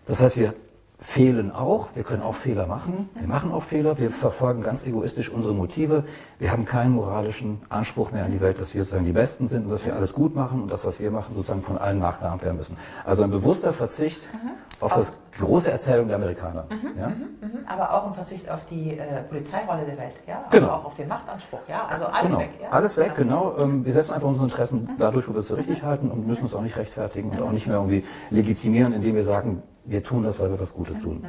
Das 0.06 0.22
heißt, 0.22 0.38
wir 0.38 0.54
fehlen 1.02 1.52
auch. 1.52 1.90
Wir 1.96 2.04
können 2.04 2.22
auch 2.22 2.36
Fehler 2.36 2.68
machen. 2.68 3.10
Wir 3.16 3.28
machen 3.28 3.54
auch 3.54 3.64
Fehler. 3.64 3.98
Wir 3.98 4.12
verfolgen 4.12 4.62
ganz 4.62 4.86
egoistisch 4.86 5.30
unsere 5.30 5.54
Motive. 5.54 6.04
Wir 6.40 6.52
haben 6.52 6.66
keinen 6.66 6.94
moralischen 6.94 7.62
Anspruch 7.70 8.12
mehr 8.12 8.26
an 8.26 8.32
die 8.32 8.42
Welt, 8.42 8.60
dass 8.60 8.74
wir 8.74 8.84
sozusagen 8.84 9.06
die 9.06 9.14
Besten 9.14 9.48
sind 9.48 9.66
und 9.66 9.72
dass 9.72 9.86
wir 9.86 9.96
alles 9.96 10.14
gut 10.14 10.36
machen 10.36 10.62
und 10.62 10.72
das, 10.72 10.86
was 10.86 11.00
wir 11.00 11.10
machen, 11.10 11.34
sozusagen 11.36 11.64
von 11.64 11.78
allen 11.78 12.00
nachgeahmt 12.00 12.44
werden 12.44 12.58
müssen. 12.58 12.76
Also 13.06 13.24
ein 13.24 13.32
bewusster 13.32 13.72
Verzicht 13.72 14.30
mhm. 14.34 14.52
auf 14.82 14.94
das 14.94 15.14
große 15.38 15.72
Erzählung 15.72 16.08
der 16.08 16.18
Amerikaner. 16.18 16.66
Mhm, 16.70 17.00
ja? 17.00 17.08
Mhm, 17.08 17.16
mhm. 17.16 17.58
Aber 17.66 17.94
auch 17.94 18.08
ein 18.08 18.14
Verzicht 18.14 18.50
auf 18.50 18.66
die 18.66 18.98
äh, 18.98 19.24
Polizeirolle 19.24 19.86
der 19.86 19.98
Welt. 19.98 20.16
Ja? 20.28 20.44
Also 20.46 20.60
genau. 20.60 20.74
auch 20.74 20.86
auf 20.86 20.96
den 20.96 21.08
Machtanspruch. 21.08 21.62
Ja? 21.70 21.88
Also 21.90 22.06
alles 22.06 22.28
genau. 22.28 22.40
weg. 22.40 22.50
Ja? 22.62 22.70
Alles 22.72 22.98
weg, 22.98 23.14
genau. 23.16 23.56
Ähm, 23.58 23.86
wir 23.86 23.94
setzen 23.94 24.14
einfach 24.14 24.28
unsere 24.28 24.48
Interessen 24.48 24.82
mhm. 24.82 24.98
dadurch, 24.98 25.30
wo 25.30 25.34
wir 25.34 25.40
es 25.40 25.48
für 25.48 25.56
richtig 25.56 25.84
halten 25.84 26.12
und 26.12 26.28
müssen 26.28 26.44
es 26.44 26.54
auch 26.54 26.62
nicht 26.62 26.76
rechtfertigen 26.76 27.30
und 27.30 27.42
auch 27.42 27.52
nicht 27.52 27.68
mehr 27.68 27.78
irgendwie 27.78 28.04
legitimieren, 28.32 28.92
indem 28.92 29.16
wir 29.16 29.24
sagen, 29.24 29.64
wir 29.90 30.04
tun 30.04 30.24
das, 30.24 30.40
weil 30.40 30.52
wir 30.52 30.60
was 30.60 30.74
Gutes 30.74 31.00
tun. 31.00 31.24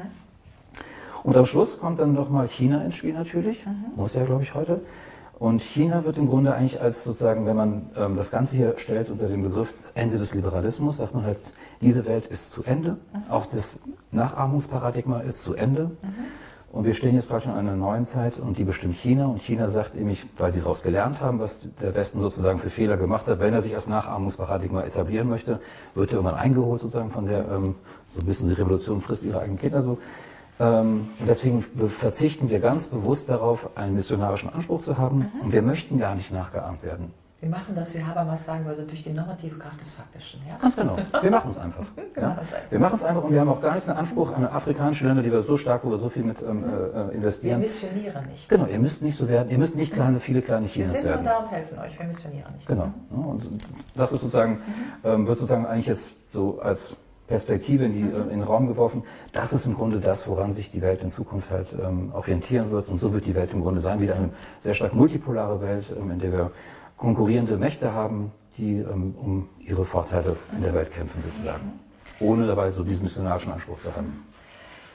Und 1.23 1.37
am 1.37 1.45
Schluss 1.45 1.79
kommt 1.79 2.01
dann 2.01 2.13
nochmal 2.13 2.49
China 2.49 2.83
ins 2.85 2.97
Spiel 2.97 3.13
natürlich, 3.13 3.67
mhm. 3.67 3.97
muss 3.97 4.15
ja, 4.15 4.25
glaube 4.25 4.43
ich, 4.43 4.55
heute. 4.55 4.81
Und 5.39 5.63
China 5.63 6.05
wird 6.05 6.19
im 6.19 6.29
Grunde 6.29 6.55
eigentlich 6.55 6.81
als 6.81 7.03
sozusagen, 7.03 7.47
wenn 7.47 7.57
man 7.57 7.91
ähm, 7.97 8.17
das 8.17 8.31
Ganze 8.31 8.57
hier 8.57 8.75
stellt 8.77 9.09
unter 9.09 9.27
dem 9.27 9.43
Begriff 9.43 9.73
Ende 9.95 10.19
des 10.19 10.35
Liberalismus, 10.35 10.99
sagt 10.99 11.15
man 11.15 11.25
halt, 11.25 11.39
diese 11.81 12.07
Welt 12.07 12.27
ist 12.27 12.53
zu 12.53 12.63
Ende, 12.63 12.99
mhm. 13.13 13.31
auch 13.31 13.47
das 13.47 13.79
Nachahmungsparadigma 14.13 15.21
ist 15.21 15.43
zu 15.43 15.55
Ende. 15.55 15.85
Mhm. 15.85 16.15
Und 16.73 16.85
wir 16.85 16.95
stehen 16.95 17.17
jetzt 17.17 17.29
praktisch 17.29 17.51
in 17.51 17.57
einer 17.57 17.75
neuen 17.75 18.05
Zeit 18.05 18.39
und 18.39 18.57
die 18.57 18.63
bestimmt 18.63 18.95
China. 18.95 19.27
Und 19.27 19.43
China 19.43 19.69
sagt 19.69 19.97
nämlich, 19.97 20.25
weil 20.39 20.53
sie 20.53 20.61
daraus 20.61 20.85
gelernt 20.85 21.21
haben, 21.21 21.41
was 21.41 21.61
der 21.81 21.97
Westen 21.97 22.21
sozusagen 22.21 22.61
für 22.61 22.71
Fehler 22.71 22.97
gemacht 22.97 23.27
hat, 23.27 23.41
wenn 23.41 23.53
er 23.53 23.61
sich 23.61 23.75
als 23.75 23.89
Nachahmungsparadigma 23.89 24.83
etablieren 24.83 25.29
möchte, 25.29 25.61
wird 25.95 26.11
er 26.11 26.19
irgendwann 26.19 26.39
eingeholt 26.39 26.81
sozusagen 26.81 27.11
von 27.11 27.27
der, 27.27 27.41
ähm, 27.51 27.75
so 28.15 28.21
ein 28.21 28.27
bisschen 28.27 28.49
die 28.49 28.55
Revolution 28.55 29.01
frisst 29.01 29.25
ihre 29.25 29.41
eigenen 29.41 29.59
Kinder 29.59 29.83
so. 29.83 29.99
Ähm, 30.61 31.09
und 31.19 31.27
deswegen 31.29 31.63
verzichten 31.89 32.51
wir 32.51 32.61
ganz 32.61 32.87
bewusst 32.87 33.29
darauf, 33.31 33.77
einen 33.77 33.95
missionarischen 33.95 34.53
Anspruch 34.53 34.83
zu 34.83 34.97
haben. 34.97 35.19
Mhm. 35.19 35.41
Und 35.43 35.53
wir 35.53 35.63
möchten 35.63 35.99
gar 35.99 36.15
nicht 36.15 36.33
nachgeahmt 36.33 36.85
werden. 36.85 37.13
Wir 37.41 37.49
machen 37.49 37.75
das, 37.75 37.95
wie 37.95 38.05
Habermas 38.05 38.45
sagen 38.45 38.67
würde, 38.67 38.85
durch 38.85 39.03
die 39.03 39.13
normative 39.15 39.57
Kraft 39.57 39.81
des 39.81 39.95
Faktischen. 39.95 40.43
Ja? 40.47 40.59
Ganz 40.61 40.77
genau. 40.77 40.95
Wir 41.23 41.31
machen 41.31 41.51
es 41.51 41.57
einfach. 41.57 41.87
ja? 42.15 42.39
Wir 42.69 42.79
machen 42.79 42.97
es 42.97 43.05
einfach 43.05 43.25
und 43.25 43.33
wir 43.33 43.41
haben 43.41 43.49
auch 43.49 43.63
gar 43.63 43.75
nicht 43.77 43.87
den 43.87 43.95
Anspruch 43.95 44.33
an 44.37 44.45
afrikanische 44.45 45.07
Länder, 45.07 45.23
die 45.23 45.33
wir 45.33 45.41
so 45.41 45.57
stark, 45.57 45.85
wo 45.85 45.91
wir 45.91 45.99
so 45.99 46.11
viel 46.11 46.23
mit 46.23 46.43
ähm, 46.43 46.65
äh, 46.65 47.15
investieren. 47.15 47.61
Wir 47.61 47.67
missionieren 47.67 48.27
nicht. 48.27 48.49
Genau, 48.49 48.67
ihr 48.67 48.79
müsst 48.79 49.01
nicht 49.03 49.17
so 49.17 49.27
werden, 49.27 49.49
ihr 49.49 49.59
müsst 49.59 49.75
nicht 49.75 49.93
kleine, 49.93 50.21
viele 50.21 50.43
kleine 50.43 50.67
Chinas 50.67 50.93
werden. 50.93 51.05
Wir 51.05 51.13
sind 51.13 51.25
nur 51.25 51.33
da 51.33 51.39
und 51.39 51.51
helfen 51.51 51.79
euch, 51.79 51.99
wir 51.99 52.07
missionieren 52.07 52.55
nicht. 52.57 52.67
Genau. 52.67 52.93
Und 53.11 53.49
das 53.95 54.13
ist 54.13 54.21
sozusagen, 54.21 54.53
mhm. 54.53 54.61
ähm, 55.05 55.27
wird 55.27 55.39
sozusagen 55.39 55.67
eigentlich 55.67 55.87
jetzt 55.87 56.13
so 56.33 56.61
als 56.61 56.95
Perspektive 57.27 57.85
in, 57.85 57.93
die, 57.95 58.03
mhm. 58.03 58.23
in 58.23 58.41
den 58.41 58.43
Raum 58.43 58.67
geworfen. 58.67 59.05
Das 59.33 59.55
ist 59.55 59.65
im 59.65 59.75
Grunde 59.75 60.01
das, 60.01 60.29
woran 60.29 60.53
sich 60.53 60.71
die 60.71 60.83
Welt 60.83 61.03
in 61.03 61.09
Zukunft 61.09 61.51
halt 61.51 61.75
ähm, 61.83 62.11
orientieren 62.13 62.71
wird. 62.71 62.89
Und 62.89 62.99
so 62.99 63.15
wird 63.15 63.25
die 63.25 63.35
Welt 63.35 63.55
im 63.55 63.63
Grunde 63.63 63.81
sein, 63.81 64.01
wieder 64.01 64.17
eine 64.17 64.31
sehr 64.59 64.75
stark 64.75 64.95
multipolare 64.95 65.63
Welt, 65.63 65.95
ähm, 65.99 66.11
in 66.11 66.19
der 66.19 66.33
wir 66.33 66.51
konkurrierende 67.01 67.57
Mächte 67.57 67.95
haben, 67.95 68.31
die 68.59 68.79
ähm, 68.79 69.15
um 69.19 69.49
ihre 69.59 69.85
Vorteile 69.85 70.37
in 70.53 70.63
der 70.63 70.75
Welt 70.75 70.93
kämpfen 70.93 71.21
sozusagen, 71.23 71.81
ohne 72.21 72.47
dabei 72.47 72.71
so 72.71 72.85
diesen 72.85 73.05
missionarischen 73.05 73.53
Anspruch 73.53 73.81
zu 73.81 73.97
haben. 73.97 74.27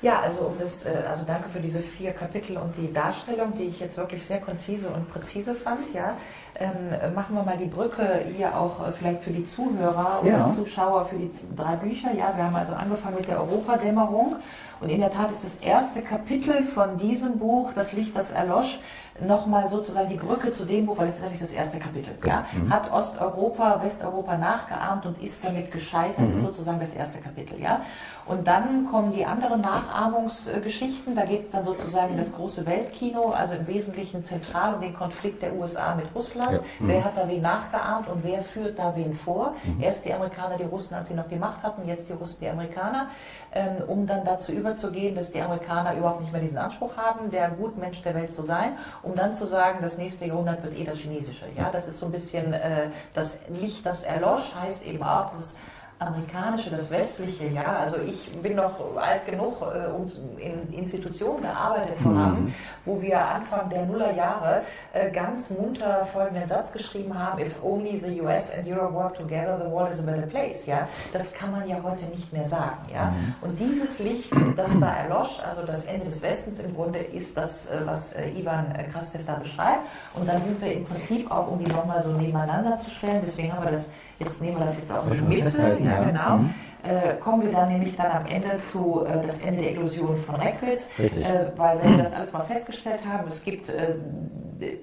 Ja, 0.01 0.19
also, 0.19 0.53
das, 0.59 0.85
äh, 0.85 1.03
also 1.09 1.25
danke 1.25 1.49
für 1.49 1.59
diese 1.59 1.79
vier 1.79 2.11
Kapitel 2.11 2.57
und 2.57 2.75
die 2.77 2.93
Darstellung, 2.93 3.53
die 3.57 3.63
ich 3.63 3.79
jetzt 3.79 3.97
wirklich 3.97 4.23
sehr 4.23 4.39
konzise 4.39 4.89
und 4.89 5.11
präzise 5.11 5.55
fand. 5.55 5.93
Ja. 5.95 6.15
Ähm, 6.57 7.15
machen 7.15 7.35
wir 7.35 7.43
mal 7.43 7.57
die 7.57 7.65
Brücke 7.65 8.23
hier 8.37 8.55
auch 8.55 8.87
äh, 8.87 8.91
vielleicht 8.91 9.23
für 9.23 9.31
die 9.31 9.45
Zuhörer 9.45 10.19
oder 10.21 10.29
ja. 10.29 10.45
Zuschauer 10.45 11.05
für 11.05 11.15
die 11.15 11.31
drei 11.55 11.75
Bücher. 11.77 12.13
Ja, 12.13 12.33
wir 12.35 12.43
haben 12.43 12.55
also 12.55 12.73
angefangen 12.75 13.15
mit 13.15 13.27
der 13.27 13.41
Europadämmerung 13.41 14.35
und 14.79 14.89
in 14.89 14.99
der 14.99 15.09
Tat 15.09 15.31
ist 15.31 15.43
das 15.43 15.55
erste 15.55 16.01
Kapitel 16.01 16.63
von 16.63 16.97
diesem 16.97 17.39
Buch, 17.39 17.71
Das 17.73 17.91
Licht, 17.93 18.15
das 18.15 18.31
erlosch, 18.31 18.79
nochmal 19.19 19.67
sozusagen 19.67 20.10
die 20.10 20.17
Brücke 20.17 20.51
zu 20.51 20.65
dem 20.65 20.86
Buch, 20.86 20.97
weil 20.97 21.08
es 21.08 21.17
ist 21.17 21.23
eigentlich 21.23 21.39
das 21.39 21.54
erste 21.54 21.80
Kapitel. 21.80 22.13
Ja? 22.25 22.45
Mhm. 22.54 22.69
Hat 22.69 22.91
Osteuropa, 22.91 23.82
Westeuropa 23.82 24.38
nachgeahmt 24.38 25.06
und 25.06 25.21
ist 25.21 25.43
damit 25.43 25.71
gescheitert, 25.71 26.19
mhm. 26.19 26.34
ist 26.34 26.41
sozusagen 26.41 26.80
das 26.80 26.93
erste 26.93 27.19
Kapitel. 27.19 27.60
Ja? 27.62 27.82
Und 28.25 28.47
dann 28.47 28.88
kommen 28.88 29.13
die 29.13 29.25
anderen 29.25 29.62
Nachahmungsgeschichten, 29.62 31.15
da 31.15 31.25
geht 31.25 31.43
es 31.43 31.51
dann 31.51 31.63
sozusagen 31.63 32.12
in 32.12 32.17
das 32.17 32.34
große 32.34 32.65
Weltkino, 32.65 33.30
also 33.30 33.54
im 33.54 33.67
Wesentlichen 33.67 34.23
zentral 34.23 34.73
um 34.73 34.82
den 34.82 34.95
Konflikt 34.95 35.43
der 35.43 35.56
USA 35.56 35.95
mit 35.95 36.08
Russland. 36.13 36.51
Ja. 36.51 36.60
Mhm. 36.80 36.88
Wer 36.88 37.04
hat 37.06 37.15
da 37.15 37.28
wen 37.30 37.41
nachgeahmt 37.41 38.10
und 38.10 38.23
wer 38.23 38.41
führt 38.41 38.78
da 38.80 38.95
wen 38.95 39.13
vor? 39.13 39.54
Mhm. 39.63 39.82
Erst 39.82 40.04
die 40.04 40.13
Amerikaner, 40.13 40.58
die 40.58 40.63
Russen, 40.63 40.95
als 40.95 41.10
sie 41.10 41.15
noch 41.15 41.28
die 41.28 41.38
Macht 41.38 41.63
hatten, 41.63 41.88
jetzt 41.88 42.10
die 42.10 42.13
Russen, 42.13 42.39
die 42.41 42.49
Amerikaner, 42.49 43.10
ähm, 43.54 43.84
um 43.88 44.06
dann 44.06 44.25
dazu 44.25 44.51
überzugehen, 44.51 45.15
dass 45.15 45.32
die 45.32 45.41
Amerikaner 45.41 45.95
überhaupt 45.95 46.21
nicht 46.21 46.34
mehr 46.34 46.41
diesen 46.41 46.58
Anspruch 46.58 46.97
haben, 46.97 47.30
der 47.30 47.51
Gutmensch 47.51 48.01
der 48.01 48.15
Welt 48.15 48.34
zu 48.34 48.43
sein 48.43 48.73
um 49.05 49.15
dann 49.15 49.35
zu 49.35 49.45
sagen, 49.45 49.79
das 49.81 49.97
nächste 49.97 50.25
Jahrhundert 50.25 50.63
wird 50.63 50.77
eh 50.77 50.83
das 50.83 50.97
Chinesische. 50.97 51.45
Ja, 51.55 51.71
das 51.71 51.87
ist 51.87 51.99
so 51.99 52.07
ein 52.07 52.11
bisschen 52.11 52.53
äh, 52.53 52.89
das 53.13 53.37
Licht, 53.49 53.85
das 53.85 54.01
erlosch, 54.01 54.55
heißt 54.55 54.83
eben 54.83 55.03
auch, 55.03 55.31
dass 55.31 55.59
amerikanische, 55.97 56.71
das 56.71 56.91
westliche, 56.91 57.47
ja, 57.47 57.77
also 57.77 58.01
ich 58.01 58.29
bin 58.41 58.58
noch 58.58 58.97
alt 58.97 59.25
genug, 59.25 59.62
äh, 59.62 59.89
um 59.91 60.12
in 60.38 60.73
Institutionen 60.73 61.43
gearbeitet 61.43 61.97
zu 61.99 62.17
haben, 62.17 62.45
mhm. 62.45 62.53
wo 62.84 63.01
wir 63.01 63.17
Anfang 63.17 63.69
der 63.69 63.86
Nullerjahre 63.86 64.63
äh, 64.91 65.10
ganz 65.12 65.51
munter 65.51 66.05
folgenden 66.05 66.49
Satz 66.49 66.73
geschrieben 66.73 67.17
haben, 67.17 67.39
if 67.39 67.63
only 67.63 68.03
the 68.05 68.21
US 68.21 68.53
and 68.58 68.67
Europe 68.67 68.93
work 68.93 69.17
together, 69.17 69.58
the 69.63 69.71
world 69.71 69.91
is 69.91 70.03
a 70.03 70.05
better 70.05 70.27
place, 70.27 70.65
ja. 70.65 70.86
Das 71.13 71.34
kann 71.34 71.51
man 71.51 71.65
ja 71.67 71.81
heute 71.81 72.03
nicht 72.05 72.34
mehr 72.34 72.45
sagen, 72.45 72.77
ja. 72.93 73.05
Mhm. 73.05 73.36
Und 73.41 73.60
dieses 73.60 73.99
Licht, 73.99 74.34
das 74.58 74.69
da 74.77 74.95
erlosch, 74.95 75.39
also 75.49 75.65
das 75.65 75.86
Ende 75.86 76.08
des 76.08 76.21
Westens 76.21 76.60
im 76.60 76.75
Grunde, 76.75 76.99
ist 76.99 77.38
das, 77.38 77.67
äh, 77.67 77.79
was 77.86 78.15
Ivan 78.36 78.73
Krastev 78.91 79.21
da 79.25 79.36
beschreibt. 79.36 79.81
Und 80.13 80.27
dann 80.27 80.41
sind 80.41 80.62
wir 80.62 80.73
im 80.73 80.86
Prinzip 80.86 81.31
auch, 81.31 81.49
um 81.51 81.63
die 81.63 81.71
nochmal 81.71 82.01
so 82.03 82.12
nebeneinander 82.12 82.77
zu 82.77 82.91
stellen, 82.91 83.21
deswegen 83.25 83.53
haben 83.53 83.63
wir 83.63 83.71
das, 83.71 83.89
jetzt 84.19 84.41
nehmen 84.41 84.60
wir 84.60 84.65
das 84.65 84.79
jetzt 84.79 84.91
auch 84.91 85.03
so 85.03 85.13
mit, 85.13 85.86
ja, 85.86 85.94
genau. 86.03 86.38
Mhm. 86.38 86.53
Äh, 86.84 87.15
kommen 87.15 87.43
wir 87.43 87.51
dann 87.51 87.69
nämlich 87.69 87.95
dann 87.95 88.12
am 88.12 88.25
Ende 88.27 88.60
zu 88.60 89.05
äh, 89.05 89.25
das 89.25 89.41
Ende 89.41 89.63
der 89.63 89.71
Illusion 89.71 90.15
von 90.17 90.36
Reckels, 90.36 90.89
äh, 90.99 91.47
weil 91.58 91.81
wenn 91.81 91.97
wir 91.97 92.03
das 92.03 92.13
alles 92.13 92.31
mal 92.31 92.43
festgestellt 92.43 93.01
haben, 93.08 93.27
es 93.27 93.43
gibt 93.43 93.69
äh, 93.69 93.95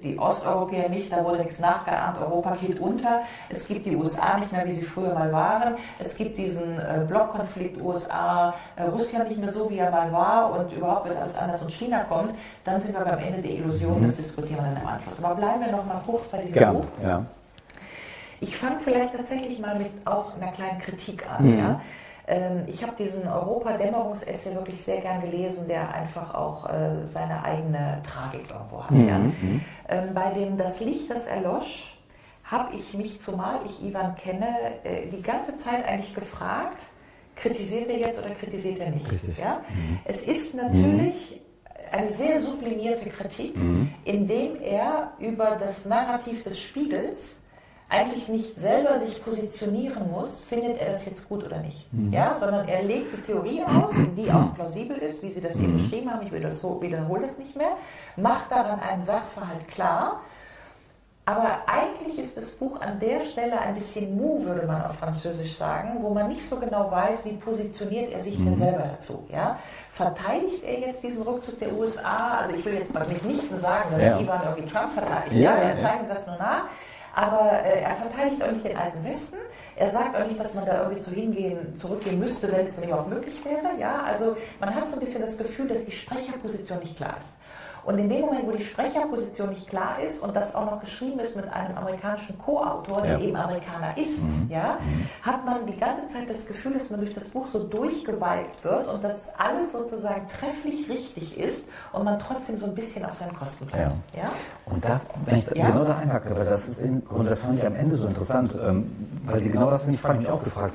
die 0.03 0.19
Osteuropäer 0.19 0.89
nicht, 0.89 1.11
da 1.11 1.23
wurde 1.23 1.39
nichts 1.39 1.59
nachgeahmt, 1.59 2.19
Europa 2.19 2.57
geht 2.61 2.79
unter, 2.79 3.21
es 3.49 3.67
gibt 3.67 3.85
die 3.85 3.95
USA 3.95 4.37
nicht 4.37 4.51
mehr, 4.51 4.65
wie 4.65 4.71
sie 4.71 4.85
früher 4.85 5.13
mal 5.13 5.31
waren, 5.31 5.75
es 5.99 6.15
gibt 6.15 6.37
diesen 6.37 6.77
äh, 6.79 7.05
Blockkonflikt 7.07 7.81
USA-Russland 7.81 9.25
äh, 9.25 9.29
nicht 9.29 9.39
mehr 9.39 9.51
so, 9.51 9.69
wie 9.69 9.77
er 9.77 9.91
mal 9.91 10.11
war 10.11 10.59
und 10.59 10.71
überhaupt 10.73 11.07
wird 11.07 11.17
alles 11.17 11.37
anders 11.37 11.63
und 11.63 11.71
China 11.71 12.03
kommt, 12.03 12.33
dann 12.63 12.79
sind 12.81 12.97
wir 12.97 13.03
beim 13.03 13.19
Ende 13.19 13.41
der 13.41 13.51
Illusion, 13.51 13.99
mhm. 13.99 14.05
das 14.05 14.17
diskutieren 14.17 14.63
wir 14.63 14.73
dann 14.73 14.81
im 14.81 14.87
Anschluss. 14.87 15.23
Aber 15.23 15.35
bleiben 15.35 15.61
wir 15.61 15.71
noch 15.71 15.85
mal 15.85 16.01
kurz 16.05 16.27
bei 16.27 16.39
diesem 16.39 16.53
Gern, 16.53 16.73
Buch. 16.75 16.85
Ja. 17.01 17.25
Ich 18.43 18.57
fange 18.57 18.77
vielleicht 18.79 19.13
tatsächlich 19.13 19.59
mal 19.59 19.77
mit 19.77 19.91
auch 20.03 20.35
einer 20.35 20.51
kleinen 20.51 20.79
Kritik 20.79 21.29
an. 21.29 21.53
Mhm. 21.53 21.59
Ja? 21.59 21.81
Ähm, 22.27 22.63
ich 22.67 22.83
habe 22.83 22.93
diesen 23.01 23.25
Europa-Dämmerungsessay 23.25 24.53
wirklich 24.55 24.81
sehr 24.81 24.99
gern 24.99 25.21
gelesen, 25.21 25.67
der 25.69 25.93
einfach 25.93 26.33
auch 26.33 26.69
äh, 26.69 27.07
seine 27.07 27.43
eigene 27.43 28.01
Tragik 28.03 28.49
irgendwo 28.49 28.83
hat. 28.83 28.91
Mhm. 28.91 29.07
Ja? 29.07 29.17
Mhm. 29.17 29.61
Ähm, 29.87 30.13
bei 30.13 30.33
dem 30.33 30.57
Das 30.57 30.81
Licht, 30.81 31.09
das 31.09 31.25
erlosch, 31.25 31.97
habe 32.43 32.75
ich 32.75 32.93
mich, 32.93 33.21
zumal 33.21 33.61
ich 33.65 33.81
Ivan 33.81 34.15
kenne, 34.15 34.47
äh, 34.83 35.07
die 35.07 35.21
ganze 35.21 35.57
Zeit 35.57 35.85
eigentlich 35.87 36.13
gefragt, 36.13 36.81
kritisiert 37.37 37.89
er 37.89 37.97
jetzt 37.97 38.19
oder 38.19 38.31
kritisiert 38.31 38.79
er 38.79 38.91
nicht? 38.91 39.09
Richtig. 39.09 39.37
Ja? 39.37 39.61
Mhm. 39.69 39.99
Es 40.03 40.21
ist 40.23 40.53
natürlich 40.53 41.39
eine 41.91 42.09
sehr 42.09 42.41
sublimierte 42.41 43.09
Kritik, 43.09 43.55
mhm. 43.55 43.93
indem 44.03 44.59
er 44.61 45.13
über 45.19 45.55
das 45.57 45.85
Narrativ 45.85 46.43
des 46.43 46.59
Spiegels 46.59 47.39
eigentlich 47.93 48.27
nicht 48.27 48.59
selber 48.59 48.99
sich 48.99 49.23
positionieren 49.23 50.09
muss, 50.11 50.43
findet 50.43 50.79
er 50.79 50.93
das 50.93 51.05
jetzt 51.05 51.29
gut 51.29 51.43
oder 51.43 51.59
nicht. 51.59 51.91
Mhm. 51.93 52.11
Ja, 52.11 52.35
sondern 52.39 52.67
er 52.67 52.81
legt 52.81 53.15
die 53.15 53.21
Theorie 53.21 53.63
aus, 53.63 53.93
die 54.17 54.31
auch 54.31 54.53
plausibel 54.55 54.97
ist, 54.97 55.21
wie 55.21 55.29
Sie 55.29 55.41
das 55.41 55.57
hier 55.57 55.67
mhm. 55.67 55.77
beschrieben 55.77 56.11
haben, 56.11 56.25
ich 56.25 56.33
wiederhole 56.33 57.21
das 57.21 57.37
nicht 57.37 57.55
mehr, 57.55 57.73
macht 58.17 58.51
daran 58.51 58.79
einen 58.79 59.03
Sachverhalt 59.03 59.67
klar. 59.67 60.21
Aber 61.25 61.59
eigentlich 61.67 62.19
ist 62.19 62.35
das 62.35 62.55
Buch 62.55 62.81
an 62.81 62.99
der 62.99 63.21
Stelle 63.21 63.57
ein 63.57 63.75
bisschen 63.75 64.17
mou, 64.17 64.43
würde 64.43 64.67
man 64.67 64.81
auf 64.81 64.97
Französisch 64.97 65.55
sagen, 65.55 65.99
wo 66.01 66.09
man 66.09 66.27
nicht 66.27 66.45
so 66.45 66.57
genau 66.57 66.91
weiß, 66.91 67.23
wie 67.23 67.37
positioniert 67.37 68.11
er 68.11 68.19
sich 68.19 68.37
mhm. 68.37 68.45
denn 68.45 68.55
selber 68.57 68.89
dazu. 68.97 69.23
Ja? 69.31 69.57
Verteidigt 69.89 70.63
er 70.65 70.79
jetzt 70.87 71.01
diesen 71.01 71.23
Rückzug 71.23 71.59
der 71.59 71.71
USA? 71.77 72.39
Also 72.39 72.57
ich 72.57 72.65
will 72.65 72.73
jetzt 72.73 72.93
mal 72.93 73.07
mitnichten 73.07 73.57
sagen, 73.57 73.89
dass 73.91 74.03
ja. 74.03 74.19
Ivan 74.19 74.41
irgendwie 74.43 74.69
Trump 74.69 74.91
verteidigt. 74.91 75.35
Ja, 75.37 75.55
ja, 75.55 75.61
er 75.61 75.81
zeigt 75.81 76.09
das 76.09 76.27
nur 76.27 76.37
nach. 76.37 76.65
Aber 77.13 77.63
äh, 77.63 77.81
er 77.81 77.95
verteidigt 77.95 78.43
auch 78.43 78.51
nicht 78.51 78.65
den 78.65 78.75
alten 78.75 79.03
Westen. 79.03 79.37
Er 79.75 79.89
sagt 79.89 80.15
auch 80.15 80.27
nicht, 80.27 80.39
dass 80.39 80.55
man 80.55 80.65
da 80.65 80.83
irgendwie 80.83 81.01
zu 81.01 81.13
hingehen, 81.13 81.77
zurückgehen 81.77 82.19
müsste, 82.19 82.51
wenn 82.51 82.61
es 82.61 82.77
nämlich 82.77 82.93
auch 82.93 83.07
möglich 83.07 83.35
wäre. 83.45 83.79
Ja, 83.79 84.01
also 84.03 84.35
man 84.59 84.73
hat 84.73 84.87
so 84.87 84.95
ein 84.95 84.99
bisschen 84.99 85.21
das 85.21 85.37
Gefühl, 85.37 85.67
dass 85.67 85.85
die 85.85 85.91
Sprecherposition 85.91 86.79
nicht 86.79 86.97
klar 86.97 87.15
ist. 87.17 87.35
Und 87.85 87.97
in 87.97 88.09
dem 88.09 88.21
Moment, 88.21 88.47
wo 88.47 88.51
die 88.51 88.63
Sprecherposition 88.63 89.49
nicht 89.49 89.67
klar 89.67 89.99
ist 89.99 90.21
und 90.21 90.35
das 90.35 90.55
auch 90.55 90.65
noch 90.65 90.79
geschrieben 90.79 91.19
ist 91.19 91.35
mit 91.35 91.51
einem 91.51 91.77
amerikanischen 91.77 92.37
Co-Autor, 92.37 93.01
der 93.01 93.17
ja. 93.17 93.19
eben 93.19 93.35
Amerikaner 93.35 93.97
ist, 93.97 94.23
mhm. 94.23 94.47
ja, 94.49 94.77
hat 95.21 95.45
man 95.45 95.65
die 95.65 95.77
ganze 95.77 96.07
Zeit 96.07 96.29
das 96.29 96.45
Gefühl, 96.45 96.73
dass 96.73 96.89
man 96.89 97.01
durch 97.01 97.13
das 97.13 97.29
Buch 97.29 97.45
so 97.47 97.59
durchgewalkt 97.63 98.63
wird 98.63 98.87
und 98.87 99.03
dass 99.03 99.37
alles 99.37 99.73
sozusagen 99.73 100.27
trefflich 100.27 100.89
richtig 100.89 101.37
ist 101.37 101.67
und 101.91 102.05
man 102.05 102.19
trotzdem 102.19 102.57
so 102.57 102.65
ein 102.65 102.75
bisschen 102.75 103.03
auf 103.05 103.15
seinen 103.15 103.35
Kosten 103.35 103.65
bleibt. 103.65 103.93
Ja. 104.15 104.23
ja? 104.23 104.31
Und 104.65 104.85
da, 104.85 105.01
wenn 105.25 105.39
ich 105.39 105.45
ja? 105.53 105.69
genau 105.69 105.83
da 105.83 105.97
einhacke, 105.97 106.35
weil 106.37 106.45
das 106.45 106.67
ist 106.67 106.81
in, 106.81 107.01
und 107.01 107.29
das 107.29 107.43
fand 107.43 107.59
ich 107.59 107.65
am 107.65 107.75
Ende 107.75 107.95
so 107.95 108.07
interessant, 108.07 108.57
ähm, 108.63 108.89
weil 109.25 109.39
Sie 109.41 109.51
genau 109.51 109.69
das, 109.69 109.87
ich 109.87 109.99
frage 109.99 110.19
mich 110.19 110.29
auch 110.29 110.43
gefragt, 110.43 110.73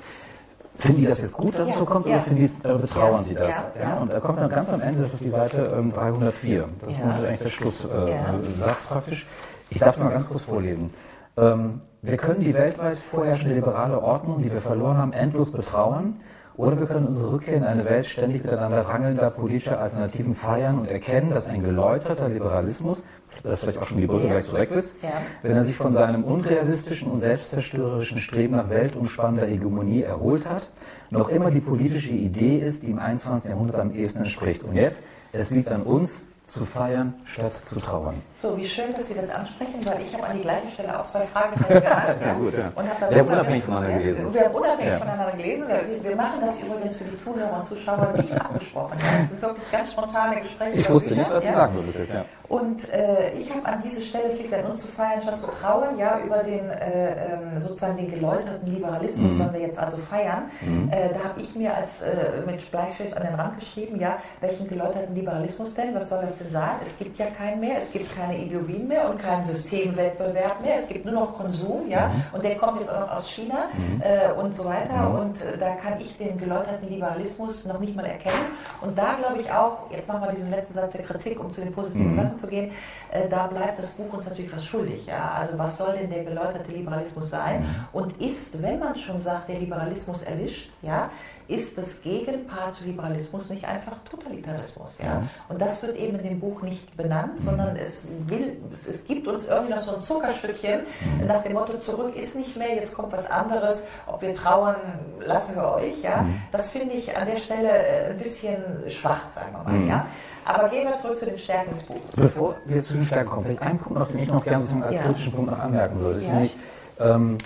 Finden 0.78 1.00
die 1.00 1.06
das 1.08 1.20
jetzt 1.20 1.36
gut, 1.36 1.58
dass 1.58 1.66
ja, 1.66 1.72
es 1.72 1.78
so 1.78 1.84
kommt, 1.84 2.06
ja. 2.06 2.14
oder 2.14 2.22
finden 2.22 2.48
die, 2.62 2.68
äh, 2.68 2.78
betrauern 2.78 3.24
sie 3.24 3.34
das? 3.34 3.66
Ja, 3.80 3.96
Und 3.96 4.12
da 4.12 4.20
kommt 4.20 4.38
dann 4.38 4.48
ganz 4.48 4.70
am 4.70 4.80
Ende, 4.80 5.00
das 5.00 5.14
ist 5.14 5.24
die 5.24 5.28
Seite 5.28 5.74
ähm, 5.76 5.92
304. 5.92 6.68
Das 6.80 6.92
ist 6.92 7.00
eigentlich 7.00 7.38
der 7.40 7.48
Schlusssatz 7.48 7.90
äh, 7.90 8.88
praktisch. 8.88 9.26
Ich 9.70 9.78
darf 9.78 9.98
mal 9.98 10.10
ganz 10.10 10.28
kurz 10.28 10.44
vorlesen. 10.44 10.90
Ähm, 11.36 11.80
wir 12.00 12.16
können 12.16 12.40
die 12.40 12.54
weltweit 12.54 12.96
vorherrschende 12.96 13.56
liberale 13.56 14.00
Ordnung, 14.00 14.40
die 14.40 14.52
wir 14.52 14.60
verloren 14.60 14.98
haben, 14.98 15.12
endlos 15.12 15.50
betrauern 15.50 16.20
oder 16.58 16.80
wir 16.80 16.86
können 16.86 17.06
unsere 17.06 17.30
Rückkehr 17.30 17.54
in 17.54 17.62
eine 17.62 17.84
Welt 17.84 18.06
ständig 18.06 18.42
miteinander 18.42 18.80
rangelnder 18.80 19.30
politischer 19.30 19.80
Alternativen 19.80 20.34
feiern 20.34 20.80
und 20.80 20.90
erkennen, 20.90 21.30
dass 21.30 21.46
ein 21.46 21.62
geläuterter 21.62 22.28
Liberalismus, 22.28 23.04
das 23.44 23.54
ist 23.54 23.60
vielleicht 23.60 23.78
auch 23.78 23.86
schon 23.86 24.00
die 24.00 24.08
Brücke 24.08 24.26
gleich 24.26 24.46
zu 24.46 24.56
Reckwitz, 24.56 24.92
ja. 25.00 25.10
wenn 25.42 25.52
er 25.52 25.62
sich 25.62 25.76
von 25.76 25.92
seinem 25.92 26.24
unrealistischen 26.24 27.12
und 27.12 27.18
selbstzerstörerischen 27.18 28.18
Streben 28.18 28.56
nach 28.56 28.70
weltumspannender 28.70 29.46
Hegemonie 29.46 30.02
erholt 30.02 30.48
hat, 30.48 30.68
noch 31.10 31.28
immer 31.28 31.52
die 31.52 31.60
politische 31.60 32.10
Idee 32.10 32.58
ist, 32.58 32.82
die 32.82 32.90
im 32.90 32.98
21. 32.98 33.50
Jahrhundert 33.50 33.78
am 33.78 33.94
ehesten 33.94 34.18
entspricht. 34.18 34.64
Und 34.64 34.74
jetzt, 34.74 35.04
es 35.30 35.52
liegt 35.52 35.70
an 35.70 35.82
uns, 35.82 36.24
zu 36.48 36.64
feiern 36.64 37.14
statt 37.26 37.52
zu 37.52 37.78
trauern. 37.78 38.22
So, 38.40 38.56
wie 38.56 38.66
schön, 38.66 38.94
dass 38.94 39.08
Sie 39.08 39.14
das 39.14 39.28
ansprechen, 39.28 39.84
weil 39.84 40.00
ich 40.00 40.14
habe 40.14 40.24
an 40.24 40.36
die 40.36 40.42
gleiche 40.42 40.68
Stelle 40.68 40.98
auch 40.98 41.04
zwei 41.04 41.26
Fragezeichen 41.26 41.82
gehabt. 41.82 42.20
ja, 42.24 42.34
gut, 42.34 42.54
ja. 42.54 42.72
Und 42.74 42.88
habe 42.88 43.14
wir 43.14 43.18
haben 43.20 43.28
unabhängig 43.28 43.64
voneinander 43.64 43.98
gelesen. 43.98 44.34
Wir 44.34 44.44
haben 44.44 44.54
unabhängig 44.54 44.92
ja. 44.92 44.98
voneinander 44.98 45.32
gelesen. 45.32 45.64
Wir 46.02 46.16
machen 46.16 46.40
das 46.40 46.60
übrigens 46.60 46.96
für 46.96 47.04
die 47.04 47.16
Zuhörer 47.16 47.56
und 47.56 47.64
Zuschauer 47.64 48.14
nicht 48.16 48.32
abgesprochen. 48.32 48.98
Das 48.98 49.28
sind 49.28 49.42
wirklich 49.42 49.70
ganz 49.70 49.92
spontane 49.92 50.40
Gespräche. 50.40 50.78
Ich 50.78 50.90
wusste 50.90 51.16
nicht, 51.16 51.30
was 51.30 51.44
Sie 51.44 51.52
sagen 51.52 51.74
würden 51.74 51.94
jetzt. 51.94 52.12
Ja. 52.12 52.24
Und 52.48 52.90
äh, 52.94 53.32
ich 53.32 53.54
habe 53.54 53.66
an 53.66 53.82
dieser 53.82 54.00
Stelle, 54.00 54.24
es 54.28 54.38
liegt 54.38 54.54
an 54.54 54.64
uns 54.64 54.82
zu 54.84 54.88
feiern 54.88 55.20
statt 55.20 55.38
zu 55.38 55.50
trauern, 55.50 55.98
ja, 55.98 56.18
über 56.24 56.42
den 56.42 56.70
äh, 56.70 57.34
ähm, 57.34 57.60
sozusagen 57.60 57.98
den 57.98 58.10
geläuterten 58.10 58.66
Liberalismus 58.70 59.34
mhm. 59.34 59.36
sollen 59.36 59.52
wir 59.52 59.60
jetzt 59.60 59.78
also 59.78 59.98
feiern. 59.98 60.44
Mhm. 60.62 60.88
Äh, 60.90 61.10
da 61.12 61.28
habe 61.28 61.40
ich 61.40 61.54
mir 61.54 61.74
als 61.74 62.00
äh, 62.00 62.40
mit 62.46 62.70
Bleistift 62.70 63.14
an 63.14 63.26
den 63.26 63.34
Rand 63.34 63.58
geschrieben, 63.58 64.00
ja, 64.00 64.16
welchen 64.40 64.66
geläuterten 64.66 65.14
Liberalismus 65.14 65.74
denn? 65.74 65.94
Was 65.94 66.08
soll 66.08 66.22
das 66.22 66.37
denn 66.38 66.50
sagen? 66.50 66.78
Es 66.82 66.98
gibt 66.98 67.18
ja 67.18 67.26
keinen 67.26 67.60
mehr, 67.60 67.78
es 67.78 67.92
gibt 67.92 68.14
keine 68.14 68.36
Ideologien 68.36 68.88
mehr 68.88 69.08
und 69.08 69.18
keinen 69.18 69.44
Systemwettbewerb 69.44 70.60
mehr. 70.62 70.76
Es 70.80 70.88
gibt 70.88 71.04
nur 71.04 71.14
noch 71.14 71.36
Konsum, 71.36 71.88
ja, 71.88 72.08
mhm. 72.08 72.24
und 72.32 72.44
der 72.44 72.56
kommt 72.56 72.80
jetzt 72.80 72.92
auch 72.92 73.00
noch 73.00 73.16
aus 73.16 73.28
China 73.28 73.68
mhm. 73.72 74.02
äh, 74.02 74.32
und 74.32 74.54
so 74.54 74.64
weiter. 74.64 75.08
Mhm. 75.08 75.18
Und 75.18 75.40
äh, 75.42 75.58
da 75.58 75.74
kann 75.74 76.00
ich 76.00 76.16
den 76.16 76.38
geläuterten 76.38 76.88
Liberalismus 76.88 77.66
noch 77.66 77.78
nicht 77.78 77.94
mal 77.94 78.06
erkennen. 78.06 78.46
Und 78.80 78.96
da 78.96 79.14
glaube 79.14 79.40
ich 79.40 79.50
auch, 79.52 79.90
jetzt 79.90 80.08
machen 80.08 80.22
wir 80.22 80.32
diesen 80.32 80.50
letzten 80.50 80.74
Satz 80.74 80.92
der 80.92 81.04
Kritik, 81.04 81.40
um 81.40 81.50
zu 81.50 81.60
den 81.60 81.72
positiven 81.72 82.08
mhm. 82.08 82.14
Sachen 82.14 82.36
zu 82.36 82.46
gehen, 82.46 82.72
äh, 83.10 83.28
da 83.28 83.46
bleibt 83.46 83.78
das 83.78 83.94
Buch 83.94 84.12
uns 84.12 84.28
natürlich 84.28 84.54
was 84.54 84.64
schuldig. 84.64 85.06
Ja? 85.06 85.32
Also 85.38 85.58
was 85.58 85.78
soll 85.78 85.96
denn 85.96 86.10
der 86.10 86.24
geläuterte 86.24 86.70
Liberalismus 86.72 87.30
sein? 87.30 87.60
Mhm. 87.60 87.66
Und 87.92 88.20
ist, 88.20 88.60
wenn 88.62 88.78
man 88.78 88.96
schon 88.96 89.20
sagt, 89.20 89.48
der 89.48 89.58
Liberalismus 89.58 90.22
erlischt, 90.22 90.70
ja, 90.82 91.10
ist 91.48 91.78
das 91.78 92.02
Gegenpart 92.02 92.74
zu 92.74 92.84
Liberalismus 92.84 93.48
nicht 93.48 93.66
einfach 93.66 93.96
Totalitarismus. 94.04 94.98
Ja? 94.98 95.06
ja? 95.06 95.22
Und 95.48 95.60
das 95.60 95.82
wird 95.82 95.96
eben 95.96 96.18
in 96.18 96.28
dem 96.28 96.40
Buch 96.40 96.60
nicht 96.60 96.94
benannt, 96.96 97.40
sondern 97.40 97.72
mhm. 97.72 97.80
es, 97.80 98.06
will, 98.26 98.58
es, 98.70 98.86
es, 98.86 99.06
gibt 99.06 99.26
uns 99.26 99.48
irgendwie 99.48 99.72
noch 99.72 99.80
so 99.80 99.94
ein 99.94 100.00
Zuckerstückchen 100.00 100.82
mhm. 101.20 101.26
nach 101.26 101.42
dem 101.42 101.54
Motto, 101.54 101.78
zurück 101.78 102.14
ist 102.14 102.36
nicht 102.36 102.56
mehr, 102.56 102.74
jetzt 102.74 102.94
kommt 102.94 103.12
was 103.12 103.30
anderes, 103.30 103.86
ob 104.06 104.20
wir 104.20 104.34
trauern, 104.34 104.76
lassen 105.20 105.56
wir 105.56 105.72
euch. 105.72 106.02
Ja? 106.02 106.22
Mhm. 106.22 106.42
Das 106.52 106.72
finde 106.72 106.94
ich 106.94 107.16
an 107.16 107.26
der 107.26 107.38
Stelle 107.38 107.70
äh, 107.70 108.10
ein 108.10 108.18
bisschen 108.18 108.62
schwach, 108.88 109.30
sagen 109.34 109.52
wir 109.52 109.72
mal. 109.72 109.86
Ja? 109.86 110.06
Aber 110.44 110.68
gehen 110.68 110.88
wir 110.88 110.96
zurück 110.98 111.18
zu 111.18 111.26
den 111.26 111.38
Stärken 111.38 111.72
des 111.72 111.82
Buches. 111.84 112.14
Bevor 112.14 112.56
wir 112.66 112.82
zu 112.82 112.94
den 112.94 113.06
Stärken 113.06 113.30
kommen, 113.30 113.46
vielleicht 113.46 113.62
ein 113.62 113.78
Punkt 113.78 113.98
noch, 113.98 114.08
den 114.08 114.18
ich 114.18 114.28
noch 114.28 114.44
gerne 114.44 114.64
als 114.82 114.98
kritischen 114.98 115.32
Punkt 115.32 115.50
noch 115.50 115.58
anmerken 115.58 115.98
würde, 116.00 116.18
ist 116.18 116.30
nämlich, 116.30 116.56
ähm, 117.00 117.38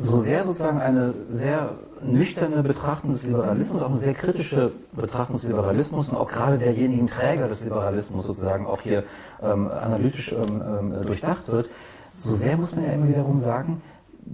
so 0.00 0.16
sehr 0.16 0.44
sozusagen 0.44 0.80
eine 0.80 1.14
sehr 1.28 1.70
nüchterne 2.02 2.62
Betrachtung 2.62 3.10
des 3.10 3.24
Liberalismus, 3.24 3.82
auch 3.82 3.90
eine 3.90 3.98
sehr 3.98 4.14
kritische 4.14 4.72
Betrachtung 4.92 5.36
des 5.36 5.44
Liberalismus 5.44 6.08
und 6.08 6.16
auch 6.16 6.30
gerade 6.30 6.56
derjenigen 6.56 7.06
Träger 7.06 7.46
des 7.46 7.62
Liberalismus 7.62 8.24
sozusagen 8.24 8.66
auch 8.66 8.80
hier 8.80 9.04
ähm, 9.42 9.68
analytisch 9.70 10.32
ähm, 10.32 10.62
ähm 10.62 11.06
durchdacht 11.06 11.48
wird, 11.48 11.68
so 12.16 12.32
sehr 12.32 12.56
muss 12.56 12.74
man 12.74 12.84
ja 12.84 12.92
immer 12.92 13.08
wiederum 13.08 13.36
sagen, 13.36 13.82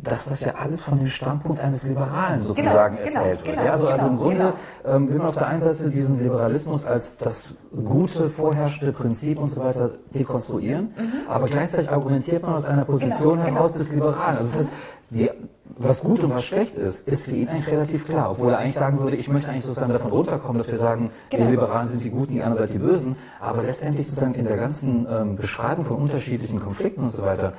dass 0.02 0.26
das 0.26 0.40
ja 0.42 0.54
alles 0.56 0.84
von 0.84 0.98
dem 0.98 1.06
Standpunkt 1.06 1.60
eines 1.60 1.84
Liberalen 1.84 2.40
genau, 2.40 2.54
sozusagen 2.54 2.96
genau, 2.96 3.06
erzählt 3.08 3.44
genau, 3.44 3.56
wird. 3.56 3.66
ja, 3.66 3.72
also, 3.72 3.86
also 3.88 4.06
im 4.06 4.12
genau, 4.12 4.22
Grunde 4.22 4.52
genau. 4.82 4.96
ähm, 4.96 5.08
will 5.08 5.18
man 5.18 5.26
auf 5.28 5.36
der 5.36 5.46
einen 5.46 5.62
Seite 5.62 5.90
diesen 5.90 6.18
Liberalismus 6.18 6.84
als 6.86 7.16
das 7.16 7.54
gute, 7.72 8.28
vorherrschende 8.28 8.92
Prinzip 8.92 9.38
und 9.38 9.48
so 9.48 9.62
weiter 9.62 9.90
dekonstruieren, 10.14 10.94
mhm. 10.96 11.28
aber 11.28 11.46
gleichzeitig 11.46 11.90
argumentiert 11.90 12.42
man 12.42 12.54
aus 12.54 12.64
einer 12.64 12.84
Position 12.84 13.40
heraus 13.40 13.74
des 13.74 13.92
Liberalen. 13.92 14.38
Also 14.38 14.58
es 14.58 14.66
ist, 14.66 14.72
die 15.10 15.30
was 15.78 16.02
gut 16.02 16.24
und 16.24 16.30
was 16.30 16.44
schlecht 16.44 16.76
ist, 16.76 17.06
ist 17.06 17.26
für 17.26 17.32
ihn 17.32 17.48
eigentlich 17.48 17.68
relativ 17.68 18.06
klar. 18.06 18.30
Obwohl 18.30 18.52
er 18.52 18.58
eigentlich 18.58 18.74
sagen 18.74 18.98
würde, 19.00 19.16
ich 19.16 19.28
möchte 19.28 19.50
eigentlich 19.50 19.64
sozusagen 19.64 19.92
davon 19.92 20.10
runterkommen, 20.10 20.58
dass 20.58 20.70
wir 20.70 20.78
sagen, 20.78 21.10
genau. 21.30 21.44
wir 21.44 21.50
Liberalen 21.50 21.88
sind 21.88 22.04
die 22.04 22.10
Guten, 22.10 22.32
die 22.32 22.42
anderen 22.42 22.66
seid 22.66 22.74
die 22.74 22.78
Bösen. 22.78 23.16
Aber 23.40 23.62
letztendlich 23.62 24.06
sozusagen 24.06 24.34
in 24.34 24.46
der 24.46 24.56
ganzen 24.56 25.06
ähm, 25.10 25.36
Beschreibung 25.36 25.84
von 25.84 25.98
unterschiedlichen 25.98 26.60
Konflikten 26.60 27.02
und 27.02 27.10
so 27.10 27.22
weiter, 27.22 27.52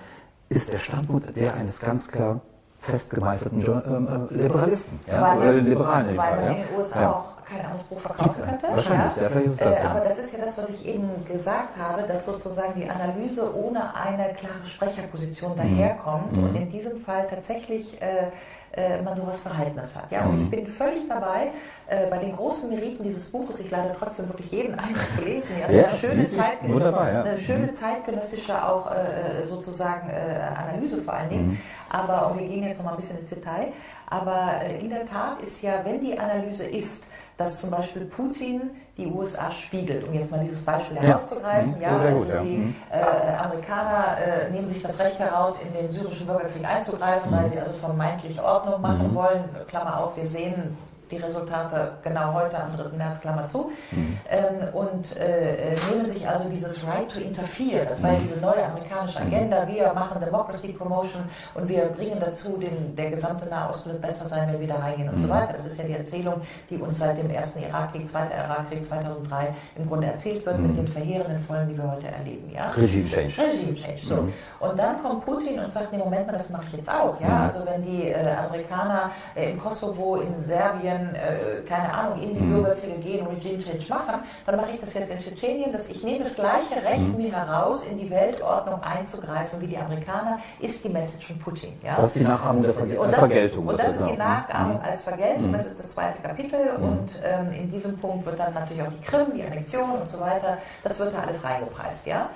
ist 0.50 0.74
der 0.74 0.80
Standpunkt 0.80 1.36
der 1.36 1.54
eines 1.56 1.80
ganz 1.80 2.08
klar 2.08 2.42
festgemeißelten 2.80 3.64
ähm, 3.66 4.28
äh, 4.30 4.34
Liberalisten. 4.34 5.00
Ja? 5.08 5.22
Weil, 5.22 5.38
Oder 5.38 5.54
Liberalen 5.54 6.10
in 6.10 6.16
dem 6.16 6.22
Fall. 6.22 6.38
Weil 6.38 6.46
ja? 6.46 6.52
in 6.52 6.56
den 6.58 6.78
USA 6.78 7.02
ja. 7.02 7.12
auch 7.12 7.37
kein 7.50 7.66
anderes 7.66 7.88
Buch 7.88 8.00
verkaufen 8.00 8.44
könnte. 8.44 8.68
Wahrscheinlich, 8.68 9.18
ja. 9.18 9.30
ja 9.30 9.40
ist 9.40 9.62
das, 9.62 9.80
äh, 9.80 9.86
Aber 9.86 10.00
das 10.02 10.20
ist 10.20 10.34
ja 10.34 10.40
das, 10.46 10.58
was 10.58 10.70
ich 10.70 10.88
eben 10.88 11.10
gesagt 11.26 11.78
habe, 11.78 12.04
dass 12.08 12.26
sozusagen 12.26 12.80
die 12.80 12.90
Analyse 12.90 13.56
ohne 13.56 13.96
eine 13.96 14.34
klare 14.34 14.66
Sprecherposition 14.66 15.54
mhm. 15.54 15.58
daherkommt 15.58 16.32
mhm. 16.34 16.44
und 16.44 16.56
in 16.56 16.70
diesem 16.70 17.00
Fall 17.00 17.28
tatsächlich 17.28 18.02
äh, 18.02 18.32
äh, 18.78 19.02
man 19.02 19.16
sowas 19.16 19.42
Verhaltenes 19.42 19.96
hat. 19.96 20.12
Ja? 20.12 20.26
Und 20.26 20.38
ich 20.38 20.46
mhm. 20.46 20.52
bin 20.52 20.68
völlig 20.68 21.08
dabei, 21.08 21.52
äh, 21.88 22.10
bei 22.10 22.18
den 22.20 22.36
großen 22.36 22.70
Meriten 22.70 23.04
dieses 23.04 23.30
Buches, 23.32 23.60
ich 23.60 23.72
lade 23.72 23.96
trotzdem 23.98 24.28
wirklich 24.28 24.52
jeden 24.52 24.78
eines 24.78 25.16
zu 25.16 25.24
lesen. 25.24 25.56
Ja, 25.60 25.74
ja, 25.74 25.88
eine, 25.88 25.98
schöne 25.98 26.26
Zeit, 26.26 26.60
dabei, 26.62 27.12
ja. 27.14 27.24
eine 27.24 27.38
schöne 27.38 27.68
mhm. 27.68 27.74
zeitgenössische 27.74 28.64
auch 28.64 28.92
äh, 28.92 29.44
sozusagen 29.44 30.10
äh, 30.10 30.40
Analyse 30.56 31.02
vor 31.02 31.14
allen 31.14 31.30
Dingen. 31.30 31.48
Mhm. 31.48 31.62
Aber, 31.90 32.32
und 32.32 32.40
wir 32.40 32.48
gehen 32.48 32.64
jetzt 32.64 32.78
noch 32.78 32.86
mal 32.86 32.92
ein 32.92 32.98
bisschen 32.98 33.20
ins 33.20 33.30
Detail, 33.30 33.72
aber 34.10 34.62
äh, 34.64 34.80
in 34.80 34.90
der 34.90 35.06
Tat 35.06 35.42
ist 35.42 35.62
ja, 35.62 35.84
wenn 35.84 36.02
die 36.02 36.18
Analyse 36.18 36.66
ist, 36.66 37.04
dass 37.38 37.62
zum 37.62 37.70
Beispiel 37.70 38.06
Putin 38.06 38.72
die 38.98 39.06
USA 39.06 39.52
spiegelt, 39.52 40.08
um 40.08 40.14
jetzt 40.14 40.32
mal 40.32 40.44
dieses 40.44 40.66
Beispiel 40.66 40.98
herauszugreifen. 40.98 41.80
Ja, 41.80 41.92
ja 41.92 41.98
also 41.98 42.18
gut, 42.18 42.28
die 42.44 42.58
mhm. 42.58 42.76
äh, 42.92 43.36
Amerikaner 43.36 44.18
äh, 44.18 44.50
nehmen 44.50 44.68
sich 44.68 44.82
das 44.82 45.00
Recht 45.00 45.20
heraus, 45.20 45.62
in 45.62 45.72
den 45.74 45.90
syrischen 45.92 46.26
Bürgerkrieg 46.26 46.66
einzugreifen, 46.66 47.30
mhm. 47.32 47.36
weil 47.36 47.50
sie 47.52 47.60
also 47.60 47.78
vermeintlich 47.78 48.42
Ordnung 48.42 48.82
machen 48.82 49.12
mhm. 49.12 49.16
wollen. 49.16 49.44
Klammer 49.68 50.00
auf, 50.04 50.18
wir 50.18 50.26
sehen 50.26 50.76
die 51.12 51.18
Resultate 51.18 51.94
genau 52.04 52.34
heute 52.34 52.62
am 52.62 52.76
3. 52.76 52.98
März, 52.98 53.22
Klammer 53.22 53.46
zu, 53.46 53.72
mhm. 53.92 54.18
ähm, 54.30 54.74
und 54.74 55.18
äh, 55.18 55.76
nehmen 55.92 56.06
sich 56.06 56.28
also 56.28 56.50
dieses 56.50 56.86
Right 56.86 57.10
to 57.10 57.20
Interfere, 57.20 57.86
das 57.86 58.04
war 58.04 58.14
ja 58.14 58.20
diese 58.20 58.40
neue 58.40 58.66
amerikanische 58.66 59.20
Agenda, 59.20 59.68
wir 59.68 59.94
machen 59.94 60.20
Democracy 60.22 60.74
Promotion 60.74 61.24
und 61.54 61.68
wir 61.68 61.86
bringen 61.88 62.20
dazu, 62.20 62.58
den, 62.58 62.96
der 62.96 63.12
gesamte 63.12 63.48
Nahosten 63.48 63.94
wird 63.94 64.02
besser 64.02 64.28
sein, 64.28 64.52
wenn 64.52 64.60
wir 64.60 64.68
da 64.68 64.76
reingehen 64.76 65.10
und 65.10 65.18
mhm. 65.18 65.24
so 65.24 65.30
weiter. 65.30 65.54
Das 65.54 65.66
ist 65.66 65.80
ja 65.80 65.86
die 65.86 65.94
Erzählung, 65.94 66.42
die 66.70 66.78
uns 66.78 67.00
seit 67.00 67.18
dem 67.18 67.30
ersten 67.30 67.62
Irakkrieg, 67.64 68.08
zweiten 68.08 68.34
Irakkrieg 68.34 68.88
2003 68.88 69.56
im 69.78 69.88
Grunde 69.88 70.08
erzählt 70.08 70.46
wird, 70.46 70.60
mhm. 70.60 70.68
mit 70.68 70.78
den 70.78 70.88
verheerenden 70.88 71.40
Folgen, 71.42 71.70
die 71.70 71.78
wir 71.78 71.92
heute 71.92 72.08
erleben. 72.08 72.52
Ja? 72.54 72.70
Regime 72.76 73.06
Change. 73.06 73.34
Regime 73.42 73.74
Change, 73.76 74.02
so. 74.02 74.16
Mhm. 74.16 74.34
Und 74.60 74.80
dann 74.80 75.02
kommt 75.02 75.26
Putin 75.26 75.60
und 75.60 75.72
sagt, 75.72 75.92
nee, 75.92 76.00
Moment 76.00 76.28
mal, 76.28 76.34
das 76.34 76.50
mache 76.50 76.66
ich 76.68 76.78
jetzt 76.78 76.90
auch. 76.90 77.20
Ja? 77.22 77.28
Mhm. 77.28 77.42
Also 77.42 77.66
wenn 77.66 77.82
die 77.84 78.10
äh, 78.10 78.36
Amerikaner 78.48 79.12
äh, 79.36 79.52
im 79.52 79.60
Kosovo, 79.60 80.18
in 80.18 80.40
Serbien, 80.42 80.97
Tschetschenien, 80.98 81.16
äh, 81.16 81.62
keine 81.68 81.94
Ahnung, 81.94 82.22
in 82.22 82.34
die 82.34 82.42
mhm. 82.42 82.54
Bürgerkriege 82.54 83.00
gehen 83.00 83.28
und 83.28 83.36
Regime 83.38 83.64
Change 83.64 83.86
machen, 83.90 84.22
dann 84.46 84.56
mache 84.56 84.72
ich 84.74 84.80
das 84.80 84.94
jetzt 84.94 85.12
in 85.12 85.20
Tschetschenien, 85.20 85.72
dass 85.72 85.90
ich 85.90 86.04
nehme 86.04 86.26
das 86.26 86.36
gleiche 86.36 86.76
Recht 86.84 87.08
mhm. 87.08 87.18
mir 87.18 87.32
heraus, 87.32 87.86
in 87.86 87.98
die 87.98 88.10
Weltordnung 88.10 88.82
einzugreifen 88.82 89.62
wie 89.62 89.68
die 89.68 89.78
Amerikaner, 89.78 90.40
ist 90.60 90.84
die 90.84 90.90
Message 90.90 91.28
von 91.28 91.40
Putin. 91.40 91.78
Ja? 91.84 91.96
Das 91.96 92.08
ist 92.08 92.16
die 92.16 92.24
Nachahmung 92.24 92.64
der 92.64 92.74
Ver 92.74 92.84
und 92.84 93.12
das, 93.12 93.20
Vergeltung. 93.20 93.68
Und 93.68 93.80
das 93.80 93.92
ist 93.92 94.10
die 94.10 94.18
Nachahmung 94.18 94.78
mhm. 94.78 94.84
als 94.84 95.04
Vergeltung, 95.04 95.54
das 95.54 95.68
ist 95.68 95.80
das 95.80 95.92
zweite 95.92 96.22
Kapitel 96.22 96.78
mhm. 96.78 96.84
und 96.84 97.22
ähm, 97.24 97.52
in 97.52 97.70
diesem 97.70 97.98
Punkt 97.98 98.26
wird 98.26 98.40
dann 98.40 98.54
natürlich 98.54 98.84
auch 98.84 98.92
die 98.92 99.02
Krim, 99.02 99.34
die 99.36 99.44
Annexion 99.44 99.92
und 99.92 100.10
so 100.10 100.20
weiter, 100.20 100.58
das 100.84 101.00
wird 101.00 101.14
da 101.14 101.22
alles 101.22 101.44
reingepreist. 101.44 102.06
Ja? 102.06 102.30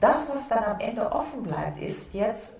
Das, 0.00 0.30
was 0.34 0.48
dann 0.48 0.64
am 0.64 0.80
Ende 0.80 1.10
offen 1.10 1.42
bleibt, 1.42 1.80
ist 1.80 2.12
jetzt, 2.14 2.54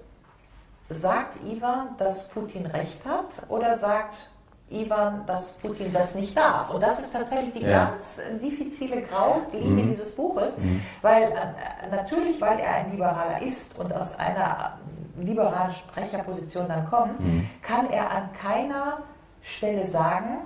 sagt 0.89 1.39
Ivan, 1.47 1.89
dass 1.99 2.29
Putin 2.29 2.67
recht 2.67 3.05
hat 3.07 3.49
oder 3.49 3.77
sagt 3.77 4.29
Ivan, 4.71 5.25
dass 5.27 5.57
Putin 5.59 5.93
das 5.93 6.15
nicht 6.15 6.37
darf. 6.37 6.71
Und 6.71 6.83
das 6.83 7.01
ist 7.01 7.13
tatsächlich 7.13 7.55
die 7.55 7.67
ja. 7.67 7.87
ganz 7.87 8.19
diffizile 8.43 9.03
Graue-Linie 9.03 9.85
mhm. 9.85 9.91
dieses 9.91 10.15
Buches, 10.15 10.57
mhm. 10.59 10.83
weil 11.03 11.23
äh, 11.23 11.91
natürlich, 11.91 12.41
weil 12.41 12.59
er 12.59 12.75
ein 12.77 12.91
Liberaler 12.91 13.43
ist 13.43 13.79
und 13.79 13.93
aus 13.95 14.19
einer 14.19 14.79
liberalen 15.19 15.73
Sprecherposition 15.73 16.67
dann 16.69 16.89
kommt, 16.89 17.21
mhm. 17.21 17.49
kann 17.63 17.89
er 17.91 18.11
an 18.11 18.31
keiner 18.33 18.99
Stelle 19.43 19.85
sagen, 19.85 20.39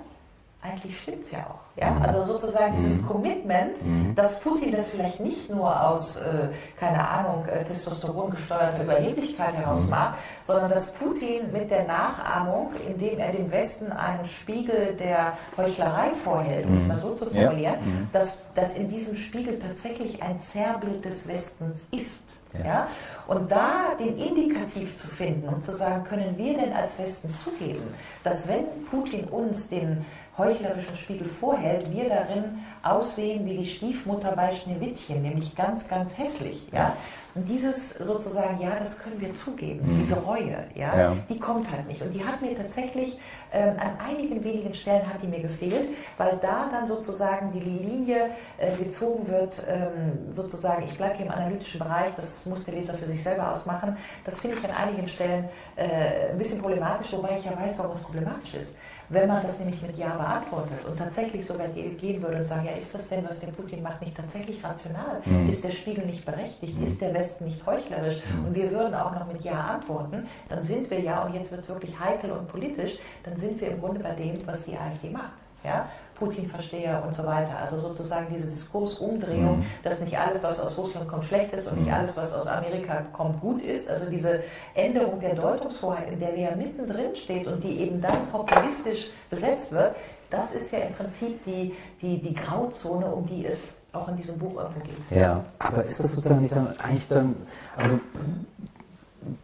eigentlich 0.61 1.01
stimmt 1.01 1.23
es 1.23 1.31
ja 1.31 1.39
auch. 1.39 1.79
Ja? 1.81 1.91
Mhm. 1.91 2.01
Also 2.01 2.23
sozusagen 2.23 2.75
dieses 2.75 3.01
mhm. 3.01 3.07
Commitment, 3.07 3.85
mhm. 3.85 4.13
dass 4.15 4.41
Putin 4.41 4.73
das 4.73 4.89
vielleicht 4.89 5.21
nicht 5.21 5.49
nur 5.49 5.81
aus, 5.87 6.17
äh, 6.17 6.49
keine 6.77 7.07
Ahnung, 7.07 7.45
äh, 7.45 7.63
Testosteron 7.63 8.31
gesteuerter 8.31 8.83
Überheblichkeit 8.83 9.53
heraus 9.55 9.89
macht, 9.89 10.17
sondern 10.43 10.69
dass 10.69 10.93
Putin 10.93 11.51
mit 11.53 11.71
der 11.71 11.85
Nachahmung, 11.85 12.71
indem 12.85 13.19
er 13.19 13.31
dem 13.31 13.49
Westen 13.51 13.91
einen 13.91 14.25
Spiegel 14.25 14.95
der 14.95 15.37
Heuchlerei 15.55 16.09
vorhält, 16.09 16.65
um 16.65 16.75
es 16.75 16.87
mal 16.87 16.97
so 16.97 17.15
zu 17.15 17.29
formulieren, 17.29 17.75
ja. 17.79 18.19
dass, 18.19 18.39
dass 18.53 18.77
in 18.77 18.89
diesem 18.89 19.15
Spiegel 19.15 19.59
tatsächlich 19.59 20.21
ein 20.21 20.39
Zerrbild 20.39 21.05
des 21.05 21.27
Westens 21.29 21.87
ist. 21.91 22.25
Ja. 22.53 22.65
ja. 22.65 22.87
Und 23.27 23.51
da 23.51 23.95
den 23.99 24.17
Indikativ 24.17 24.95
zu 24.97 25.07
finden 25.07 25.47
und 25.47 25.63
zu 25.63 25.71
sagen, 25.71 26.03
können 26.03 26.37
wir 26.37 26.57
denn 26.57 26.73
als 26.73 26.97
Westen 26.99 27.33
zugeben, 27.35 27.83
dass 28.23 28.47
wenn 28.47 28.65
Putin 28.89 29.25
uns 29.25 29.69
den 29.69 30.05
heuchlerischen 30.39 30.95
Spiegel 30.95 31.27
vorhält, 31.27 31.91
wir 31.91 32.09
darin 32.09 32.59
aussehen 32.81 33.45
wie 33.45 33.57
die 33.57 33.65
Stiefmutter 33.67 34.35
bei 34.35 34.55
Schneewittchen, 34.55 35.21
nämlich 35.21 35.55
ganz, 35.55 35.87
ganz 35.87 36.17
hässlich. 36.17 36.67
Ja? 36.71 36.93
Und 37.35 37.47
dieses 37.47 37.93
sozusagen, 37.93 38.59
ja, 38.59 38.79
das 38.79 39.03
können 39.03 39.21
wir 39.21 39.35
zugeben, 39.35 39.93
mhm. 39.93 39.99
diese 39.99 40.19
Reue, 40.19 40.65
ja, 40.73 40.97
ja, 40.97 41.15
die 41.29 41.39
kommt 41.39 41.71
halt 41.71 41.87
nicht. 41.87 42.01
Und 42.01 42.11
die 42.11 42.25
hat 42.25 42.41
mir 42.41 42.55
tatsächlich 42.55 43.19
ähm, 43.53 43.75
an 43.79 43.91
einigen 44.03 44.43
wenigen 44.43 44.73
Stellen 44.73 45.07
hat 45.07 45.21
die 45.21 45.27
mir 45.27 45.41
gefehlt, 45.41 45.89
weil 46.17 46.37
da 46.41 46.67
dann 46.71 46.87
sozusagen 46.87 47.51
die 47.51 47.59
Linie 47.59 48.31
äh, 48.57 48.75
gezogen 48.75 49.27
wird, 49.27 49.63
ähm, 49.69 50.33
sozusagen, 50.33 50.83
ich 50.85 50.97
bleibe 50.97 51.17
hier 51.17 51.27
im 51.27 51.31
analytischen 51.31 51.79
Bereich, 51.79 52.15
das 52.15 52.47
muss 52.47 52.65
der 52.65 52.73
Leser 52.73 52.95
für 52.95 53.07
sich 53.07 53.21
selber 53.21 53.51
ausmachen. 53.51 53.95
Das 54.25 54.39
finde 54.39 54.57
ich 54.57 54.65
an 54.65 54.75
einigen 54.75 55.07
Stellen 55.07 55.45
äh, 55.75 56.31
ein 56.31 56.37
bisschen 56.37 56.59
problematisch, 56.59 57.13
wobei 57.13 57.37
ich 57.37 57.45
ja 57.45 57.55
weiß, 57.55 57.77
warum 57.77 57.91
es 57.91 58.01
problematisch 58.01 58.55
ist. 58.55 58.77
Wenn 59.11 59.27
man 59.27 59.41
das 59.41 59.59
nämlich 59.59 59.81
mit 59.81 59.97
Ja 59.97 60.15
beantwortet 60.15 60.85
und 60.85 60.97
tatsächlich 60.97 61.43
sogar 61.45 61.67
gehen 61.69 62.21
würde 62.21 62.37
und 62.37 62.43
sagen, 62.43 62.65
ja, 62.65 62.73
ist 62.73 62.93
das 62.93 63.09
denn, 63.09 63.27
was 63.27 63.39
der 63.39 63.47
Putin 63.47 63.81
macht, 63.81 64.01
nicht 64.01 64.15
tatsächlich 64.15 64.63
rational? 64.63 65.21
Mhm. 65.25 65.49
Ist 65.49 65.63
der 65.63 65.71
Spiegel 65.71 66.05
nicht 66.05 66.23
berechtigt? 66.25 66.77
Mhm. 66.77 66.83
Ist 66.83 67.01
der 67.01 67.13
Westen 67.15 67.45
nicht 67.45 67.65
heuchlerisch? 67.65 68.21
Mhm. 68.23 68.45
Und 68.45 68.55
wir 68.55 68.69
würden 68.69 68.93
auch 68.93 69.11
noch 69.13 69.25
mit 69.25 69.43
Ja 69.43 69.61
antworten, 69.61 70.27
dann 70.47 70.61
sind 70.61 70.91
wir 70.91 70.99
ja, 70.99 71.23
und 71.23 71.33
jetzt 71.33 71.51
wird 71.51 71.61
es 71.61 71.69
wirklich 71.69 71.99
heikel 71.99 72.31
und 72.31 72.47
politisch, 72.47 72.99
dann 73.23 73.35
sind 73.35 73.59
wir 73.59 73.69
im 73.69 73.79
Grunde 73.79 73.99
bei 73.99 74.13
dem, 74.13 74.35
was 74.45 74.65
die 74.65 74.77
AfD 74.77 75.09
macht. 75.09 75.31
Ja? 75.63 75.89
Putin-Versteher 76.19 77.03
und 77.05 77.15
so 77.15 77.25
weiter. 77.25 77.57
Also 77.57 77.79
sozusagen 77.79 78.27
diese 78.33 78.47
Diskursumdrehung, 78.47 79.59
mhm. 79.59 79.65
dass 79.83 80.01
nicht 80.01 80.17
alles, 80.17 80.43
was 80.43 80.59
aus 80.59 80.77
Russland 80.77 81.07
kommt, 81.07 81.25
schlecht 81.25 81.53
ist 81.53 81.67
und 81.67 81.77
nicht 81.77 81.87
mhm. 81.87 81.93
alles, 81.93 82.17
was 82.17 82.35
aus 82.35 82.45
Amerika 82.45 83.01
kommt, 83.13 83.39
gut 83.39 83.61
ist. 83.61 83.89
Also 83.89 84.09
diese 84.09 84.41
Änderung 84.75 85.19
der 85.19 85.35
Deutungshoheit, 85.35 86.11
in 86.11 86.19
der 86.19 86.35
wir 86.35 86.43
ja 86.43 86.55
mittendrin 86.55 87.15
steht 87.15 87.47
und 87.47 87.63
die 87.63 87.79
eben 87.79 88.01
dann 88.01 88.27
populistisch 88.31 89.11
besetzt 89.29 89.71
wird, 89.71 89.95
das 90.29 90.51
ist 90.51 90.71
ja 90.71 90.79
im 90.79 90.93
Prinzip 90.93 91.43
die, 91.45 91.73
die, 92.01 92.21
die 92.21 92.35
Grauzone, 92.35 93.05
um 93.07 93.25
die 93.25 93.45
es 93.45 93.77
auch 93.93 94.07
in 94.09 94.17
diesem 94.17 94.37
Buch 94.37 94.55
irgendwo 94.55 94.81
geht. 94.81 95.19
Ja, 95.19 95.43
aber 95.57 95.83
ist 95.83 96.03
das 96.03 96.13
sozusagen 96.13 96.41
nicht 96.41 96.55
dann 96.55 96.79
eigentlich 96.79 97.07
dann, 97.07 97.35
also 97.75 97.99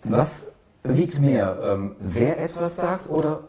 was 0.04 0.48
wiegt 0.84 1.20
mehr, 1.20 1.58
ähm, 1.64 1.96
wer 2.00 2.40
etwas 2.40 2.76
sagt 2.76 3.10
oder 3.10 3.46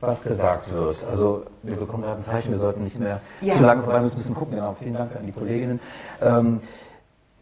was 0.00 0.22
gesagt 0.22 0.72
wird. 0.72 1.04
Also 1.10 1.44
wir 1.62 1.76
bekommen 1.76 2.02
gerade 2.02 2.16
ein 2.16 2.24
Zeichen, 2.24 2.50
wir 2.52 2.58
sollten 2.58 2.84
nicht 2.84 2.98
mehr 2.98 3.20
ja. 3.40 3.54
zu 3.54 3.62
lange 3.62 3.82
vorbei 3.82 4.00
müssen, 4.00 4.16
müssen 4.16 4.34
gucken. 4.34 4.54
Genau, 4.54 4.76
vielen 4.78 4.94
Dank 4.94 5.14
an 5.14 5.26
die 5.26 5.32
Kolleginnen. 5.32 5.80
Ähm, 6.20 6.60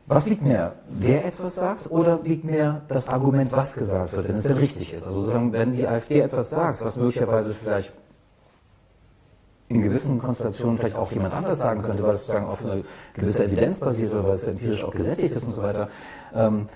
was 0.07 0.27
wiegt 0.27 0.43
mehr? 0.43 0.73
Wer 0.89 1.27
etwas 1.27 1.55
sagt 1.55 1.91
oder 1.91 2.25
wiegt 2.25 2.45
mehr 2.45 2.83
das 2.89 3.09
Argument, 3.09 3.53
was 3.53 3.75
gesagt 3.75 4.15
wird, 4.15 4.27
wenn 4.27 4.37
es 4.37 4.45
denn 4.45 4.57
richtig 4.57 4.93
ist? 4.93 5.07
Also 5.07 5.21
sozusagen, 5.21 5.53
wenn 5.53 5.75
die 5.77 5.87
AfD 5.87 6.21
etwas 6.21 6.51
sagt, 6.51 6.83
was 6.83 6.97
möglicherweise 6.97 7.55
vielleicht 7.55 7.93
in 9.69 9.83
gewissen 9.83 10.19
Konstellationen 10.19 10.79
vielleicht 10.79 10.97
auch 10.97 11.13
jemand 11.13 11.35
anders 11.35 11.59
sagen 11.59 11.83
könnte, 11.83 12.03
weil 12.03 12.15
es 12.15 12.21
sozusagen 12.21 12.47
auf 12.47 12.65
eine 12.65 12.85
gewisse 13.13 13.45
Evidenz 13.45 13.81
basiert 13.81 14.15
oder 14.15 14.25
weil 14.25 14.33
es 14.33 14.47
empirisch 14.47 14.83
auch 14.83 14.95
gesättigt 14.95 15.35
ist 15.35 15.47
und 15.47 15.55
so 15.55 15.63
weiter, 15.63 15.89
ähm, 16.35 16.69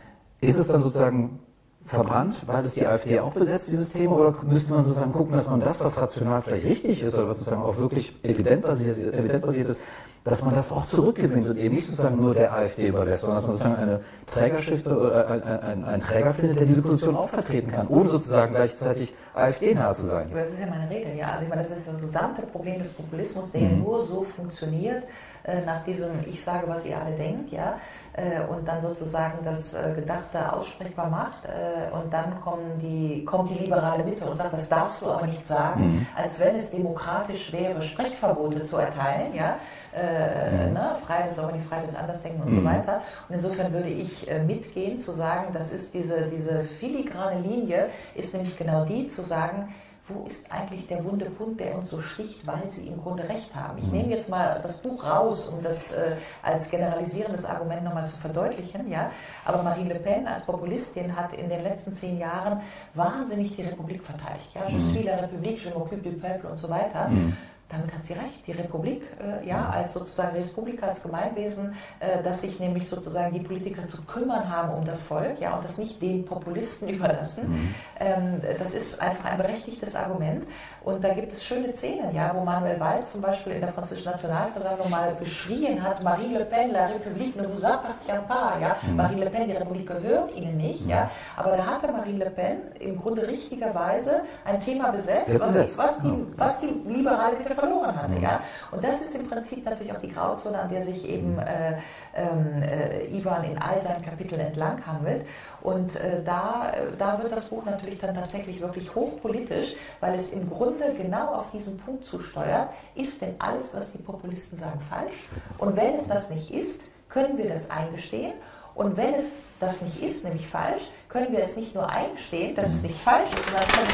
ist 0.42 0.58
es 0.58 0.68
dann 0.68 0.82
sozusagen 0.82 1.40
verbrannt, 1.84 2.42
weil 2.46 2.64
es 2.64 2.74
die 2.74 2.86
AfD 2.86 3.20
auch 3.20 3.32
besetzt, 3.32 3.70
dieses 3.70 3.92
Thema, 3.92 4.16
oder 4.16 4.34
müsste 4.44 4.72
man 4.74 4.84
sozusagen 4.84 5.12
gucken, 5.12 5.32
dass 5.34 5.48
man 5.48 5.60
das, 5.60 5.80
was 5.80 6.00
rational 6.00 6.42
vielleicht 6.42 6.64
richtig 6.64 7.02
ist 7.02 7.14
oder 7.14 7.28
was 7.28 7.38
sozusagen 7.38 7.62
auch 7.62 7.76
wirklich 7.76 8.14
evidentbasiert, 8.22 8.98
evidentbasiert 8.98 9.68
ist, 9.68 9.80
dass 10.24 10.44
man 10.44 10.54
das 10.54 10.70
auch 10.70 10.86
zurückgewinnt 10.86 11.48
und 11.48 11.56
eben 11.56 11.74
nicht 11.74 11.86
sozusagen 11.86 12.20
nur 12.20 12.34
der 12.34 12.52
AfD 12.52 12.86
überlässt, 12.86 13.22
sondern 13.22 13.38
dass 13.38 13.46
man 13.46 13.56
sozusagen 13.56 13.82
eine 13.82 14.00
Trägerschicht 14.26 14.86
oder 14.86 15.28
einen, 15.28 15.84
einen 15.84 16.02
Träger 16.02 16.32
findet, 16.32 16.60
der 16.60 16.66
diese 16.66 16.82
Position 16.82 17.16
auch 17.16 17.28
vertreten 17.28 17.72
kann, 17.72 17.88
ohne 17.88 18.08
sozusagen 18.08 18.54
gleichzeitig 18.54 19.14
AfD-nah 19.34 19.92
zu 19.94 20.06
sein. 20.06 20.28
Das 20.32 20.52
ist 20.52 20.60
ja 20.60 20.66
meine 20.66 20.88
Rede, 20.88 21.12
ja. 21.14 21.30
Also 21.30 21.42
ich 21.42 21.48
meine, 21.48 21.62
das 21.62 21.72
ist 21.76 21.88
das 21.88 22.00
gesamte 22.00 22.42
Problem 22.42 22.78
des 22.78 22.94
Populismus, 22.94 23.50
der 23.50 23.62
mhm. 23.62 23.70
ja 23.70 23.76
nur 23.76 24.04
so 24.04 24.22
funktioniert, 24.22 25.04
äh, 25.44 25.64
nach 25.64 25.82
diesem 25.84 26.10
Ich 26.26 26.42
sage, 26.42 26.68
was 26.68 26.86
ihr 26.86 26.96
alle 26.96 27.16
denkt, 27.16 27.50
ja, 27.50 27.74
äh, 28.14 28.44
und 28.44 28.66
dann 28.66 28.82
sozusagen 28.82 29.38
das 29.44 29.74
äh, 29.74 29.94
Gedachte 29.94 30.52
aussprechbar 30.52 31.08
macht. 31.08 31.44
Äh, 31.44 31.94
und 31.94 32.12
dann 32.12 32.40
kommen 32.40 32.78
die, 32.80 33.24
kommt 33.24 33.50
die 33.50 33.58
liberale 33.58 34.04
Mitte 34.04 34.26
und 34.26 34.34
sagt, 34.34 34.52
das 34.52 34.68
darfst 34.68 35.02
du 35.02 35.06
aber 35.06 35.26
nicht 35.26 35.46
sagen, 35.46 35.86
mhm. 35.86 36.06
als 36.14 36.38
wenn 36.40 36.56
es 36.56 36.70
demokratisch 36.70 37.52
wäre, 37.52 37.80
Sprechverbote 37.80 38.62
zu 38.62 38.76
erteilen, 38.76 39.34
ja, 39.34 39.56
äh, 39.94 40.68
mhm. 40.68 40.74
ne, 40.74 40.96
Freiheit 41.06 41.30
ist 41.30 41.38
aber 41.38 41.52
nicht 41.52 41.66
Freiheit 41.66 41.88
des 41.88 41.96
Andersdenken 41.96 42.42
und 42.42 42.50
mhm. 42.52 42.58
so 42.58 42.64
weiter. 42.64 43.02
Und 43.28 43.34
insofern 43.36 43.72
würde 43.72 43.88
ich 43.88 44.30
äh, 44.30 44.42
mitgehen 44.42 44.98
zu 44.98 45.12
sagen, 45.12 45.48
das 45.52 45.72
ist 45.72 45.94
diese, 45.94 46.28
diese 46.28 46.64
filigrane 46.64 47.40
Linie, 47.40 47.88
ist 48.14 48.34
nämlich 48.34 48.56
genau 48.56 48.84
die 48.84 49.08
zu 49.08 49.22
sagen, 49.22 49.72
wo 50.14 50.26
ist 50.26 50.50
eigentlich 50.52 50.86
der 50.86 51.04
wunde 51.04 51.30
Punkt, 51.30 51.60
der 51.60 51.76
uns 51.76 51.90
so 51.90 52.00
sticht, 52.00 52.46
weil 52.46 52.70
sie 52.74 52.86
im 52.86 53.00
Grunde 53.02 53.28
recht 53.28 53.54
haben. 53.54 53.78
Ich 53.78 53.90
nehme 53.90 54.10
jetzt 54.10 54.28
mal 54.28 54.60
das 54.62 54.80
Buch 54.80 55.04
raus, 55.04 55.48
um 55.48 55.62
das 55.62 55.94
äh, 55.94 56.16
als 56.42 56.70
generalisierendes 56.70 57.44
Argument 57.44 57.84
nochmal 57.84 58.06
zu 58.06 58.18
verdeutlichen. 58.18 58.90
Ja? 58.90 59.10
Aber 59.44 59.62
Marine 59.62 59.94
Le 59.94 60.00
Pen 60.00 60.26
als 60.26 60.46
Populistin 60.46 61.14
hat 61.14 61.32
in 61.32 61.48
den 61.48 61.62
letzten 61.62 61.92
zehn 61.92 62.18
Jahren 62.18 62.60
wahnsinnig 62.94 63.56
die 63.56 63.62
Republik 63.62 64.02
verteidigt. 64.02 64.54
Ja? 64.54 64.68
Je 64.68 64.80
suis 64.80 65.04
la 65.04 65.16
République, 65.16 65.64
je 65.64 65.70
m'occupe 65.70 66.02
du 66.02 66.12
peuple 66.12 66.50
und 66.50 66.56
so 66.56 66.68
weiter. 66.68 67.08
Mhm 67.08 67.36
damit 67.72 67.92
hat 67.94 68.04
sie 68.04 68.12
recht. 68.12 68.46
Die 68.46 68.52
Republik, 68.52 69.02
äh, 69.20 69.46
ja, 69.46 69.70
als 69.70 69.94
sozusagen 69.94 70.36
Republik, 70.36 70.82
als 70.82 71.02
Gemeinwesen, 71.02 71.74
äh, 72.00 72.22
dass 72.22 72.42
sich 72.42 72.60
nämlich 72.60 72.88
sozusagen 72.88 73.32
die 73.34 73.40
Politiker 73.44 73.86
zu 73.86 74.02
kümmern 74.02 74.48
haben 74.48 74.74
um 74.74 74.84
das 74.84 75.06
Volk, 75.06 75.40
ja, 75.40 75.56
und 75.56 75.64
das 75.64 75.78
nicht 75.78 76.00
den 76.02 76.24
Populisten 76.24 76.88
überlassen. 76.96 77.48
Mhm. 77.48 77.74
Ähm, 77.98 78.42
das 78.58 78.74
ist 78.74 79.00
einfach 79.00 79.24
ein 79.30 79.38
berechtigtes 79.38 79.96
Argument. 79.96 80.46
Und 80.84 81.02
da 81.02 81.14
gibt 81.14 81.32
es 81.32 81.44
schöne 81.44 81.74
Szenen, 81.74 82.14
ja, 82.14 82.34
wo 82.34 82.44
Manuel 82.44 82.78
Valls 82.78 83.12
zum 83.12 83.22
Beispiel 83.22 83.52
in 83.54 83.60
der 83.60 83.72
französischen 83.72 84.10
Nationalversammlung 84.10 84.90
mal 84.90 85.14
geschrien 85.16 85.82
hat, 85.82 86.02
Marie 86.02 86.34
Le 86.34 86.44
Pen, 86.44 86.72
la 86.72 86.88
République 86.88 87.36
ne 87.36 87.46
vous 87.48 87.64
appartient 87.64 88.26
pas, 88.28 88.60
ja. 88.60 88.76
Mhm. 88.82 88.96
Marie 88.96 89.20
Le 89.20 89.30
Pen, 89.30 89.48
die 89.48 89.56
Republik 89.56 89.86
gehört 89.88 90.34
Ihnen 90.34 90.56
nicht, 90.56 90.86
ja. 90.86 91.08
Aber 91.36 91.56
da 91.56 91.66
hatte 91.66 91.92
Marie 91.92 92.16
Le 92.16 92.30
Pen 92.30 92.58
im 92.80 93.00
Grunde 93.00 93.26
richtigerweise 93.26 94.22
ein 94.44 94.60
Thema 94.60 94.90
besetzt, 94.90 95.40
was, 95.40 95.78
was, 95.78 95.98
die, 96.00 96.26
was 96.36 96.60
die 96.60 96.82
liberale 96.86 97.36
Mitte 97.38 97.54
verloren 97.62 98.02
hatte. 98.02 98.18
Ja? 98.18 98.40
Und 98.70 98.82
das 98.82 99.00
ist 99.00 99.14
im 99.14 99.28
Prinzip 99.28 99.64
natürlich 99.64 99.92
auch 99.92 100.00
die 100.00 100.12
Grauzone, 100.12 100.58
an 100.58 100.68
der 100.68 100.82
sich 100.82 101.08
eben 101.08 101.38
äh, 101.38 101.78
äh, 102.14 103.16
Ivan 103.16 103.44
in 103.44 103.58
all 103.58 103.80
seinen 103.80 104.02
Kapiteln 104.02 104.40
entlang 104.40 104.84
handelt. 104.84 105.26
Und 105.62 105.94
äh, 105.96 106.22
da, 106.24 106.72
da 106.98 107.22
wird 107.22 107.32
das 107.32 107.48
Buch 107.48 107.64
natürlich 107.64 108.00
dann 108.00 108.14
tatsächlich 108.14 108.60
wirklich 108.60 108.94
hochpolitisch, 108.94 109.76
weil 110.00 110.14
es 110.16 110.32
im 110.32 110.50
Grunde 110.50 110.94
genau 110.94 111.34
auf 111.34 111.50
diesen 111.52 111.78
Punkt 111.78 112.04
zusteuert, 112.04 112.68
ist 112.94 113.22
denn 113.22 113.34
alles, 113.38 113.74
was 113.74 113.92
die 113.92 113.98
Populisten 113.98 114.58
sagen, 114.58 114.80
falsch? 114.80 115.28
Und 115.58 115.76
wenn 115.76 115.94
es 115.94 116.08
das 116.08 116.30
nicht 116.30 116.50
ist, 116.50 116.82
können 117.08 117.38
wir 117.38 117.48
das 117.48 117.70
eingestehen. 117.70 118.34
Und 118.74 118.96
wenn 118.96 119.14
es 119.14 119.48
das 119.60 119.82
nicht 119.82 120.02
ist, 120.02 120.24
nämlich 120.24 120.48
falsch, 120.48 120.82
können 121.08 121.30
wir 121.30 121.40
es 121.40 121.56
nicht 121.56 121.74
nur 121.74 121.88
eingestehen, 121.88 122.54
dass 122.56 122.70
es 122.70 122.82
nicht 122.82 122.98
falsch 122.98 123.30
ist, 123.32 123.44
sondern 123.44 123.66
können, 123.68 123.88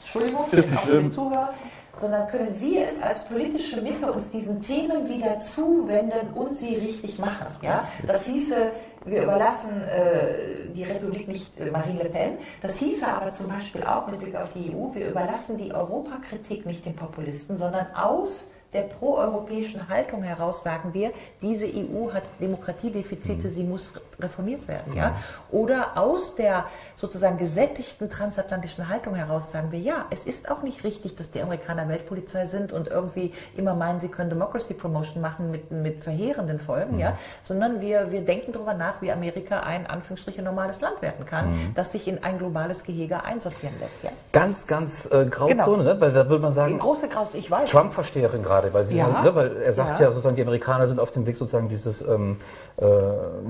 Entschuldigung, 0.00 0.46
ist 0.52 0.70
nicht 0.70 0.88
auch. 0.88 1.10
Zuhörer, 1.10 1.54
sondern 1.98 2.28
können 2.28 2.60
wir 2.60 2.84
es 2.84 3.00
als 3.02 3.24
politische 3.24 3.80
Mitte 3.80 4.12
uns 4.12 4.30
diesen 4.30 4.60
Themen 4.62 5.08
wieder 5.08 5.38
zuwenden 5.40 6.32
und 6.34 6.56
sie 6.56 6.76
richtig 6.76 7.18
machen. 7.18 7.46
Ja? 7.62 7.88
Das 8.06 8.26
hieße, 8.26 8.70
wir 9.04 9.22
überlassen 9.22 9.82
äh, 9.82 10.70
die 10.74 10.84
Republik 10.84 11.28
nicht 11.28 11.58
äh, 11.58 11.70
Marine 11.70 12.04
Le 12.04 12.10
Pen. 12.10 12.38
Das 12.62 12.76
hieße 12.78 13.06
aber 13.06 13.30
zum 13.30 13.48
Beispiel 13.48 13.82
auch 13.84 14.06
mit 14.08 14.20
Blick 14.20 14.36
auf 14.36 14.52
die 14.54 14.74
EU, 14.74 14.94
wir 14.94 15.08
überlassen 15.08 15.56
die 15.56 15.72
Europakritik 15.72 16.66
nicht 16.66 16.84
den 16.86 16.94
Populisten, 16.94 17.56
sondern 17.56 17.86
aus 17.94 18.50
der 18.74 18.82
proeuropäischen 18.82 19.88
Haltung 19.88 20.22
heraus 20.22 20.62
sagen 20.62 20.92
wir, 20.92 21.12
diese 21.40 21.66
EU 21.66 22.12
hat 22.12 22.24
Demokratiedefizite, 22.38 23.46
mhm. 23.46 23.50
sie 23.50 23.64
muss 23.64 23.94
reformiert 24.20 24.68
werden. 24.68 24.94
Ja? 24.94 25.16
Oder 25.50 25.96
aus 25.96 26.34
der 26.34 26.66
sozusagen 26.94 27.38
gesättigten 27.38 28.10
transatlantischen 28.10 28.90
Haltung 28.90 29.14
heraus 29.14 29.52
sagen 29.52 29.72
wir, 29.72 29.78
ja, 29.78 30.04
es 30.10 30.26
ist 30.26 30.50
auch 30.50 30.62
nicht 30.62 30.84
richtig, 30.84 31.16
dass 31.16 31.30
die 31.30 31.40
Amerikaner 31.40 31.88
Weltpolizei 31.88 32.46
sind 32.46 32.74
und 32.74 32.88
irgendwie 32.88 33.32
immer 33.56 33.74
meinen, 33.74 34.00
sie 34.00 34.08
können 34.08 34.28
Democracy 34.28 34.74
Promotion 34.74 35.22
machen 35.22 35.50
mit, 35.50 35.70
mit 35.70 36.04
verheerenden 36.04 36.58
Folgen, 36.58 36.96
mhm. 36.96 37.00
ja? 37.00 37.18
sondern 37.42 37.80
wir, 37.80 38.12
wir 38.12 38.20
denken 38.20 38.52
darüber 38.52 38.74
nach, 38.74 39.00
wie 39.00 39.10
Amerika 39.10 39.60
ein 39.60 39.86
Anführungsstriche 39.86 40.42
normales 40.42 40.82
Land 40.82 41.00
werden 41.00 41.24
kann, 41.24 41.52
mhm. 41.52 41.72
das 41.74 41.92
sich 41.92 42.06
in 42.06 42.22
ein 42.22 42.36
globales 42.36 42.84
Gehege 42.84 43.24
einsortieren 43.24 43.76
lässt. 43.80 44.02
Ja? 44.02 44.10
Ganz, 44.32 44.66
ganz 44.66 45.06
äh, 45.06 45.24
Grauzone, 45.24 45.56
genau. 45.56 45.94
ne? 45.94 46.00
weil 46.02 46.12
da 46.12 46.28
würde 46.28 46.42
man 46.42 46.52
sagen, 46.52 46.78
große 46.78 47.08
Grauzone, 47.08 47.38
ich 47.38 47.50
weiß. 47.50 47.70
Trump-Versteherin 47.70 48.42
gerade 48.42 48.57
gerade, 48.60 48.74
weil, 48.74 48.84
ja. 48.92 49.22
ne, 49.22 49.34
weil 49.34 49.56
er 49.56 49.72
sagt 49.72 50.00
ja. 50.00 50.06
ja. 50.06 50.12
sozusagen, 50.12 50.36
die 50.36 50.42
Amerikaner 50.42 50.86
sind 50.86 51.00
auf 51.00 51.10
dem 51.10 51.26
Weg 51.26 51.36
sozusagen 51.36 51.68
dieses, 51.68 52.02
ähm, 52.02 52.36
äh, 52.76 52.84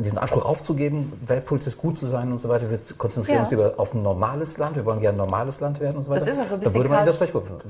diesen 0.02 0.18
Anspruch 0.18 0.44
aufzugeben, 0.44 1.12
Weltpolitik 1.26 1.76
gut 1.78 1.98
zu 1.98 2.06
sein 2.06 2.32
und 2.32 2.40
so 2.40 2.48
weiter. 2.48 2.70
Wir 2.70 2.78
konzentrieren 2.96 3.36
ja. 3.36 3.40
uns 3.42 3.50
lieber 3.50 3.74
auf 3.76 3.94
ein 3.94 4.02
normales 4.02 4.58
Land, 4.58 4.76
wir 4.76 4.84
wollen 4.84 5.00
gerne 5.00 5.16
ein 5.16 5.26
normales 5.26 5.60
Land 5.60 5.80
werden 5.80 5.98
und 5.98 6.04
so 6.04 6.10
weiter. 6.10 6.26
Das 6.26 6.34
ist 6.34 6.40
also 6.40 6.54
ein 6.54 6.60
bisschen 6.60 6.72
da 6.72 6.78
würde 6.78 6.88
man 6.88 6.98
Karl, 6.98 7.06
das 7.06 7.16
vielleicht 7.16 7.32
vorführen. 7.32 7.60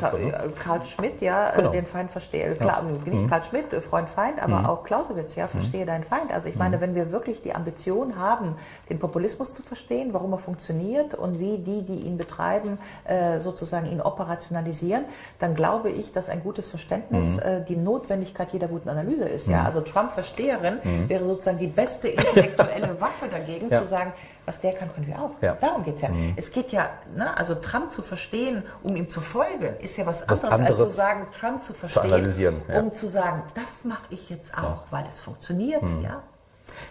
Karl 0.62 0.84
Schmidt, 0.84 1.20
ja, 1.20 1.52
äh, 1.52 1.56
genau. 1.56 1.70
den 1.70 1.86
Feind 1.86 2.10
verstehe. 2.10 2.54
Klar, 2.54 2.82
nicht 2.82 3.06
mhm. 3.06 3.28
Karl 3.28 3.44
Schmidt, 3.44 3.72
äh, 3.72 3.80
Freund, 3.80 4.08
Feind, 4.08 4.42
aber 4.42 4.60
mhm. 4.60 4.66
auch 4.66 4.84
Clausewitz, 4.84 5.36
ja, 5.36 5.46
verstehe 5.46 5.82
mhm. 5.82 5.88
deinen 5.88 6.04
Feind. 6.04 6.32
Also 6.32 6.48
ich 6.48 6.56
meine, 6.56 6.76
mhm. 6.76 6.80
wenn 6.80 6.94
wir 6.94 7.12
wirklich 7.12 7.42
die 7.42 7.54
Ambition 7.54 8.18
haben, 8.18 8.56
den 8.88 8.98
Populismus 8.98 9.54
zu 9.54 9.62
verstehen, 9.62 10.12
warum 10.12 10.32
er 10.32 10.38
funktioniert 10.38 11.14
und 11.14 11.38
wie 11.38 11.58
die, 11.58 11.82
die 11.82 12.06
ihn 12.06 12.16
betreiben, 12.16 12.78
äh, 13.04 13.40
sozusagen 13.40 13.86
ihn 13.86 14.00
operationalisieren, 14.00 15.04
dann 15.38 15.54
glaube 15.54 15.90
ich, 15.90 16.12
dass 16.12 16.28
ein 16.28 16.42
gutes 16.42 16.68
Verständnis 16.68 17.24
mhm. 17.36 17.64
die 17.66 17.76
Not 17.76 17.98
Notwendigkeit 17.98 18.48
jeder 18.52 18.68
guten 18.68 18.88
Analyse 18.88 19.24
ist. 19.24 19.48
Ja? 19.48 19.60
Mhm. 19.60 19.66
Also 19.66 19.80
Trump-Versteherin 19.80 20.78
mhm. 20.82 21.08
wäre 21.08 21.24
sozusagen 21.24 21.58
die 21.58 21.66
beste 21.66 22.08
intellektuelle 22.08 23.00
Waffe 23.00 23.26
dagegen, 23.30 23.70
ja. 23.70 23.80
zu 23.80 23.86
sagen, 23.86 24.12
was 24.46 24.60
der 24.60 24.72
kann, 24.72 24.92
können 24.94 25.06
wir 25.06 25.20
auch. 25.20 25.30
Ja. 25.40 25.56
Darum 25.60 25.84
geht 25.84 25.96
es 25.96 26.02
ja. 26.02 26.08
Mhm. 26.08 26.34
Es 26.36 26.50
geht 26.50 26.72
ja, 26.72 26.90
ne, 27.14 27.36
also 27.36 27.54
Trump 27.56 27.90
zu 27.90 28.02
verstehen, 28.02 28.62
um 28.82 28.96
ihm 28.96 29.10
zu 29.10 29.20
folgen, 29.20 29.76
ist 29.80 29.96
ja 29.96 30.06
was 30.06 30.22
anderes, 30.22 30.44
anderes 30.44 30.80
als 30.80 30.90
zu 30.90 30.96
sagen, 30.96 31.26
Trump 31.38 31.62
zu 31.62 31.72
verstehen, 31.74 32.30
zu 32.30 32.42
ja. 32.42 32.52
um 32.80 32.92
zu 32.92 33.08
sagen, 33.08 33.42
das 33.54 33.84
mache 33.84 34.04
ich 34.10 34.30
jetzt 34.30 34.56
auch, 34.56 34.84
weil 34.90 35.04
es 35.08 35.20
funktioniert. 35.20 35.82
Mhm. 35.82 36.02
Ja? 36.02 36.22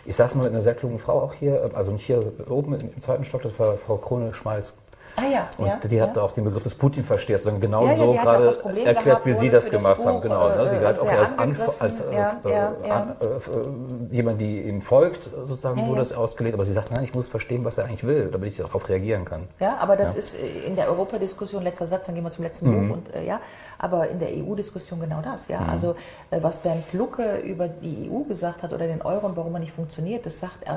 Ich 0.05 0.15
saß 0.15 0.35
mal 0.35 0.43
mit 0.43 0.53
einer 0.53 0.61
sehr 0.61 0.75
klugen 0.75 0.99
Frau 0.99 1.21
auch 1.21 1.33
hier, 1.33 1.69
also 1.73 1.91
nicht 1.91 2.05
hier 2.05 2.21
oben 2.49 2.73
im 2.75 3.01
zweiten 3.01 3.25
Stock, 3.25 3.43
das 3.43 3.57
war 3.59 3.77
Frau 3.77 3.97
Krone-Schmalz 3.97 4.73
Ah 5.19 5.25
ja, 5.25 5.49
und 5.57 5.65
ja, 5.65 5.79
die 5.83 5.95
ja. 5.95 6.03
hat 6.03 6.15
auch 6.19 6.31
den 6.31 6.43
Begriff 6.43 6.61
des 6.61 6.75
Putin-Verstehers 6.75 7.41
dann 7.41 7.59
genau 7.59 7.87
ja, 7.87 7.95
so 7.95 8.13
gerade 8.13 8.45
erklärt, 8.45 9.03
gehabt, 9.03 9.25
wie 9.25 9.33
Sie 9.33 9.49
das 9.49 9.67
gemacht 9.67 10.05
haben. 10.05 10.21
Genau, 10.21 10.47
ne? 10.49 10.69
Sie 10.69 10.77
galt 10.77 10.99
auch 10.99 11.07
als, 11.07 11.35
Anf 11.39 11.81
als 11.81 12.01
äh, 12.01 12.13
äh, 12.13 12.91
an, 12.91 13.15
äh, 13.19 14.15
jemand, 14.15 14.39
die 14.39 14.61
ihm 14.61 14.79
folgt, 14.79 15.23
sozusagen 15.23 15.87
wurde 15.87 16.01
das 16.01 16.13
ausgelegt. 16.13 16.53
Aber 16.53 16.63
sie 16.63 16.73
sagt, 16.73 16.91
nein, 16.91 17.03
ich 17.03 17.15
muss 17.15 17.29
verstehen, 17.29 17.65
was 17.65 17.79
er 17.79 17.85
eigentlich 17.85 18.03
will, 18.03 18.29
damit 18.31 18.49
ich 18.49 18.57
darauf 18.57 18.87
reagieren 18.89 19.25
kann. 19.25 19.47
Ja, 19.59 19.77
aber 19.79 19.95
das 19.95 20.15
ist 20.15 20.35
in 20.35 20.75
der 20.75 20.87
Europadiskussion, 20.87 21.63
letzter 21.63 21.87
Satz, 21.87 22.05
dann 22.05 22.13
gehen 22.13 22.23
wir 22.23 22.29
zum 22.29 22.43
letzten 22.43 22.69
mhm. 22.69 22.87
Buch. 22.87 22.97
Und, 22.97 23.15
äh, 23.15 23.25
ja, 23.25 23.39
aber 23.77 24.09
in 24.09 24.19
der 24.19 24.29
EU-Diskussion 24.29 24.99
genau 24.99 25.21
das. 25.21 25.47
Ja, 25.47 25.61
mhm. 25.61 25.69
also 25.69 25.95
äh, 26.31 26.41
was 26.41 26.59
Bernd 26.59 26.91
Lucke 26.93 27.37
über 27.39 27.67
die 27.67 28.09
EU 28.11 28.23
gesagt 28.23 28.63
hat 28.63 28.73
oder 28.73 28.87
den 28.87 29.01
Euro 29.01 29.27
und 29.27 29.35
warum 29.35 29.53
er 29.55 29.59
nicht 29.59 29.73
funktioniert, 29.73 30.25
das 30.25 30.39
sagt 30.39 30.63
äh, 30.63 30.69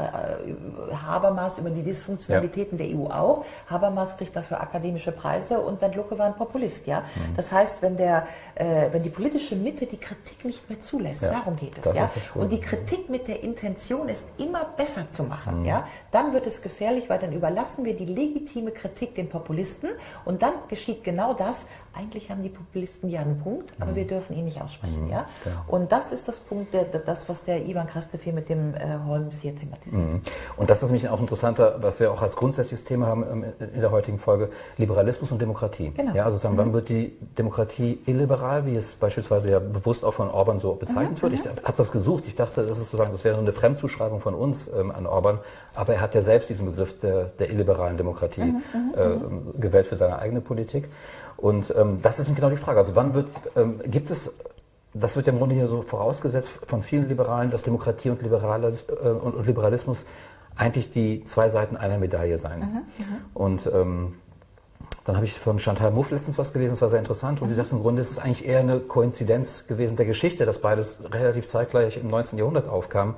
Habermas 0.95 1.59
über 1.59 1.71
die 1.71 1.83
Dysfunktionalitäten 1.83 2.79
der 2.79 2.89
EU 2.89 3.07
auch. 3.07 3.45
Habermas 3.69 4.17
kriegt 4.17 4.37
dafür 4.37 4.61
akademische 4.61 5.13
Preise 5.13 5.61
und 5.61 5.81
Bernd 5.81 5.97
Lucke 5.97 6.19
war 6.19 6.27
ein 6.27 6.35
Populist. 6.35 6.87
Ja? 6.87 7.01
Mhm. 7.01 7.37
Das 7.37 7.53
heißt, 7.53 7.83
wenn, 7.83 7.97
der, 7.97 8.27
äh, 8.55 8.89
wenn 8.93 9.03
die 9.03 9.11
politische 9.11 9.57
Mitte 9.57 9.87
die 9.87 9.99
Kritik 9.99 10.45
nicht 10.45 10.69
mehr 10.69 10.81
zulässt, 10.81 11.23
ja, 11.23 11.31
darum 11.31 11.57
geht 11.57 11.79
es. 11.79 11.85
Ja? 11.95 12.09
Und 12.35 12.53
die 12.53 12.61
Kritik 12.61 13.09
mit 13.09 13.29
der 13.29 13.43
Intention 13.43 14.09
ist 14.09 14.25
immer 14.39 14.65
besser 14.77 15.11
zu 15.11 15.25
machen. 15.25 15.61
Mhm. 15.61 15.65
Ja? 15.67 15.87
Dann 16.11 16.33
wird 16.33 16.47
es 16.47 16.63
gefährlich, 16.63 17.09
weil 17.09 17.19
dann 17.19 17.33
überlassen 17.33 17.85
wir 17.85 17.97
die 17.97 18.07
legitime 18.07 18.71
Kritik 18.71 19.15
den 19.15 19.29
Populisten 19.29 19.91
und 20.25 20.43
dann 20.43 20.53
geschieht 20.69 21.05
genau 21.05 21.35
das. 21.35 21.67
Eigentlich 21.93 22.31
haben 22.31 22.43
die 22.43 22.51
Populisten 22.51 22.90
ja 23.03 23.21
einen 23.21 23.39
Punkt, 23.39 23.73
aber 23.79 23.93
mhm. 23.93 23.97
wir 23.97 24.07
dürfen 24.07 24.37
ihn 24.37 24.45
nicht 24.45 24.61
aussprechen. 24.61 25.05
Mhm. 25.05 25.11
Ja? 25.11 25.27
Und 25.67 25.93
das 25.93 26.13
ist 26.13 26.29
das 26.29 26.39
Punkt, 26.39 26.75
der, 26.75 26.85
das, 26.85 27.29
was 27.29 27.45
der 27.45 27.67
Ivan 27.67 27.87
Krastef 27.87 28.23
hier 28.23 28.33
mit 28.33 28.49
dem 28.49 28.75
äh, 28.75 28.99
Holmes 29.07 29.41
hier 29.41 29.55
thematisiert. 29.55 30.03
Mhm. 30.03 30.21
Und 30.57 30.71
das 30.71 30.83
ist 30.83 30.89
nämlich 30.89 31.09
auch 31.09 31.21
interessanter, 31.21 31.77
was 31.81 32.01
wir 32.01 32.13
auch 32.13 32.23
als 32.23 32.37
grundsätzliches 32.37 32.85
Thema 32.85 33.07
haben 33.07 33.25
ähm, 33.31 33.45
in 33.75 33.81
der 33.81 33.91
heutigen 33.91 34.19
Folge, 34.19 34.51
Liberalismus 34.77 35.33
und 35.33 35.41
Demokratie. 35.41 35.93
Genau. 35.97 36.15
Ja, 36.15 36.25
also 36.25 36.39
sagen, 36.39 36.55
mhm. 36.55 36.59
wann 36.59 36.73
wird 36.73 36.89
die 36.89 37.17
Demokratie 37.39 38.01
illiberal, 38.07 38.67
wie 38.67 38.77
es 38.77 38.95
beispielsweise 38.95 39.51
ja 39.51 39.59
bewusst 39.59 40.05
auch 40.05 40.15
von 40.15 40.31
Orban 40.31 40.59
so 40.59 40.75
bezeichnet 40.75 41.19
mhm. 41.19 41.23
wird? 41.23 41.33
Ich 41.35 41.45
mhm. 41.45 41.51
habe 41.65 41.77
das 41.77 41.93
gesucht. 41.93 42.27
Ich 42.27 42.35
dachte, 42.35 42.67
das 42.67 42.79
ist 42.79 42.87
sozusagen, 42.87 43.13
das 43.13 43.25
wäre 43.25 43.39
eine 43.39 43.53
Fremdzuschreibung 43.53 44.21
von 44.21 44.35
uns 44.35 44.69
ähm, 44.69 44.91
an 44.91 45.07
Orban. 45.07 45.39
Aber 45.75 45.95
er 45.95 46.01
hat 46.01 46.15
ja 46.15 46.23
selbst 46.23 46.49
diesen 46.51 46.67
Begriff 46.67 46.99
der, 46.99 47.25
der 47.25 47.51
illiberalen 47.51 47.97
Demokratie 47.97 48.43
mhm. 48.43 48.61
äh, 48.95 49.61
gewählt 49.61 49.87
für 49.87 49.97
seine 49.97 50.19
eigene 50.19 50.41
Politik. 50.41 50.89
Und 51.41 51.75
ähm, 51.77 52.01
das 52.03 52.19
ist 52.19 52.35
genau 52.35 52.51
die 52.51 52.57
Frage. 52.57 52.79
Also 52.79 52.95
wann 52.95 53.15
wird, 53.15 53.29
ähm, 53.57 53.81
gibt 53.87 54.11
es 54.11 54.33
das 54.93 55.17
wird 55.17 55.27
ja 55.27 55.33
im 55.33 55.39
Grunde 55.39 55.55
hier 55.55 55.69
so 55.69 55.83
vorausgesetzt 55.83 56.51
von 56.67 56.83
vielen 56.83 57.09
Liberalen, 57.09 57.51
dass 57.51 57.63
Demokratie 57.63 58.11
und, 58.11 58.23
Liberalis, 58.23 58.87
äh, 58.89 59.09
und 59.09 59.47
Liberalismus 59.47 60.05
eigentlich 60.57 60.91
die 60.91 61.25
zwei 61.25 61.49
Seiten 61.49 61.77
einer 61.77 61.99
Medaille 61.99 62.39
seien. 62.39 62.61
Mhm, 62.61 62.67
mhm. 62.67 62.85
und 63.35 63.71
ähm, 63.73 64.15
dann 65.05 65.17
habe 65.17 65.25
ich 65.25 65.39
von 65.39 65.59
Chantal 65.59 65.93
Mouffe 65.93 66.15
letztens 66.15 66.39
was 66.39 66.53
gelesen, 66.53 66.73
das 66.73 66.83
war 66.83 66.89
sehr 66.89 66.99
interessant. 66.99 67.41
Und 67.41 67.47
mhm. 67.47 67.51
sie 67.51 67.57
sagt, 67.57 67.73
im 67.73 67.81
Grunde 67.81 68.03
ist 68.03 68.11
es 68.11 68.19
eigentlich 68.19 68.47
eher 68.47 68.61
eine 68.61 68.81
Koinzidenz 68.81 69.67
gewesen 69.67 69.97
der 69.97 70.07
Geschichte, 70.07 70.45
dass 70.45 70.61
beides 70.61 71.03
relativ 71.11 71.47
zeitgleich 71.47 71.97
im 71.97 72.09
19. 72.09 72.39
Jahrhundert 72.39 72.69
aufkam. 72.69 73.15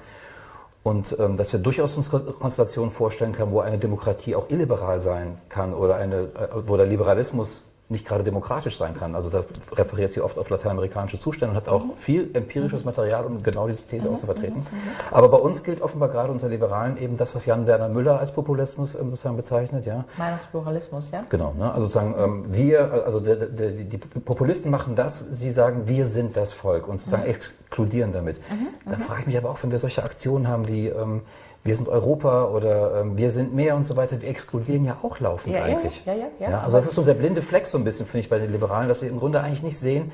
Und 0.82 1.16
ähm, 1.18 1.36
dass 1.36 1.52
wir 1.52 1.60
durchaus 1.60 1.96
uns 1.96 2.10
Konstellationen 2.10 2.90
vorstellen 2.90 3.32
können, 3.32 3.52
wo 3.52 3.60
eine 3.60 3.78
Demokratie 3.78 4.34
auch 4.34 4.50
illiberal 4.50 5.00
sein 5.00 5.38
kann 5.48 5.74
oder 5.74 5.96
eine, 5.96 6.22
äh, 6.22 6.48
wo 6.66 6.76
der 6.76 6.86
Liberalismus 6.86 7.62
nicht 7.92 8.06
gerade 8.06 8.24
demokratisch 8.24 8.76
sein 8.76 8.94
kann. 8.94 9.14
Also 9.14 9.30
da 9.30 9.44
referiert 9.72 10.12
sie 10.12 10.20
oft 10.20 10.38
auf 10.38 10.50
lateinamerikanische 10.50 11.20
Zustände 11.20 11.52
und 11.52 11.56
hat 11.56 11.68
auch 11.68 11.84
mhm. 11.84 11.94
viel 11.94 12.30
empirisches 12.34 12.80
mhm. 12.80 12.86
Material, 12.86 13.24
um 13.26 13.42
genau 13.42 13.68
diese 13.68 13.86
These 13.86 14.08
mhm. 14.08 14.14
auch 14.16 14.20
zu 14.20 14.26
vertreten. 14.26 14.58
Mhm. 14.58 14.78
Mhm. 14.78 15.12
Aber 15.12 15.28
bei 15.28 15.36
uns 15.38 15.62
gilt 15.62 15.80
offenbar 15.80 16.08
gerade 16.08 16.32
unter 16.32 16.48
Liberalen 16.48 16.96
eben 16.96 17.16
das, 17.16 17.34
was 17.34 17.46
Jan 17.46 17.66
Werner 17.66 17.88
Müller 17.88 18.18
als 18.18 18.32
Populismus 18.32 18.94
ähm, 18.94 19.10
sozusagen 19.10 19.36
bezeichnet. 19.36 19.86
Ja? 19.86 20.04
Meinungspluralismus, 20.18 21.10
ja. 21.12 21.24
Genau, 21.28 21.54
ne? 21.56 21.72
also 21.72 21.86
sozusagen 21.86 22.14
ähm, 22.18 22.44
wir, 22.52 23.04
also 23.06 23.20
der, 23.20 23.36
der, 23.36 23.70
die 23.70 23.98
Populisten 23.98 24.70
machen 24.70 24.96
das, 24.96 25.20
sie 25.20 25.50
sagen, 25.50 25.82
wir 25.86 26.06
sind 26.06 26.36
das 26.36 26.52
Volk 26.52 26.88
und 26.88 26.98
sozusagen 26.98 27.24
mhm. 27.24 27.30
exkludieren 27.30 28.12
damit. 28.12 28.40
Da 28.84 28.98
frage 28.98 29.20
ich 29.20 29.26
mich 29.26 29.38
aber 29.38 29.50
auch, 29.50 29.62
wenn 29.62 29.70
wir 29.70 29.78
solche 29.78 30.02
Aktionen 30.02 30.48
haben 30.48 30.66
wie 30.66 30.88
ähm, 30.88 31.22
wir 31.64 31.76
sind 31.76 31.88
Europa 31.88 32.46
oder 32.46 33.00
ähm, 33.00 33.16
wir 33.16 33.30
sind 33.30 33.54
mehr 33.54 33.76
und 33.76 33.84
so 33.84 33.96
weiter, 33.96 34.20
wir 34.20 34.28
exkludieren 34.28 34.84
ja 34.84 34.98
auch 35.02 35.20
laufend 35.20 35.54
ja, 35.54 35.62
eigentlich. 35.62 36.02
Ja, 36.04 36.14
ja, 36.14 36.26
ja, 36.40 36.50
ja. 36.50 36.60
Also 36.60 36.76
das 36.78 36.86
ist 36.86 36.94
so 36.94 37.02
der 37.02 37.14
blinde 37.14 37.42
Fleck 37.42 37.66
so 37.66 37.78
ein 37.78 37.84
bisschen, 37.84 38.06
finde 38.06 38.20
ich, 38.20 38.28
bei 38.28 38.38
den 38.38 38.50
Liberalen, 38.50 38.88
dass 38.88 39.00
sie 39.00 39.06
im 39.06 39.18
Grunde 39.18 39.40
eigentlich 39.40 39.62
nicht 39.62 39.78
sehen, 39.78 40.10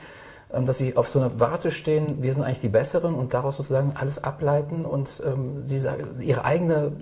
ähm, 0.53 0.67
dass 0.67 0.79
sie 0.79 0.97
auf 0.97 1.09
so 1.09 1.21
einer 1.21 1.41
Warte 1.41 1.71
stehen, 1.71 2.23
wir 2.23 2.35
sind 2.35 2.45
eigentlich 2.45 2.61
die 2.61 2.69
Besseren 2.69 3.15
und 3.15 3.33
daraus 3.33 3.57
sozusagen 3.57 3.93
alles 3.95 4.23
ableiten 4.23 4.85
und 4.85 5.23
ähm, 5.27 5.63
sie 5.65 5.79
sagen, 5.79 6.21
ihre 6.21 6.45
eigene 6.45 6.93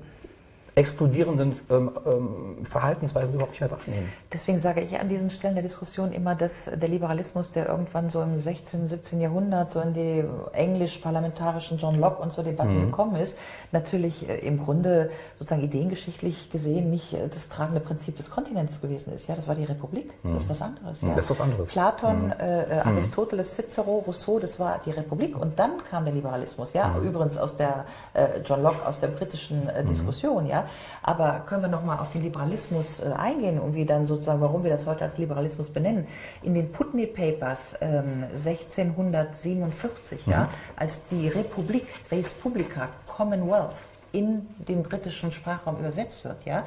explodierenden 0.77 1.59
ähm, 1.71 1.91
ähm, 2.05 2.65
Verhaltensweisen 2.65 3.35
überhaupt 3.35 3.53
nicht 3.53 3.63
mehr 3.63 3.71
wahrnehmen. 3.71 4.13
Deswegen 4.31 4.61
sage 4.61 4.83
ich 4.83 5.01
an 5.01 5.09
diesen 5.09 5.31
Stellen 5.31 5.55
der 5.55 5.63
Diskussion 5.63 6.13
immer, 6.13 6.35
dass 6.35 6.67
der 6.67 6.91
Liberalismus, 6.91 7.51
der 7.51 7.67
irgendwann 7.67 8.11
so 8.11 8.21
im 8.21 8.39
16., 8.39 8.87
17. 8.87 9.23
Jahrhundert 9.23 9.71
so 9.71 9.81
in 9.81 9.95
die 9.95 10.23
englisch-parlamentarischen 10.53 11.79
John 11.79 11.99
Locke 11.99 12.21
und 12.21 12.31
so 12.31 12.43
Debatten 12.43 12.77
mhm. 12.77 12.87
gekommen 12.91 13.17
ist, 13.17 13.39
natürlich 13.73 14.29
äh, 14.29 14.37
im 14.41 14.63
Grunde 14.63 15.11
sozusagen 15.39 15.63
ideengeschichtlich 15.63 16.51
gesehen 16.51 16.91
nicht 16.91 17.15
äh, 17.15 17.27
das 17.27 17.49
tragende 17.49 17.81
Prinzip 17.81 18.19
des 18.19 18.31
Kontinents 18.31 18.83
gewesen 18.83 19.15
ist. 19.15 19.29
Ja, 19.29 19.35
das 19.35 19.49
war 19.49 19.55
die 19.55 19.65
Republik, 19.65 20.13
mhm. 20.23 20.35
das 20.35 20.45
ist 20.45 20.51
was 20.51 20.61
anderes. 20.61 21.01
Ja. 21.01 21.15
Das 21.15 21.25
ist 21.25 21.31
was 21.31 21.41
anderes. 21.41 21.69
Platon, 21.71 22.27
mhm. 22.27 22.33
äh, 22.33 22.63
äh 22.65 22.85
mhm. 22.85 22.93
Aristoteles, 22.93 23.57
Cicero, 23.57 24.05
Rousseau, 24.07 24.41
das 24.41 24.61
war 24.61 24.79
die 24.85 24.91
Republik 24.91 25.41
und 25.41 25.59
dann 25.59 25.83
kam 25.91 26.05
der 26.05 26.13
Liberalismus. 26.13 26.75
Ja, 26.75 26.89
mhm. 26.89 27.09
übrigens 27.09 27.39
aus 27.39 27.57
der 27.57 27.87
äh, 28.13 28.41
John 28.45 28.63
Locke 28.63 28.87
aus 28.87 29.01
der 29.01 29.09
britischen 29.09 29.71
äh, 29.71 29.83
mhm. 29.83 29.89
Diskussion. 29.89 30.47
Ja, 30.47 30.66
aber 31.03 31.43
können 31.47 31.63
wir 31.63 31.69
nochmal 31.69 31.99
auf 31.99 32.11
den 32.11 32.23
Liberalismus 32.23 33.01
äh, 33.01 33.13
eingehen 33.17 33.59
und 33.59 33.75
wie 33.75 33.85
dann 33.85 34.07
sozusagen, 34.07 34.41
warum 34.41 34.63
wir 34.63 34.71
das 34.71 34.87
heute 34.87 35.05
als 35.05 35.19
Liberalismus 35.19 35.69
benennen? 35.69 36.07
In 36.43 36.55
den 36.55 36.73
Putney 36.73 37.07
Papers 37.07 37.75
ähm, 37.81 38.25
1647, 38.33 40.27
mhm. 40.27 40.33
ja, 40.33 40.49
als 40.77 41.05
die 41.07 41.29
Republik, 41.29 41.87
Res 42.11 42.35
Publica, 42.35 42.89
Commonwealth 43.07 43.77
in 44.13 44.47
den 44.67 44.83
britischen 44.83 45.33
Sprachraum 45.33 45.79
übersetzt 45.79 46.25
wird, 46.25 46.45
ja, 46.45 46.65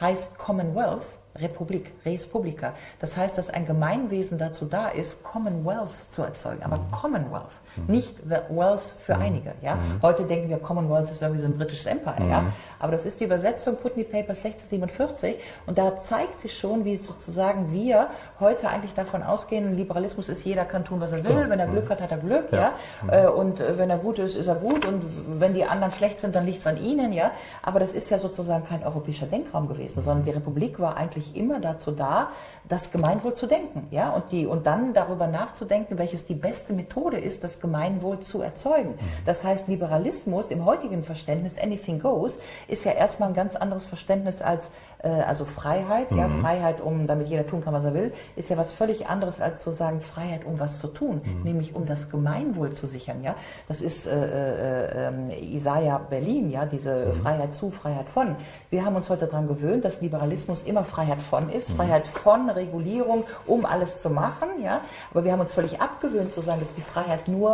heißt 0.00 0.38
Commonwealth 0.38 1.04
Republik, 1.36 1.90
Res 2.04 2.26
Publica. 2.26 2.74
Das 3.00 3.16
heißt, 3.16 3.36
dass 3.38 3.50
ein 3.50 3.66
Gemeinwesen 3.66 4.38
dazu 4.38 4.66
da 4.66 4.88
ist, 4.88 5.24
Commonwealth 5.24 5.90
zu 5.90 6.22
erzeugen. 6.22 6.62
Aber 6.62 6.78
mhm. 6.78 6.90
Commonwealth, 6.92 7.50
mhm. 7.76 7.94
nicht 7.94 8.14
Wealth 8.28 8.94
für 9.00 9.14
mhm. 9.16 9.22
einige. 9.22 9.54
Ja? 9.62 9.76
Mhm. 9.76 10.02
Heute 10.02 10.24
denken 10.24 10.48
wir, 10.48 10.58
Commonwealth 10.58 11.10
ist 11.10 11.22
irgendwie 11.22 11.40
so 11.40 11.46
ein 11.46 11.56
britisches 11.56 11.86
Empire. 11.86 12.28
Ja? 12.28 12.44
Aber 12.78 12.92
das 12.92 13.06
ist 13.06 13.20
die 13.20 13.24
Übersetzung 13.24 13.76
Putney 13.76 14.04
Papers 14.04 14.44
1647. 14.44 15.36
Und 15.66 15.78
da 15.78 15.96
zeigt 15.96 16.38
sich 16.38 16.56
schon, 16.56 16.84
wie 16.84 16.96
sozusagen 16.96 17.72
wir 17.72 18.08
heute 18.40 18.68
eigentlich 18.68 18.94
davon 18.94 19.22
ausgehen, 19.22 19.76
Liberalismus 19.76 20.28
ist, 20.28 20.44
jeder 20.44 20.64
kann 20.64 20.84
tun, 20.84 21.00
was 21.00 21.12
er 21.12 21.24
will. 21.24 21.48
Wenn 21.48 21.60
er 21.60 21.66
Glück 21.66 21.88
hat, 21.90 22.00
hat 22.00 22.10
er 22.10 22.18
Glück. 22.18 22.52
Ja. 22.52 22.72
ja? 23.08 23.24
Äh, 23.24 23.28
und 23.28 23.60
äh, 23.60 23.78
wenn 23.78 23.90
er 23.90 23.98
gut 23.98 24.18
ist, 24.18 24.36
ist 24.36 24.46
er 24.46 24.56
gut. 24.56 24.84
Und 24.84 25.02
wenn 25.40 25.54
die 25.54 25.64
anderen 25.64 25.92
schlecht 25.92 26.18
sind, 26.18 26.34
dann 26.36 26.44
liegt 26.44 26.60
es 26.60 26.66
an 26.66 26.76
ihnen. 26.76 27.12
Ja? 27.12 27.30
Aber 27.62 27.80
das 27.80 27.92
ist 27.92 28.10
ja 28.10 28.18
sozusagen 28.18 28.64
kein 28.64 28.84
europäischer 28.84 29.26
Denkraum 29.26 29.68
gewesen, 29.68 30.02
sondern 30.02 30.24
die 30.24 30.30
Republik 30.30 30.78
war 30.78 30.96
eigentlich 30.96 31.14
eigentlich 31.14 31.36
immer 31.36 31.60
dazu 31.60 31.90
da, 31.90 32.28
das 32.68 32.90
Gemeinwohl 32.90 33.34
zu 33.34 33.46
denken, 33.46 33.86
ja, 33.90 34.10
und 34.10 34.32
die, 34.32 34.46
und 34.46 34.66
dann 34.66 34.94
darüber 34.94 35.26
nachzudenken, 35.26 35.98
welches 35.98 36.24
die 36.26 36.34
beste 36.34 36.72
Methode 36.72 37.18
ist, 37.18 37.44
das 37.44 37.60
Gemeinwohl 37.64 38.20
zu 38.20 38.42
erzeugen. 38.42 38.90
Mhm. 38.90 39.24
Das 39.24 39.42
heißt, 39.42 39.68
Liberalismus 39.68 40.50
im 40.50 40.66
heutigen 40.66 41.02
Verständnis, 41.02 41.58
anything 41.58 41.98
goes, 41.98 42.38
ist 42.68 42.84
ja 42.84 42.92
erstmal 42.92 43.30
ein 43.30 43.34
ganz 43.34 43.56
anderes 43.56 43.86
Verständnis 43.86 44.42
als, 44.42 44.70
äh, 45.02 45.08
also 45.08 45.46
Freiheit, 45.46 46.10
mhm. 46.10 46.18
ja, 46.18 46.28
Freiheit, 46.28 46.82
um, 46.82 47.06
damit 47.06 47.28
jeder 47.28 47.46
tun 47.46 47.64
kann, 47.64 47.72
was 47.72 47.84
er 47.84 47.94
will, 47.94 48.12
ist 48.36 48.50
ja 48.50 48.58
was 48.58 48.72
völlig 48.72 49.06
anderes 49.06 49.40
als 49.40 49.62
zu 49.62 49.70
sagen, 49.70 50.02
Freiheit, 50.02 50.44
um 50.44 50.60
was 50.60 50.78
zu 50.78 50.88
tun, 50.88 51.22
mhm. 51.24 51.42
nämlich 51.42 51.74
um 51.74 51.86
das 51.86 52.10
Gemeinwohl 52.10 52.72
zu 52.72 52.86
sichern, 52.86 53.22
ja. 53.22 53.34
Das 53.66 53.80
ist 53.80 54.06
äh, 54.06 54.10
äh, 54.12 55.08
äh 55.08 55.54
Isaiah 55.56 55.98
Berlin, 55.98 56.50
ja, 56.50 56.66
diese 56.66 57.06
mhm. 57.06 57.14
Freiheit 57.22 57.54
zu, 57.54 57.70
Freiheit 57.70 58.10
von. 58.10 58.36
Wir 58.68 58.84
haben 58.84 58.96
uns 58.96 59.08
heute 59.08 59.26
daran 59.26 59.46
gewöhnt, 59.46 59.84
dass 59.84 60.02
Liberalismus 60.02 60.62
immer 60.64 60.84
Freiheit 60.84 61.22
von 61.22 61.48
ist, 61.48 61.70
mhm. 61.70 61.76
Freiheit 61.76 62.06
von 62.06 62.50
Regulierung, 62.50 63.24
um 63.46 63.64
alles 63.64 64.02
zu 64.02 64.10
machen. 64.10 64.48
Ja? 64.62 64.80
Aber 65.10 65.24
wir 65.24 65.32
haben 65.32 65.40
uns 65.40 65.52
völlig 65.52 65.80
abgewöhnt 65.80 66.32
zu 66.32 66.40
sagen, 66.40 66.60
dass 66.60 66.74
die 66.74 66.82
Freiheit 66.82 67.28
nur 67.28 67.53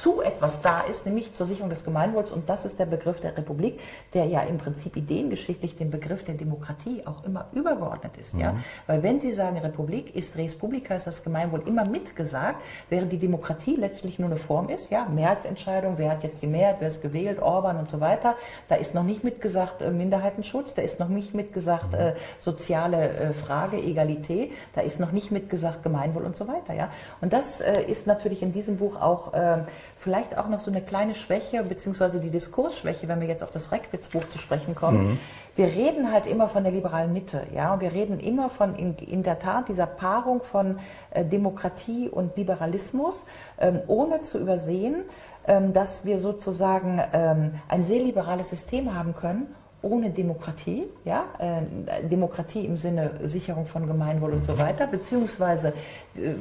zu 0.00 0.20
etwas 0.20 0.60
da 0.60 0.80
ist, 0.80 1.06
nämlich 1.06 1.32
zur 1.32 1.46
Sicherung 1.46 1.70
des 1.70 1.84
Gemeinwohls. 1.84 2.30
Und 2.30 2.48
das 2.48 2.64
ist 2.64 2.78
der 2.78 2.86
Begriff 2.86 3.20
der 3.20 3.36
Republik, 3.36 3.80
der 4.12 4.26
ja 4.26 4.42
im 4.42 4.58
Prinzip 4.58 4.96
ideengeschichtlich 4.96 5.76
dem 5.76 5.90
Begriff 5.90 6.22
der 6.24 6.34
Demokratie 6.34 7.02
auch 7.06 7.24
immer 7.24 7.46
übergeordnet 7.52 8.16
ist. 8.18 8.34
Mhm. 8.34 8.40
Ja? 8.40 8.56
Weil 8.86 9.02
wenn 9.02 9.20
Sie 9.20 9.32
sagen 9.32 9.58
Republik, 9.58 10.14
ist 10.14 10.36
Res 10.36 10.56
Publica, 10.56 10.94
ist 10.94 11.06
das 11.06 11.24
Gemeinwohl 11.24 11.62
immer 11.66 11.84
mitgesagt, 11.84 12.62
während 12.90 13.10
die 13.10 13.18
Demokratie 13.18 13.76
letztlich 13.76 14.18
nur 14.18 14.28
eine 14.28 14.38
Form 14.38 14.68
ist. 14.68 14.90
Ja? 14.90 15.06
Mehrheitsentscheidung, 15.08 15.94
wer 15.96 16.10
hat 16.10 16.22
jetzt 16.22 16.42
die 16.42 16.46
Mehrheit, 16.46 16.76
wer 16.80 16.88
ist 16.88 17.00
gewählt, 17.02 17.40
Orban 17.40 17.76
und 17.78 17.88
so 17.88 18.00
weiter. 18.00 18.36
Da 18.68 18.74
ist 18.74 18.94
noch 18.94 19.04
nicht 19.04 19.24
mitgesagt 19.24 19.80
äh, 19.80 19.90
Minderheitenschutz, 19.90 20.74
da 20.74 20.82
ist 20.82 21.00
noch 21.00 21.08
nicht 21.08 21.34
mitgesagt 21.34 21.92
mhm. 21.92 21.98
äh, 21.98 22.12
soziale 22.38 23.08
äh, 23.08 23.32
Frage, 23.32 23.78
Egalität, 23.78 24.52
da 24.74 24.82
ist 24.82 25.00
noch 25.00 25.12
nicht 25.12 25.30
mitgesagt 25.30 25.82
Gemeinwohl 25.82 26.24
und 26.24 26.36
so 26.36 26.46
weiter. 26.48 26.74
Ja? 26.74 26.90
Und 27.20 27.32
das 27.32 27.60
äh, 27.60 27.82
ist 27.82 28.06
natürlich 28.06 28.42
in 28.42 28.52
diesem 28.52 28.76
Buch 28.76 29.00
auch 29.00 29.32
äh, 29.32 29.58
vielleicht 29.96 30.38
auch 30.38 30.48
noch 30.48 30.60
so 30.60 30.70
eine 30.70 30.82
kleine 30.82 31.14
Schwäche, 31.14 31.62
beziehungsweise 31.62 32.20
die 32.20 32.30
Diskursschwäche, 32.30 33.08
wenn 33.08 33.20
wir 33.20 33.28
jetzt 33.28 33.42
auf 33.42 33.50
das 33.50 33.72
Reckwitz-Buch 33.72 34.26
zu 34.28 34.38
sprechen 34.38 34.74
kommen. 34.74 35.10
Mhm. 35.10 35.18
Wir 35.56 35.66
reden 35.66 36.12
halt 36.12 36.26
immer 36.26 36.48
von 36.48 36.64
der 36.64 36.72
liberalen 36.72 37.12
Mitte, 37.12 37.46
ja, 37.54 37.72
und 37.72 37.80
wir 37.80 37.92
reden 37.92 38.20
immer 38.20 38.50
von 38.50 38.74
in, 38.74 38.94
in 38.96 39.22
der 39.22 39.38
Tat 39.38 39.68
dieser 39.68 39.86
Paarung 39.86 40.42
von 40.42 40.78
äh, 41.10 41.24
Demokratie 41.24 42.08
und 42.08 42.36
Liberalismus, 42.36 43.24
ähm, 43.58 43.80
ohne 43.86 44.20
zu 44.20 44.38
übersehen, 44.38 45.04
ähm, 45.46 45.72
dass 45.72 46.04
wir 46.04 46.18
sozusagen 46.18 47.00
ähm, 47.12 47.54
ein 47.68 47.84
sehr 47.84 48.02
liberales 48.02 48.50
System 48.50 48.94
haben 48.94 49.14
können 49.14 49.54
ohne 49.82 50.10
Demokratie, 50.10 50.84
ja, 51.04 51.24
äh, 51.38 52.06
Demokratie 52.08 52.64
im 52.64 52.76
Sinne 52.76 53.12
Sicherung 53.22 53.66
von 53.66 53.86
Gemeinwohl 53.86 54.32
und 54.32 54.42
so 54.42 54.58
weiter, 54.58 54.86
beziehungsweise 54.86 55.72
äh, 56.16 56.34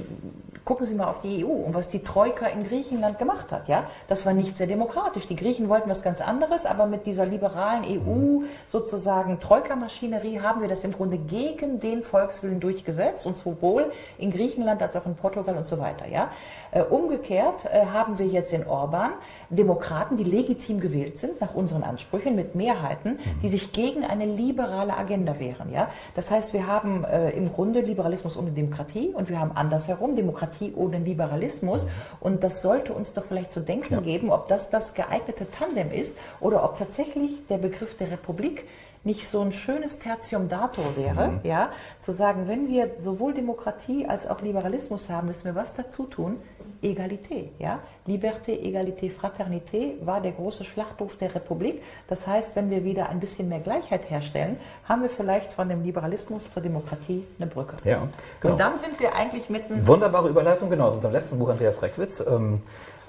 gucken 0.65 0.85
Sie 0.85 0.95
mal 0.95 1.07
auf 1.07 1.19
die 1.19 1.45
EU 1.45 1.49
und 1.49 1.73
was 1.73 1.89
die 1.89 1.99
Troika 1.99 2.47
in 2.47 2.63
Griechenland 2.63 3.19
gemacht 3.19 3.51
hat, 3.51 3.67
ja, 3.67 3.85
das 4.07 4.25
war 4.25 4.33
nicht 4.33 4.57
sehr 4.57 4.67
demokratisch. 4.67 5.27
Die 5.27 5.35
Griechen 5.35 5.69
wollten 5.69 5.89
was 5.89 6.01
ganz 6.01 6.21
anderes, 6.21 6.65
aber 6.65 6.87
mit 6.87 7.05
dieser 7.05 7.25
liberalen 7.25 7.83
EU 7.83 8.43
sozusagen 8.67 9.39
Troika-Maschinerie 9.39 10.39
haben 10.39 10.61
wir 10.61 10.67
das 10.67 10.83
im 10.83 10.91
Grunde 10.91 11.17
gegen 11.17 11.79
den 11.79 12.01
Volkswillen 12.03 12.59
durchgesetzt 12.59 13.27
und 13.27 13.37
sowohl 13.37 13.91
in 14.17 14.31
Griechenland 14.31 14.81
als 14.81 14.95
auch 14.95 15.05
in 15.05 15.15
Portugal 15.15 15.55
und 15.55 15.67
so 15.67 15.79
weiter, 15.79 16.07
ja. 16.07 16.29
Äh, 16.75 16.81
umgekehrt 16.81 17.63
äh, 17.71 17.85
haben 17.85 18.19
wir 18.19 18.27
jetzt 18.27 18.51
in 18.51 18.67
Orban 18.67 19.11
Demokraten, 19.49 20.17
die 20.17 20.25
legitim 20.25 20.81
gewählt 20.81 21.21
sind 21.21 21.39
nach 21.39 21.55
unseren 21.55 21.83
Ansprüchen 21.83 22.35
mit 22.35 22.53
Mehrheiten, 22.53 23.17
die 23.41 23.47
sich 23.47 23.71
gegen 23.71 24.03
eine 24.03 24.25
liberale 24.25 24.97
Agenda 24.97 25.39
wehren. 25.39 25.71
Ja? 25.71 25.87
Das 26.15 26.31
heißt, 26.31 26.51
wir 26.51 26.67
haben 26.67 27.05
äh, 27.05 27.29
im 27.29 27.53
Grunde 27.53 27.79
Liberalismus 27.79 28.35
ohne 28.35 28.51
Demokratie 28.51 29.13
und 29.13 29.29
wir 29.29 29.39
haben 29.39 29.53
andersherum 29.55 30.17
Demokratie 30.17 30.73
ohne 30.75 30.99
Liberalismus. 30.99 31.87
Und 32.19 32.43
das 32.43 32.61
sollte 32.61 32.91
uns 32.91 33.13
doch 33.13 33.23
vielleicht 33.23 33.53
zu 33.53 33.61
denken 33.61 33.93
ja. 33.93 34.01
geben, 34.01 34.29
ob 34.29 34.49
das 34.49 34.69
das 34.69 34.93
geeignete 34.95 35.49
Tandem 35.49 35.91
ist 35.91 36.17
oder 36.41 36.65
ob 36.65 36.77
tatsächlich 36.77 37.47
der 37.47 37.57
Begriff 37.57 37.95
der 37.95 38.11
Republik 38.11 38.65
nicht 39.05 39.29
so 39.29 39.39
ein 39.39 39.51
schönes 39.51 39.99
Tertium 39.99 40.49
datur 40.49 40.97
wäre, 40.97 41.27
mhm. 41.27 41.39
ja, 41.43 41.69
zu 41.99 42.11
sagen, 42.11 42.47
wenn 42.47 42.67
wir 42.67 42.89
sowohl 42.99 43.33
Demokratie 43.33 44.07
als 44.07 44.27
auch 44.27 44.41
Liberalismus 44.41 45.09
haben, 45.09 45.27
müssen 45.27 45.45
wir 45.45 45.55
was 45.55 45.75
dazu 45.75 46.05
tun? 46.07 46.37
Egalité, 46.81 47.51
ja. 47.59 47.79
Liberté, 48.07 48.51
Egalité, 48.51 49.09
Fraternité 49.09 49.95
war 50.05 50.21
der 50.21 50.33
große 50.33 50.63
Schlachtruf 50.63 51.17
der 51.17 51.33
Republik. 51.33 51.81
Das 52.07 52.27
heißt, 52.27 52.55
wenn 52.55 52.69
wir 52.69 52.83
wieder 52.83 53.09
ein 53.09 53.19
bisschen 53.19 53.49
mehr 53.49 53.59
Gleichheit 53.59 54.09
herstellen, 54.09 54.57
haben 54.87 55.01
wir 55.01 55.09
vielleicht 55.09 55.53
von 55.53 55.69
dem 55.69 55.83
Liberalismus 55.83 56.51
zur 56.51 56.61
Demokratie 56.61 57.25
eine 57.39 57.47
Brücke. 57.47 57.75
Ja, 57.83 58.07
genau. 58.39 58.53
Und 58.53 58.59
dann 58.59 58.77
sind 58.79 58.99
wir 58.99 59.15
eigentlich 59.15 59.49
mitten. 59.49 59.87
Wunderbare 59.87 60.29
Überleitung, 60.29 60.69
genau, 60.69 60.87
aus 60.87 60.95
unserem 60.95 61.13
letzten 61.13 61.39
Buch 61.39 61.49
Andreas 61.49 61.81
Reckwitz, 61.81 62.23
ähm, 62.27 62.61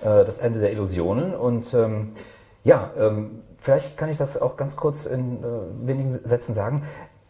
äh, 0.03 0.25
Das 0.25 0.39
Ende 0.39 0.61
der 0.61 0.73
Illusionen. 0.73 1.35
Und 1.35 1.73
ähm, 1.75 2.13
ja, 2.65 2.91
ähm, 2.99 3.43
vielleicht 3.59 3.97
kann 3.97 4.09
ich 4.09 4.19
das 4.19 4.41
auch 4.41 4.57
ganz 4.57 4.77
kurz 4.77 5.07
in 5.07 5.43
äh, 5.43 5.47
wenigen 5.87 6.13
Sätzen 6.13 6.55
sagen 6.55 6.83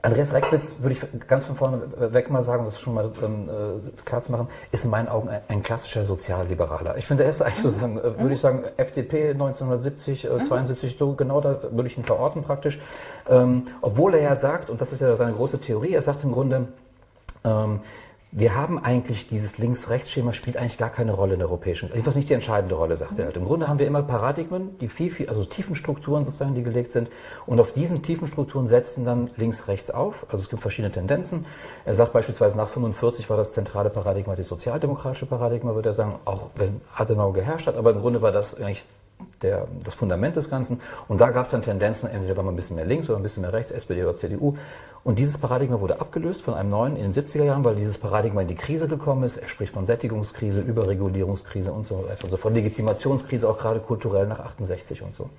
Andreas 0.06 0.32
Reckwitz, 0.32 0.76
würde 0.78 0.92
ich 0.94 1.26
ganz 1.26 1.44
von 1.44 1.56
vorne 1.56 1.82
weg 2.12 2.30
mal 2.30 2.44
sagen, 2.44 2.60
um 2.60 2.66
das 2.66 2.80
schon 2.80 2.94
mal 2.94 3.10
ähm, 3.24 3.48
äh, 3.48 4.02
klar 4.04 4.22
zu 4.22 4.30
machen, 4.30 4.46
ist 4.70 4.84
in 4.84 4.90
meinen 4.92 5.08
Augen 5.08 5.28
ein, 5.28 5.40
ein 5.48 5.62
klassischer 5.62 6.04
Sozialliberaler. 6.04 6.96
Ich 6.96 7.06
finde, 7.06 7.24
er 7.24 7.30
ist 7.30 7.42
eigentlich 7.42 7.62
sozusagen, 7.62 7.98
äh, 7.98 8.16
würde 8.20 8.34
ich 8.34 8.40
sagen, 8.40 8.62
FDP 8.76 9.30
1970, 9.30 10.26
äh, 10.26 10.38
72, 10.40 10.96
so 10.96 11.14
genau 11.14 11.40
da 11.40 11.58
würde 11.72 11.88
ich 11.88 11.98
ihn 11.98 12.04
verorten 12.04 12.44
praktisch. 12.44 12.78
Ähm, 13.28 13.64
obwohl 13.80 14.14
er 14.14 14.22
ja 14.22 14.36
sagt, 14.36 14.70
und 14.70 14.80
das 14.80 14.92
ist 14.92 15.00
ja 15.00 15.16
seine 15.16 15.32
große 15.32 15.58
Theorie, 15.58 15.94
er 15.94 16.02
sagt 16.02 16.22
im 16.22 16.30
Grunde, 16.30 16.68
ähm, 17.44 17.80
wir 18.38 18.54
haben 18.54 18.78
eigentlich 18.78 19.28
dieses 19.28 19.56
Links-Rechts-Schema 19.56 20.34
spielt 20.34 20.58
eigentlich 20.58 20.76
gar 20.76 20.90
keine 20.90 21.12
Rolle 21.12 21.32
in 21.32 21.38
der 21.38 21.48
europäischen, 21.48 21.88
jedenfalls 21.88 22.16
nicht 22.16 22.28
die 22.28 22.34
entscheidende 22.34 22.74
Rolle, 22.74 22.94
sagt 22.94 23.18
er 23.18 23.24
halt. 23.24 23.36
Im 23.38 23.46
Grunde 23.46 23.66
haben 23.66 23.78
wir 23.78 23.86
immer 23.86 24.02
Paradigmen, 24.02 24.78
die 24.78 24.88
viel, 24.88 25.10
viel, 25.10 25.30
also 25.30 25.42
Tiefenstrukturen 25.42 26.26
sozusagen, 26.26 26.54
die 26.54 26.62
gelegt 26.62 26.92
sind. 26.92 27.08
Und 27.46 27.60
auf 27.60 27.72
diesen 27.72 28.02
Tiefenstrukturen 28.02 28.66
setzen 28.66 29.06
dann 29.06 29.30
links-rechts 29.36 29.90
auf. 29.90 30.26
Also 30.28 30.42
es 30.42 30.50
gibt 30.50 30.60
verschiedene 30.60 30.92
Tendenzen. 30.92 31.46
Er 31.86 31.94
sagt 31.94 32.12
beispielsweise 32.12 32.58
nach 32.58 32.68
45 32.68 33.30
war 33.30 33.38
das 33.38 33.54
zentrale 33.54 33.88
Paradigma 33.88 34.36
das 34.36 34.48
sozialdemokratische 34.48 35.24
Paradigma, 35.24 35.74
würde 35.74 35.88
er 35.88 35.94
sagen, 35.94 36.16
auch 36.26 36.50
wenn 36.56 36.82
Adenauer 36.94 37.32
geherrscht 37.32 37.66
hat. 37.66 37.76
Aber 37.76 37.92
im 37.92 38.00
Grunde 38.00 38.20
war 38.20 38.32
das 38.32 38.54
eigentlich 38.54 38.84
der, 39.42 39.66
das 39.84 39.94
Fundament 39.94 40.36
des 40.36 40.50
Ganzen. 40.50 40.80
Und 41.08 41.20
da 41.20 41.30
gab 41.30 41.44
es 41.44 41.50
dann 41.50 41.62
Tendenzen, 41.62 42.08
entweder 42.08 42.36
war 42.36 42.44
man 42.44 42.54
ein 42.54 42.56
bisschen 42.56 42.76
mehr 42.76 42.84
links 42.84 43.08
oder 43.08 43.18
ein 43.18 43.22
bisschen 43.22 43.42
mehr 43.42 43.52
rechts, 43.52 43.70
SPD 43.70 44.02
oder 44.02 44.16
CDU. 44.16 44.56
Und 45.04 45.18
dieses 45.18 45.38
Paradigma 45.38 45.80
wurde 45.80 46.00
abgelöst 46.00 46.42
von 46.42 46.54
einem 46.54 46.70
neuen 46.70 46.96
in 46.96 47.10
den 47.10 47.12
70er 47.12 47.44
Jahren, 47.44 47.64
weil 47.64 47.76
dieses 47.76 47.98
Paradigma 47.98 48.42
in 48.42 48.48
die 48.48 48.54
Krise 48.54 48.88
gekommen 48.88 49.22
ist. 49.22 49.36
Er 49.36 49.48
spricht 49.48 49.72
von 49.72 49.86
Sättigungskrise, 49.86 50.60
Überregulierungskrise 50.60 51.72
und 51.72 51.86
so 51.86 52.04
weiter. 52.04 52.24
Also 52.24 52.36
von 52.36 52.54
Legitimationskrise, 52.54 53.48
auch 53.48 53.58
gerade 53.58 53.80
kulturell 53.80 54.26
nach 54.26 54.40
68 54.40 55.02
und 55.02 55.14
so. 55.14 55.30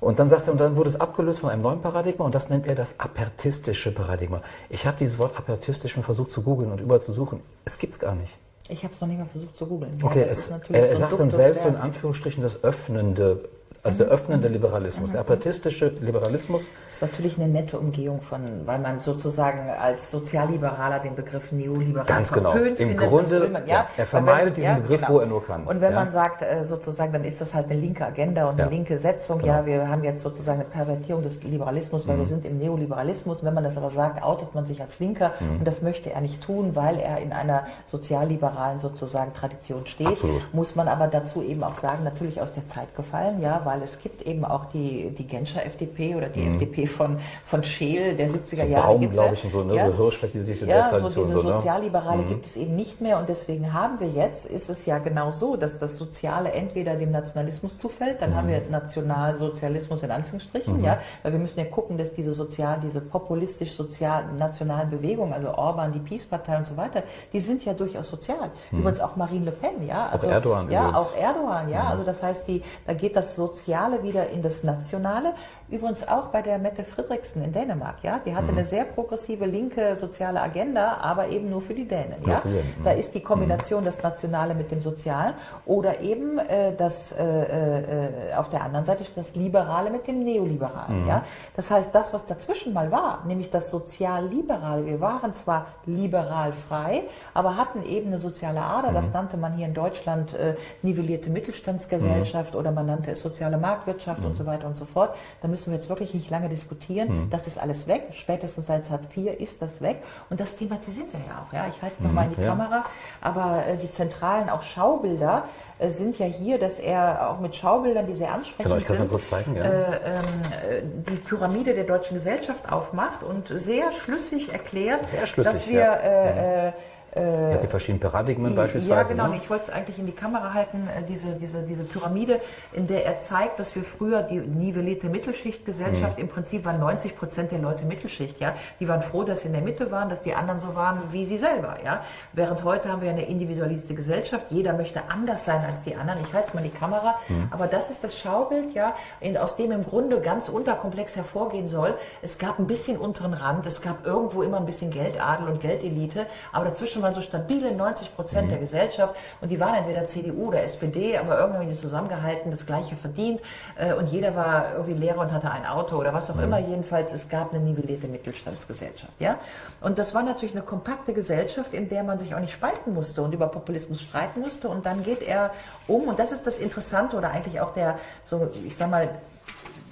Und 0.00 0.18
dann 0.18 0.28
sagt 0.28 0.46
er, 0.46 0.52
und 0.52 0.60
dann 0.60 0.76
wurde 0.76 0.90
es 0.90 1.00
abgelöst 1.00 1.40
von 1.40 1.50
einem 1.50 1.62
neuen 1.62 1.80
Paradigma 1.80 2.26
und 2.26 2.34
das 2.34 2.50
nennt 2.50 2.66
er 2.66 2.74
das 2.74 2.98
apertistische 2.98 3.94
Paradigma. 3.94 4.42
Ich 4.68 4.86
habe 4.86 4.96
dieses 4.98 5.18
Wort 5.18 5.38
apertistisch 5.38 5.96
mir 5.96 6.02
versucht 6.02 6.32
zu 6.32 6.42
googeln 6.42 6.70
und 6.70 6.80
überall 6.80 7.00
zu 7.00 7.12
suchen. 7.12 7.40
Es 7.64 7.78
gibt 7.78 7.94
es 7.94 7.98
gar 7.98 8.14
nicht. 8.14 8.36
Ich 8.68 8.82
habe 8.82 8.92
es 8.92 9.00
noch 9.00 9.08
nicht 9.08 9.18
mal 9.18 9.26
versucht 9.26 9.56
zu 9.56 9.66
googeln. 9.66 9.98
Okay, 10.02 10.20
ja, 10.20 10.26
es, 10.26 10.50
er, 10.50 10.60
er 10.72 10.96
so 10.96 11.00
sagt 11.00 11.20
dann 11.20 11.30
selbst 11.30 11.64
in 11.64 11.76
Anführungsstrichen 11.76 12.42
das 12.42 12.64
öffnende 12.64 13.48
also 13.82 14.04
der 14.04 14.12
öffnende 14.12 14.48
Liberalismus, 14.48 15.12
der 15.12 15.20
apatistische 15.20 15.88
Liberalismus. 16.00 16.68
Das 16.98 17.10
ist 17.10 17.12
natürlich 17.12 17.38
eine 17.38 17.48
nette 17.48 17.78
Umgehung 17.78 18.20
von, 18.20 18.42
weil 18.64 18.78
man 18.78 18.98
sozusagen 18.98 19.68
als 19.70 20.10
Sozialliberaler 20.10 21.00
den 21.00 21.14
Begriff 21.14 21.52
Neoliberal 21.52 22.06
Ganz 22.06 22.32
genau. 22.32 22.52
Im 22.52 22.76
findet, 22.76 22.98
Grunde, 22.98 23.48
man, 23.48 23.66
ja, 23.66 23.86
er 23.96 24.06
vermeidet 24.06 24.46
wenn, 24.46 24.54
diesen 24.54 24.70
ja, 24.70 24.78
Begriff, 24.78 25.00
genau. 25.00 25.12
wo 25.12 25.18
er 25.20 25.26
nur 25.26 25.44
kann. 25.44 25.64
Und 25.64 25.80
wenn 25.80 25.92
ja. 25.92 26.00
man 26.00 26.10
sagt, 26.10 26.42
äh, 26.42 26.64
sozusagen, 26.64 27.12
dann 27.12 27.24
ist 27.24 27.40
das 27.40 27.54
halt 27.54 27.70
eine 27.70 27.80
linke 27.80 28.04
Agenda 28.04 28.48
und 28.48 28.60
eine 28.60 28.70
linke 28.70 28.98
Setzung. 28.98 29.38
Genau. 29.38 29.52
Ja, 29.52 29.66
wir 29.66 29.88
haben 29.88 30.04
jetzt 30.04 30.22
sozusagen 30.22 30.60
eine 30.60 30.68
Pervertierung 30.68 31.22
des 31.22 31.42
Liberalismus, 31.42 32.06
weil 32.06 32.16
mhm. 32.16 32.20
wir 32.20 32.26
sind 32.26 32.46
im 32.46 32.58
Neoliberalismus. 32.58 33.44
Wenn 33.44 33.54
man 33.54 33.64
das 33.64 33.76
aber 33.76 33.90
sagt, 33.90 34.22
outet 34.22 34.54
man 34.54 34.66
sich 34.66 34.80
als 34.80 34.98
Linker. 34.98 35.32
Mhm. 35.40 35.58
Und 35.58 35.64
das 35.64 35.82
möchte 35.82 36.12
er 36.12 36.20
nicht 36.20 36.42
tun, 36.42 36.74
weil 36.74 36.98
er 36.98 37.18
in 37.18 37.32
einer 37.32 37.66
sozialliberalen 37.86 38.78
sozusagen 38.78 39.32
Tradition 39.32 39.86
steht. 39.86 40.06
Absolut. 40.06 40.54
Muss 40.54 40.74
man 40.74 40.88
aber 40.88 41.08
dazu 41.08 41.42
eben 41.42 41.62
auch 41.62 41.74
sagen, 41.74 42.04
natürlich 42.04 42.40
aus 42.40 42.54
der 42.54 42.66
Zeit 42.68 42.94
gefallen, 42.96 43.40
ja, 43.40 43.60
weil 43.64 43.75
weil 43.76 43.82
es 43.82 44.00
gibt 44.00 44.22
eben 44.22 44.44
auch 44.44 44.66
die, 44.66 45.10
die 45.10 45.26
Genscher 45.26 45.64
FDP 45.64 46.16
oder 46.16 46.28
die 46.28 46.40
mhm. 46.40 46.54
FDP 46.54 46.86
von, 46.86 47.18
von 47.44 47.62
Scheel 47.62 48.16
der 48.16 48.30
70er 48.30 48.62
so 48.62 48.66
Jahre. 48.66 48.86
Baum, 48.86 49.10
glaube 49.10 49.34
ich, 49.34 49.44
und 49.44 49.50
so, 49.52 49.64
ne? 49.64 49.76
Ja. 49.76 49.90
so 49.90 49.96
Hirschfläche, 49.96 50.38
ja, 50.66 50.98
so 50.98 51.08
diese 51.08 51.24
so, 51.24 51.48
ne? 51.48 51.58
Sozialliberale 51.58 52.22
mhm. 52.22 52.28
gibt 52.28 52.46
es 52.46 52.56
eben 52.56 52.74
nicht 52.74 53.00
mehr 53.00 53.18
und 53.18 53.28
deswegen 53.28 53.72
haben 53.72 54.00
wir 54.00 54.08
jetzt, 54.08 54.46
ist 54.46 54.70
es 54.70 54.86
ja 54.86 54.98
genau 54.98 55.30
so, 55.30 55.56
dass 55.56 55.78
das 55.78 55.98
Soziale 55.98 56.52
entweder 56.52 56.96
dem 56.96 57.10
Nationalismus 57.10 57.78
zufällt, 57.78 58.22
dann 58.22 58.30
mhm. 58.30 58.34
haben 58.36 58.48
wir 58.48 58.62
Nationalsozialismus 58.70 60.02
in 60.02 60.10
Anführungsstrichen, 60.10 60.78
mhm. 60.78 60.84
ja, 60.84 60.98
weil 61.22 61.32
wir 61.32 61.38
müssen 61.38 61.58
ja 61.58 61.66
gucken, 61.66 61.98
dass 61.98 62.12
diese 62.12 62.32
sozial, 62.32 62.80
diese 62.82 63.00
populistisch-sozial-nationalen 63.00 64.90
Bewegungen, 64.90 65.32
also 65.32 65.48
Orban, 65.54 65.92
die 65.92 66.00
Peace-Partei 66.00 66.56
und 66.56 66.66
so 66.66 66.76
weiter, 66.76 67.02
die 67.32 67.40
sind 67.40 67.64
ja 67.64 67.74
durchaus 67.74 68.08
sozial. 68.08 68.50
Mhm. 68.70 68.78
Übrigens 68.78 69.00
auch 69.00 69.16
Marine 69.16 69.46
Le 69.46 69.52
Pen, 69.52 69.86
ja. 69.86 70.08
Also, 70.08 70.28
auch 70.28 70.32
Erdogan 70.32 70.70
Ja, 70.70 70.88
übrigens. 70.88 70.98
auch 70.98 71.16
Erdogan, 71.16 71.68
ja. 71.68 71.82
Mhm. 71.82 71.90
Also 71.90 72.04
das 72.04 72.22
heißt, 72.22 72.48
die, 72.48 72.62
da 72.86 72.94
geht 72.94 73.16
das 73.16 73.36
Sozial 73.36 73.55
Soziale 73.56 74.02
wieder 74.02 74.28
in 74.28 74.42
das 74.42 74.62
Nationale. 74.62 75.32
Übrigens 75.70 76.06
auch 76.06 76.26
bei 76.26 76.42
der 76.42 76.58
Mette 76.58 76.84
Friedrichsen 76.84 77.42
in 77.42 77.52
Dänemark, 77.52 77.96
ja. 78.02 78.20
Die 78.24 78.36
hatte 78.36 78.52
mhm. 78.52 78.58
eine 78.58 78.66
sehr 78.66 78.84
progressive 78.84 79.46
linke 79.46 79.96
soziale 79.96 80.40
Agenda, 80.40 80.98
aber 80.98 81.28
eben 81.28 81.48
nur 81.50 81.62
für 81.62 81.74
die 81.74 81.88
Dänen, 81.88 82.22
ja. 82.24 82.42
Mhm. 82.44 82.84
Da 82.84 82.92
ist 82.92 83.14
die 83.14 83.20
Kombination 83.20 83.80
mhm. 83.80 83.86
das 83.86 84.02
Nationale 84.02 84.54
mit 84.54 84.70
dem 84.70 84.82
Sozialen 84.82 85.34
oder 85.64 86.00
eben 86.00 86.38
äh, 86.38 86.74
das 86.76 87.12
äh, 87.12 87.24
äh, 87.24 88.34
auf 88.34 88.50
der 88.50 88.62
anderen 88.62 88.84
Seite 88.84 89.04
das 89.16 89.34
Liberale 89.34 89.90
mit 89.90 90.06
dem 90.06 90.22
Neoliberalen, 90.22 91.02
mhm. 91.02 91.08
ja. 91.08 91.24
Das 91.56 91.70
heißt, 91.70 91.94
das, 91.94 92.12
was 92.12 92.26
dazwischen 92.26 92.72
mal 92.74 92.92
war, 92.92 93.24
nämlich 93.26 93.50
das 93.50 93.70
Sozialliberale, 93.70 94.84
wir 94.86 95.00
waren 95.00 95.32
zwar 95.32 95.66
liberal 95.86 96.52
frei, 96.52 97.04
aber 97.32 97.56
hatten 97.56 97.82
eben 97.84 98.08
eine 98.08 98.18
soziale 98.18 98.60
Ader, 98.60 98.92
das 98.92 99.06
mhm. 99.06 99.12
nannte 99.12 99.36
man 99.38 99.54
hier 99.54 99.66
in 99.66 99.74
Deutschland 99.74 100.34
äh, 100.34 100.54
nivellierte 100.82 101.30
Mittelstandsgesellschaft 101.30 102.52
mhm. 102.52 102.60
oder 102.60 102.70
man 102.70 102.86
nannte 102.86 103.12
es 103.12 103.20
soziale 103.46 103.58
Marktwirtschaft 103.58 104.24
und 104.24 104.34
so 104.34 104.46
weiter 104.46 104.66
und 104.66 104.76
so 104.76 104.84
fort. 104.84 105.16
Da 105.40 105.48
müssen 105.48 105.66
wir 105.66 105.74
jetzt 105.74 105.88
wirklich 105.88 106.14
nicht 106.14 106.30
lange 106.30 106.48
diskutieren. 106.48 107.08
Hm. 107.08 107.30
Das 107.30 107.46
ist 107.46 107.58
alles 107.58 107.86
weg. 107.86 108.08
Spätestens 108.12 108.66
seit 108.66 108.88
Hartz 108.90 109.04
IV 109.16 109.38
ist 109.38 109.62
das 109.62 109.80
weg. 109.80 110.02
Und 110.30 110.40
das 110.40 110.56
thematisieren 110.56 111.08
wir 111.12 111.20
ja 111.20 111.46
auch. 111.46 111.52
Ja? 111.52 111.66
Ich 111.68 111.80
halte 111.82 111.96
es 111.98 112.00
nochmal 112.00 112.26
in 112.26 112.34
die 112.34 112.42
ja. 112.42 112.48
Kamera. 112.48 112.84
Aber 113.20 113.64
äh, 113.66 113.76
die 113.76 113.90
zentralen 113.90 114.48
auch 114.48 114.62
Schaubilder 114.62 115.44
äh, 115.78 115.88
sind 115.88 116.18
ja 116.18 116.26
hier, 116.26 116.58
dass 116.58 116.78
er 116.78 117.30
auch 117.30 117.40
mit 117.40 117.54
Schaubildern, 117.54 118.06
die 118.06 118.14
sehr 118.14 118.32
ansprechend 118.32 118.64
genau, 118.64 118.76
ich 118.76 118.84
kann 118.84 118.96
sind, 118.96 119.10
kurz 119.10 119.28
zeigen, 119.28 119.56
ja. 119.56 119.62
äh, 119.62 120.16
ähm, 120.16 121.02
die 121.08 121.16
Pyramide 121.16 121.74
der 121.74 121.84
deutschen 121.84 122.14
Gesellschaft 122.14 122.72
aufmacht 122.72 123.22
und 123.22 123.48
sehr 123.48 123.92
schlüssig 123.92 124.52
erklärt, 124.52 125.08
sehr 125.08 125.26
schlüssig, 125.26 125.52
dass 125.52 125.68
wir 125.68 125.78
ja. 125.78 126.72
Äh, 127.16 127.52
ja, 127.52 127.56
die 127.56 127.66
verschiedenen 127.66 128.00
Paradigmen 128.00 128.54
beispielsweise. 128.54 128.90
Ja, 128.90 129.02
genau. 129.02 129.28
Ne? 129.28 129.36
Ich 129.36 129.48
wollte 129.48 129.64
es 129.64 129.70
eigentlich 129.70 129.98
in 129.98 130.04
die 130.04 130.12
Kamera 130.12 130.52
halten, 130.52 130.86
äh, 130.86 131.02
diese, 131.02 131.32
diese, 131.32 131.62
diese 131.62 131.84
Pyramide, 131.84 132.40
in 132.72 132.86
der 132.86 133.06
er 133.06 133.18
zeigt, 133.18 133.58
dass 133.58 133.74
wir 133.74 133.84
früher 133.84 134.22
die 134.22 134.38
nivellierte 134.38 135.08
Mittelschichtgesellschaft, 135.08 136.18
mhm. 136.18 136.24
im 136.24 136.28
Prinzip 136.28 136.66
waren 136.66 136.78
90 136.78 137.16
Prozent 137.16 137.52
der 137.52 137.58
Leute 137.58 137.86
Mittelschicht, 137.86 138.38
ja. 138.38 138.54
Die 138.80 138.88
waren 138.88 139.00
froh, 139.00 139.24
dass 139.24 139.40
sie 139.40 139.46
in 139.46 139.54
der 139.54 139.62
Mitte 139.62 139.90
waren, 139.90 140.10
dass 140.10 140.22
die 140.24 140.34
anderen 140.34 140.60
so 140.60 140.74
waren 140.74 141.00
wie 141.10 141.24
sie 141.24 141.38
selber, 141.38 141.78
ja. 141.82 142.02
Während 142.34 142.64
heute 142.64 142.90
haben 142.90 143.00
wir 143.00 143.10
eine 143.10 143.24
individualisierte 143.24 143.94
Gesellschaft. 143.94 144.46
Jeder 144.50 144.74
möchte 144.74 145.08
anders 145.08 145.46
sein 145.46 145.64
als 145.64 145.84
die 145.84 145.96
anderen. 145.96 146.20
Ich 146.20 146.34
halte 146.34 146.48
es 146.48 146.54
mal 146.54 146.62
in 146.62 146.70
die 146.70 146.78
Kamera. 146.78 147.14
Mhm. 147.28 147.48
Aber 147.50 147.66
das 147.66 147.90
ist 147.90 148.04
das 148.04 148.18
Schaubild, 148.18 148.74
ja, 148.74 148.94
in, 149.20 149.38
aus 149.38 149.56
dem 149.56 149.72
im 149.72 149.84
Grunde 149.84 150.20
ganz 150.20 150.50
unterkomplex 150.50 151.16
hervorgehen 151.16 151.66
soll. 151.66 151.94
Es 152.20 152.36
gab 152.36 152.58
ein 152.58 152.66
bisschen 152.66 152.98
unteren 152.98 153.32
Rand, 153.32 153.64
es 153.64 153.80
gab 153.80 154.04
irgendwo 154.04 154.42
immer 154.42 154.58
ein 154.58 154.66
bisschen 154.66 154.90
Geldadel 154.90 155.48
und 155.48 155.60
Geldelite, 155.62 156.26
aber 156.52 156.66
dazwischen 156.66 157.05
waren 157.06 157.14
so 157.14 157.20
stabile 157.20 157.72
90 157.72 158.14
Prozent 158.14 158.46
mhm. 158.46 158.50
der 158.50 158.58
Gesellschaft 158.58 159.14
und 159.40 159.50
die 159.50 159.60
waren 159.60 159.74
entweder 159.74 160.06
CDU 160.06 160.48
oder 160.48 160.62
SPD, 160.62 161.16
aber 161.16 161.38
irgendwie 161.38 161.60
haben 161.60 161.70
die 161.70 161.80
zusammengehalten, 161.80 162.50
das 162.50 162.66
Gleiche 162.66 162.96
verdient 162.96 163.40
äh, 163.76 163.94
und 163.94 164.08
jeder 164.08 164.34
war 164.34 164.72
irgendwie 164.74 164.94
Lehrer 164.94 165.20
und 165.20 165.32
hatte 165.32 165.50
ein 165.50 165.64
Auto 165.64 165.96
oder 165.96 166.12
was 166.12 166.30
auch 166.30 166.34
mhm. 166.34 166.44
immer. 166.44 166.58
Jedenfalls, 166.58 167.12
es 167.12 167.28
gab 167.28 167.54
eine 167.54 167.62
nivellierte 167.62 168.08
Mittelstandsgesellschaft. 168.08 169.12
Ja? 169.20 169.38
Und 169.80 169.98
das 169.98 170.14
war 170.14 170.22
natürlich 170.22 170.54
eine 170.54 170.64
kompakte 170.64 171.12
Gesellschaft, 171.12 171.74
in 171.74 171.88
der 171.88 172.02
man 172.02 172.18
sich 172.18 172.34
auch 172.34 172.40
nicht 172.40 172.52
spalten 172.52 172.92
musste 172.92 173.22
und 173.22 173.32
über 173.32 173.46
Populismus 173.46 174.02
streiten 174.02 174.40
musste. 174.40 174.68
Und 174.68 174.84
dann 174.84 175.04
geht 175.04 175.22
er 175.22 175.50
um, 175.86 176.08
und 176.08 176.18
das 176.18 176.32
ist 176.32 176.46
das 176.46 176.58
Interessante 176.58 177.16
oder 177.16 177.30
eigentlich 177.30 177.60
auch 177.60 177.72
der, 177.72 177.98
so 178.24 178.50
ich 178.64 178.76
sag 178.76 178.90
mal, 178.90 179.08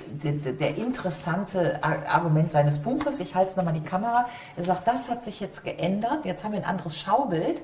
der, 0.07 0.53
der, 0.53 0.77
interessante 0.77 1.83
Argument 1.83 2.53
seines 2.53 2.79
Buches. 2.79 3.21
Ich 3.21 3.35
halte 3.35 3.51
es 3.51 3.57
nochmal 3.57 3.75
die 3.75 3.81
Kamera. 3.81 4.27
Er 4.57 4.65
sagt, 4.65 4.87
das 4.87 5.09
hat 5.09 5.25
sich 5.25 5.41
jetzt 5.41 5.65
geändert. 5.65 6.25
Jetzt 6.25 6.45
haben 6.45 6.53
wir 6.53 6.61
ein 6.61 6.65
anderes 6.65 6.97
Schaubild. 6.97 7.63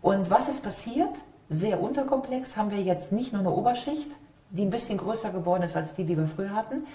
Und 0.00 0.30
was 0.30 0.48
ist 0.48 0.62
passiert? 0.62 1.10
Sehr 1.48 1.80
unterkomplex 1.80 2.56
haben 2.56 2.70
wir 2.70 2.80
jetzt 2.80 3.12
nicht 3.12 3.32
nur 3.32 3.40
eine 3.40 3.50
Oberschicht, 3.50 4.10
die 4.50 4.62
ein 4.62 4.70
bisschen 4.70 4.98
größer 4.98 5.30
geworden 5.30 5.62
ist 5.62 5.76
als 5.76 5.94
die, 5.94 6.04
die 6.04 6.16
wir 6.16 6.26
früher 6.26 6.54
hatten. 6.54 6.86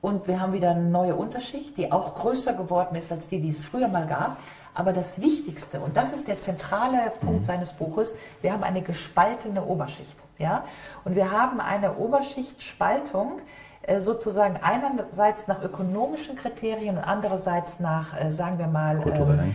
Und 0.00 0.28
wir 0.28 0.40
haben 0.40 0.52
wieder 0.52 0.70
eine 0.70 0.84
neue 0.84 1.16
Unterschicht, 1.16 1.76
die 1.76 1.90
auch 1.90 2.14
größer 2.14 2.54
geworden 2.54 2.94
ist 2.94 3.10
als 3.10 3.28
die, 3.28 3.40
die 3.40 3.48
es 3.48 3.64
früher 3.64 3.88
mal 3.88 4.06
gab. 4.06 4.38
Aber 4.74 4.92
das 4.92 5.20
Wichtigste, 5.20 5.80
und 5.80 5.96
das 5.96 6.12
ist 6.12 6.28
der 6.28 6.40
zentrale 6.40 7.12
Punkt 7.20 7.40
mhm. 7.40 7.44
seines 7.44 7.72
Buches, 7.72 8.16
wir 8.42 8.52
haben 8.52 8.62
eine 8.62 8.80
gespaltene 8.80 9.64
Oberschicht. 9.64 10.16
Ja? 10.38 10.64
Und 11.04 11.16
wir 11.16 11.32
haben 11.32 11.60
eine 11.60 11.96
Oberschichtspaltung, 11.96 13.40
sozusagen 14.00 14.58
einerseits 14.62 15.48
nach 15.48 15.62
ökonomischen 15.62 16.36
Kriterien 16.36 16.96
und 16.98 17.04
andererseits 17.04 17.80
nach, 17.80 18.18
äh, 18.18 18.30
sagen 18.30 18.58
wir 18.58 18.66
mal, 18.66 18.98
kulturellen. 18.98 19.54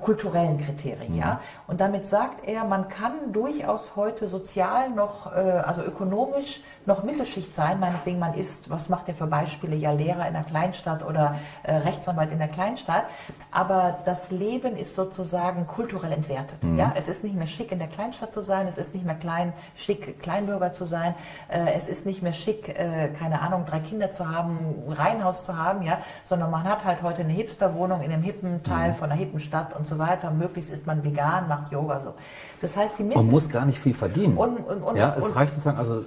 Kulturellen 0.00 0.58
Kriterien, 0.58 1.12
mhm. 1.12 1.18
ja. 1.18 1.40
Und 1.66 1.80
damit 1.80 2.06
sagt 2.06 2.46
er, 2.46 2.64
man 2.64 2.88
kann 2.88 3.32
durchaus 3.32 3.96
heute 3.96 4.28
sozial 4.28 4.90
noch, 4.90 5.34
äh, 5.34 5.38
also 5.38 5.82
ökonomisch 5.82 6.62
noch 6.86 7.02
Mittelschicht 7.02 7.54
sein. 7.54 7.80
Meinetwegen, 7.80 8.18
man 8.18 8.34
ist, 8.34 8.70
was 8.70 8.88
macht 8.88 9.08
er 9.08 9.14
für 9.14 9.26
Beispiele? 9.26 9.76
Ja, 9.76 9.92
Lehrer 9.92 10.26
in 10.26 10.34
der 10.34 10.44
Kleinstadt 10.44 11.04
oder 11.04 11.36
äh, 11.62 11.74
Rechtsanwalt 11.74 12.32
in 12.32 12.38
der 12.38 12.48
Kleinstadt. 12.48 13.04
Aber 13.50 13.98
das 14.04 14.30
Leben 14.30 14.76
ist 14.76 14.94
sozusagen 14.94 15.66
kulturell 15.66 16.12
entwertet. 16.12 16.62
Mhm. 16.62 16.78
Ja, 16.78 16.92
es 16.96 17.08
ist 17.08 17.24
nicht 17.24 17.34
mehr 17.34 17.46
schick, 17.46 17.72
in 17.72 17.78
der 17.78 17.88
Kleinstadt 17.88 18.32
zu 18.32 18.40
sein. 18.40 18.68
Es 18.68 18.78
ist 18.78 18.94
nicht 18.94 19.04
mehr 19.04 19.16
klein, 19.16 19.52
schick, 19.74 20.20
Kleinbürger 20.20 20.72
zu 20.72 20.84
sein. 20.84 21.14
Äh, 21.48 21.72
es 21.74 21.88
ist 21.88 22.06
nicht 22.06 22.22
mehr 22.22 22.32
schick, 22.32 22.68
äh, 22.68 23.08
keine 23.18 23.40
Ahnung, 23.40 23.64
drei 23.64 23.80
Kinder 23.80 24.12
zu 24.12 24.30
haben, 24.30 24.58
ein 24.86 24.92
Reihenhaus 24.92 25.44
zu 25.44 25.56
haben, 25.56 25.82
ja, 25.82 25.98
sondern 26.22 26.50
man 26.50 26.64
hat 26.64 26.84
halt 26.84 27.02
heute 27.02 27.22
eine 27.22 27.32
Hipsterwohnung 27.32 28.02
in 28.02 28.12
einem 28.12 28.22
hippen 28.22 28.62
Teil 28.62 28.90
mhm. 28.90 28.94
von 28.94 29.10
einer 29.10 29.18
hippen 29.18 29.40
Stadt 29.40 29.71
und 29.76 29.86
so 29.86 29.98
weiter. 29.98 30.30
Möglichst 30.30 30.72
ist 30.72 30.86
man 30.86 31.02
vegan, 31.04 31.48
macht 31.48 31.72
Yoga 31.72 32.00
so. 32.00 32.14
Das 32.60 32.76
heißt, 32.76 32.98
die 32.98 33.04
Man 33.04 33.28
muss 33.28 33.48
gar 33.48 33.64
nicht 33.64 33.78
viel 33.78 33.92
verdienen. 33.92 34.36
Und, 34.36 34.58
und, 34.58 34.82
und, 34.82 34.96
ja, 34.96 35.14
es 35.18 35.34
reicht 35.34 35.52
sozusagen, 35.52 35.78
also, 35.78 36.04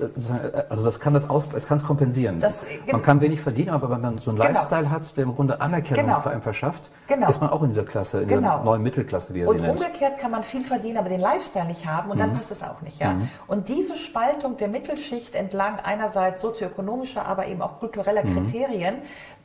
also 0.70 0.86
das 0.86 1.00
kann 1.02 1.14
das 1.14 1.30
aus, 1.30 1.50
es 1.54 1.68
kann 1.68 1.78
es 1.78 1.84
kompensieren. 1.84 2.40
Das, 2.40 2.66
man 2.90 3.02
kann 3.02 3.20
wenig 3.20 3.42
verdienen, 3.42 3.72
aber 3.72 3.90
wenn 3.90 4.00
man 4.00 4.18
so 4.18 4.32
einen 4.32 4.40
genau. 4.40 4.52
Lifestyle 4.52 4.90
hat, 4.90 5.18
der 5.18 5.26
im 5.26 5.36
Grunde 5.36 5.60
Anerkennung 5.60 6.06
genau. 6.06 6.22
für 6.22 6.30
einen 6.30 6.42
verschafft, 6.42 6.92
genau. 7.08 7.30
ist 7.30 7.42
man 7.42 7.50
auch 7.50 7.62
in 7.62 7.70
dieser 7.70 7.84
Klasse, 7.84 8.22
in 8.22 8.30
genau. 8.30 8.56
der 8.56 8.64
neuen 8.64 8.84
Mittelklasse, 8.84 9.34
wie 9.34 9.42
er 9.42 9.50
und 9.50 9.58
sie 9.58 9.62
nennt. 9.64 9.80
Und 9.80 9.86
umgekehrt 9.86 10.18
kann 10.18 10.32
man 10.32 10.44
viel 10.44 10.64
verdienen, 10.64 10.98
aber 10.98 11.10
den 11.10 11.20
Lifestyle 11.20 11.66
nicht 11.66 11.86
haben 11.86 12.10
und 12.10 12.18
mhm. 12.18 12.22
dann 12.22 12.34
passt 12.36 12.52
es 12.52 12.64
auch 12.64 12.82
nicht. 12.82 13.02
Ja? 13.02 13.14
Mhm. 13.14 13.30
Und 13.48 13.68
diese 13.68 13.98
Spaltung 13.98 14.56
der 14.56 14.70
Mittelschicht 14.70 15.36
entlang 15.36 15.80
einerseits 15.80 16.42
sozioökonomischer, 16.42 17.26
aber 17.26 17.48
eben 17.48 17.62
auch 17.62 17.80
kultureller 17.80 18.24
mhm. 18.24 18.48
Kriterien 18.48 18.96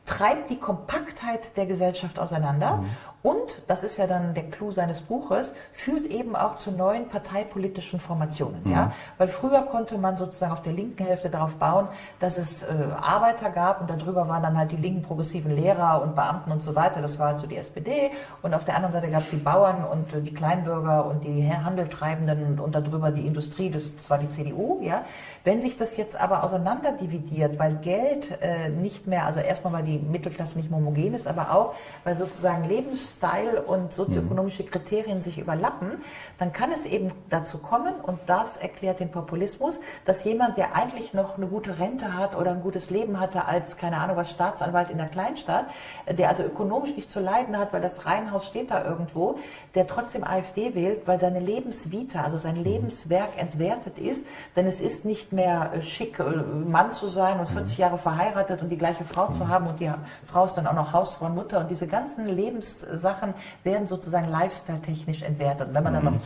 treibt 0.05 0.49
die 0.49 0.57
Kompaktheit 0.57 1.55
der 1.57 1.65
Gesellschaft 1.65 2.17
auseinander 2.17 2.77
mhm. 2.77 2.85
Und, 3.23 3.61
das 3.67 3.83
ist 3.83 3.97
ja 3.97 4.07
dann 4.07 4.33
der 4.33 4.49
Clou 4.49 4.71
seines 4.71 5.01
Buches, 5.01 5.53
führt 5.73 6.07
eben 6.07 6.35
auch 6.35 6.55
zu 6.55 6.71
neuen 6.71 7.07
parteipolitischen 7.07 7.99
Formationen. 7.99 8.61
Mhm. 8.63 8.71
Ja? 8.71 8.91
Weil 9.19 9.27
früher 9.27 9.61
konnte 9.61 9.99
man 9.99 10.17
sozusagen 10.17 10.53
auf 10.53 10.63
der 10.63 10.73
linken 10.73 11.05
Hälfte 11.05 11.29
darauf 11.29 11.55
bauen, 11.55 11.87
dass 12.19 12.39
es 12.39 12.63
äh, 12.63 12.67
Arbeiter 12.99 13.51
gab 13.51 13.81
und 13.81 13.89
darüber 13.89 14.27
waren 14.27 14.41
dann 14.41 14.57
halt 14.57 14.71
die 14.71 14.77
linken 14.77 15.03
progressiven 15.03 15.55
Lehrer 15.55 16.01
und 16.01 16.15
Beamten 16.15 16.51
und 16.51 16.63
so 16.63 16.75
weiter. 16.75 17.01
Das 17.01 17.19
war 17.19 17.27
also 17.27 17.45
die 17.45 17.57
SPD. 17.57 18.09
Und 18.41 18.55
auf 18.55 18.65
der 18.65 18.75
anderen 18.75 18.93
Seite 18.93 19.09
gab 19.11 19.21
es 19.21 19.29
die 19.29 19.35
Bauern 19.35 19.85
und 19.85 20.13
äh, 20.15 20.21
die 20.21 20.33
Kleinbürger 20.33 21.05
und 21.05 21.23
die 21.23 21.47
Handeltreibenden 21.51 22.43
und, 22.43 22.59
und 22.59 22.73
darüber 22.73 23.11
die 23.11 23.27
Industrie, 23.27 23.69
das, 23.69 23.95
das 23.95 24.09
war 24.09 24.17
die 24.17 24.29
CDU. 24.29 24.79
Ja? 24.81 25.03
Wenn 25.43 25.61
sich 25.61 25.77
das 25.77 25.95
jetzt 25.95 26.19
aber 26.19 26.43
auseinanderdividiert, 26.43 27.59
weil 27.59 27.75
Geld 27.75 28.39
äh, 28.41 28.69
nicht 28.69 29.05
mehr, 29.05 29.27
also 29.27 29.39
erstmal 29.39 29.73
weil 29.73 29.83
die 29.83 29.99
Mittelklasse 29.99 30.57
nicht 30.57 30.71
homogen 30.71 31.13
ist, 31.13 31.27
aber 31.27 31.53
auch 31.53 31.75
weil 32.03 32.15
sozusagen 32.15 32.63
Lebens 32.63 33.10
Style 33.15 33.61
und 33.61 33.93
sozioökonomische 33.93 34.63
Kriterien 34.63 35.21
sich 35.21 35.37
überlappen, 35.37 36.01
dann 36.37 36.53
kann 36.53 36.71
es 36.71 36.85
eben 36.85 37.11
dazu 37.29 37.57
kommen, 37.57 37.95
und 37.95 38.19
das 38.25 38.57
erklärt 38.57 38.99
den 38.99 39.11
Populismus, 39.11 39.79
dass 40.05 40.23
jemand, 40.23 40.57
der 40.57 40.75
eigentlich 40.75 41.13
noch 41.13 41.37
eine 41.37 41.47
gute 41.47 41.79
Rente 41.79 42.15
hat 42.17 42.35
oder 42.35 42.51
ein 42.51 42.61
gutes 42.61 42.89
Leben 42.89 43.19
hatte 43.19 43.45
als, 43.45 43.77
keine 43.77 43.97
Ahnung 43.97 44.17
was, 44.17 44.29
Staatsanwalt 44.29 44.89
in 44.89 44.97
der 44.97 45.07
Kleinstadt, 45.07 45.65
der 46.09 46.29
also 46.29 46.43
ökonomisch 46.43 46.95
nicht 46.95 47.09
zu 47.09 47.19
leiden 47.19 47.57
hat, 47.57 47.73
weil 47.73 47.81
das 47.81 48.05
Reihenhaus 48.05 48.45
steht 48.45 48.71
da 48.71 48.83
irgendwo, 48.83 49.37
der 49.75 49.87
trotzdem 49.87 50.23
AfD 50.23 50.75
wählt, 50.75 51.07
weil 51.07 51.19
seine 51.19 51.39
Lebensvita, 51.39 52.23
also 52.23 52.37
sein 52.37 52.55
Lebenswerk 52.55 53.37
entwertet 53.37 53.97
ist, 53.97 54.25
denn 54.55 54.65
es 54.65 54.81
ist 54.81 55.05
nicht 55.05 55.33
mehr 55.33 55.71
äh, 55.73 55.81
schick, 55.81 56.19
äh, 56.19 56.23
Mann 56.23 56.91
zu 56.91 57.07
sein 57.07 57.39
und 57.39 57.47
40 57.47 57.77
Jahre 57.77 57.97
verheiratet 57.97 58.61
und 58.61 58.69
die 58.69 58.77
gleiche 58.77 59.03
Frau 59.03 59.29
zu 59.29 59.47
haben 59.47 59.67
und 59.67 59.79
die 59.79 59.91
Frau 60.25 60.45
ist 60.45 60.55
dann 60.55 60.67
auch 60.67 60.73
noch 60.73 60.93
Hausfrau 60.93 61.25
und 61.25 61.35
Mutter 61.35 61.59
und 61.59 61.69
diese 61.69 61.87
ganzen 61.87 62.25
Lebens 62.25 62.79
Sachen 63.01 63.33
werden 63.63 63.87
sozusagen 63.87 64.27
lifestyle-technisch 64.27 65.23
entwertet. 65.23 65.69
Und 65.69 65.75
wenn 65.75 65.83
man 65.83 65.93
mhm. 65.93 66.05
dann 66.05 66.13
noch 66.13 66.21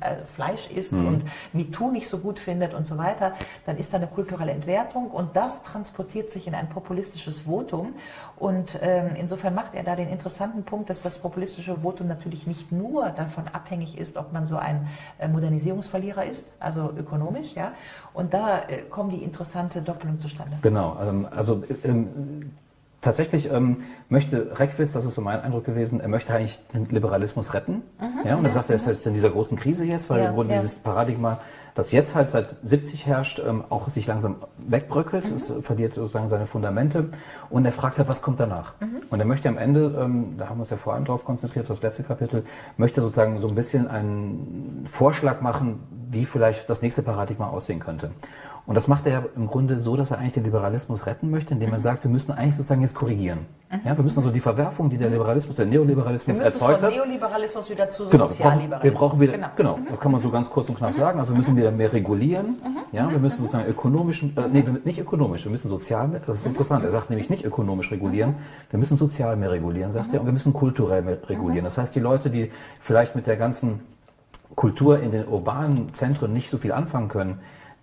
äh, 0.00 0.24
Fleisch 0.24 0.68
isst 0.70 0.92
mhm. 0.92 1.06
und 1.06 1.24
MeToo 1.52 1.92
nicht 1.92 2.08
so 2.08 2.18
gut 2.18 2.40
findet 2.40 2.74
und 2.74 2.84
so 2.84 2.98
weiter, 2.98 3.34
dann 3.64 3.76
ist 3.76 3.92
da 3.92 3.98
eine 3.98 4.08
kulturelle 4.08 4.50
Entwertung 4.50 5.08
und 5.08 5.36
das 5.36 5.62
transportiert 5.62 6.30
sich 6.30 6.48
in 6.48 6.54
ein 6.56 6.68
populistisches 6.68 7.42
Votum. 7.42 7.94
Und 8.36 8.76
ähm, 8.82 9.10
insofern 9.16 9.54
macht 9.54 9.74
er 9.74 9.84
da 9.84 9.94
den 9.94 10.08
interessanten 10.08 10.64
Punkt, 10.64 10.90
dass 10.90 11.02
das 11.02 11.18
populistische 11.18 11.76
Votum 11.76 12.08
natürlich 12.08 12.46
nicht 12.46 12.72
nur 12.72 13.10
davon 13.10 13.46
abhängig 13.46 13.98
ist, 13.98 14.16
ob 14.16 14.32
man 14.32 14.46
so 14.46 14.56
ein 14.56 14.88
äh, 15.18 15.28
Modernisierungsverlierer 15.28 16.24
ist, 16.24 16.52
also 16.58 16.92
ökonomisch, 16.96 17.54
ja. 17.54 17.72
Und 18.14 18.34
da 18.34 18.62
äh, 18.62 18.82
kommt 18.82 19.12
die 19.12 19.22
interessante 19.22 19.80
Doppelung 19.80 20.18
zustande. 20.18 20.58
Genau, 20.62 20.98
ähm, 21.00 21.28
also 21.30 21.62
ähm, 21.84 22.50
tatsächlich 23.00 23.50
ähm, 23.50 23.78
möchte 24.08 24.58
Reckwitz, 24.58 24.92
das 24.92 25.04
ist 25.04 25.14
so 25.14 25.20
mein 25.20 25.40
Eindruck 25.40 25.64
gewesen, 25.64 26.00
er 26.00 26.08
möchte 26.08 26.34
eigentlich 26.34 26.58
den 26.74 26.86
Liberalismus 26.86 27.54
retten. 27.54 27.82
Mhm, 28.00 28.26
ja, 28.26 28.36
und 28.36 28.44
er 28.44 28.50
sagt, 28.50 28.70
er 28.70 28.76
ist 28.76 28.86
jetzt 28.86 29.06
in 29.06 29.14
dieser 29.14 29.30
großen 29.30 29.56
Krise 29.56 29.84
jetzt, 29.84 30.10
weil 30.10 30.22
ja, 30.22 30.34
ja. 30.34 30.42
dieses 30.44 30.76
Paradigma, 30.76 31.38
das 31.74 31.92
jetzt 31.92 32.16
halt 32.16 32.28
seit 32.28 32.50
70 32.50 33.06
herrscht, 33.06 33.40
ähm, 33.46 33.62
auch 33.68 33.88
sich 33.88 34.06
langsam 34.08 34.36
wegbröckelt, 34.58 35.28
mhm. 35.28 35.36
es 35.36 35.52
verliert 35.60 35.94
sozusagen 35.94 36.28
seine 36.28 36.46
Fundamente. 36.46 37.10
Und 37.50 37.64
er 37.64 37.72
fragt 37.72 37.98
halt, 37.98 38.08
was 38.08 38.20
kommt 38.20 38.40
danach? 38.40 38.74
Mhm. 38.80 39.02
Und 39.10 39.20
er 39.20 39.26
möchte 39.26 39.48
am 39.48 39.58
Ende, 39.58 39.96
ähm, 40.00 40.34
da 40.36 40.48
haben 40.48 40.56
wir 40.56 40.62
uns 40.62 40.70
ja 40.70 40.76
vor 40.76 40.94
allem 40.94 41.04
drauf 41.04 41.24
konzentriert, 41.24 41.70
das 41.70 41.82
letzte 41.82 42.02
Kapitel, 42.02 42.44
möchte 42.76 43.00
sozusagen 43.00 43.40
so 43.40 43.48
ein 43.48 43.54
bisschen 43.54 43.86
einen 43.86 44.86
Vorschlag 44.90 45.40
machen, 45.40 45.80
wie 46.10 46.24
vielleicht 46.24 46.68
das 46.68 46.82
nächste 46.82 47.02
Paradigma 47.02 47.48
aussehen 47.48 47.78
könnte. 47.78 48.10
Und 48.68 48.74
das 48.74 48.86
macht 48.86 49.06
er 49.06 49.12
ja 49.12 49.24
im 49.34 49.46
Grunde 49.46 49.80
so, 49.80 49.96
dass 49.96 50.10
er 50.10 50.18
eigentlich 50.18 50.34
den 50.34 50.44
Liberalismus 50.44 51.06
retten 51.06 51.30
möchte, 51.30 51.54
indem 51.54 51.70
er 51.70 51.78
mhm. 51.78 51.82
sagt, 51.82 52.04
wir 52.04 52.10
müssen 52.10 52.32
eigentlich 52.32 52.54
sozusagen 52.54 52.82
jetzt 52.82 52.94
korrigieren. 52.94 53.46
Mhm. 53.72 53.80
Ja, 53.86 53.96
wir 53.96 54.04
müssen 54.04 54.18
also 54.18 54.30
die 54.30 54.40
Verwerfung, 54.40 54.90
die 54.90 54.98
der 54.98 55.08
Liberalismus, 55.08 55.56
der 55.56 55.64
Neoliberalismus 55.64 56.38
erzeugt 56.38 56.82
hat. 56.82 56.94
Neoliberalismus 56.94 57.70
wieder 57.70 57.90
zu 57.90 58.10
genau, 58.10 58.26
Sozialliberalismus. 58.26 58.84
Wir 58.84 58.92
brauchen 58.92 59.20
wieder, 59.20 59.32
genau. 59.32 59.48
genau, 59.56 59.78
das 59.88 59.98
kann 59.98 60.12
man 60.12 60.20
so 60.20 60.30
ganz 60.30 60.50
kurz 60.50 60.68
und 60.68 60.76
knapp 60.76 60.92
sagen. 60.92 61.18
Also 61.18 61.32
wir 61.32 61.38
müssen 61.38 61.56
wieder 61.56 61.70
mehr 61.70 61.90
regulieren. 61.90 62.56
Ja, 62.92 63.10
wir 63.10 63.18
müssen 63.18 63.38
sozusagen 63.38 63.66
ökonomisch, 63.70 64.22
äh, 64.22 64.26
nee, 64.52 64.62
nicht 64.84 64.98
ökonomisch, 64.98 65.44
wir 65.44 65.50
müssen 65.50 65.70
sozial, 65.70 66.20
das 66.26 66.40
ist 66.40 66.46
interessant. 66.46 66.84
Er 66.84 66.90
sagt 66.90 67.08
nämlich 67.08 67.30
nicht 67.30 67.46
ökonomisch 67.46 67.90
regulieren, 67.90 68.34
wir 68.68 68.78
müssen 68.78 68.98
sozial 68.98 69.36
mehr 69.36 69.50
regulieren, 69.50 69.92
sagt 69.92 70.12
er, 70.12 70.20
und 70.20 70.26
wir 70.26 70.32
müssen 70.34 70.52
kulturell 70.52 71.00
mehr 71.00 71.16
regulieren. 71.26 71.64
Das 71.64 71.78
heißt, 71.78 71.94
die 71.94 72.00
Leute, 72.00 72.28
die 72.28 72.50
vielleicht 72.80 73.16
mit 73.16 73.26
der 73.26 73.38
ganzen 73.38 73.80
Kultur 74.56 75.00
in 75.00 75.10
den 75.10 75.26
urbanen 75.26 75.94
Zentren 75.94 76.34
nicht 76.34 76.50
so 76.50 76.58
viel 76.58 76.72
anfangen 76.72 77.08
können, 77.08 77.38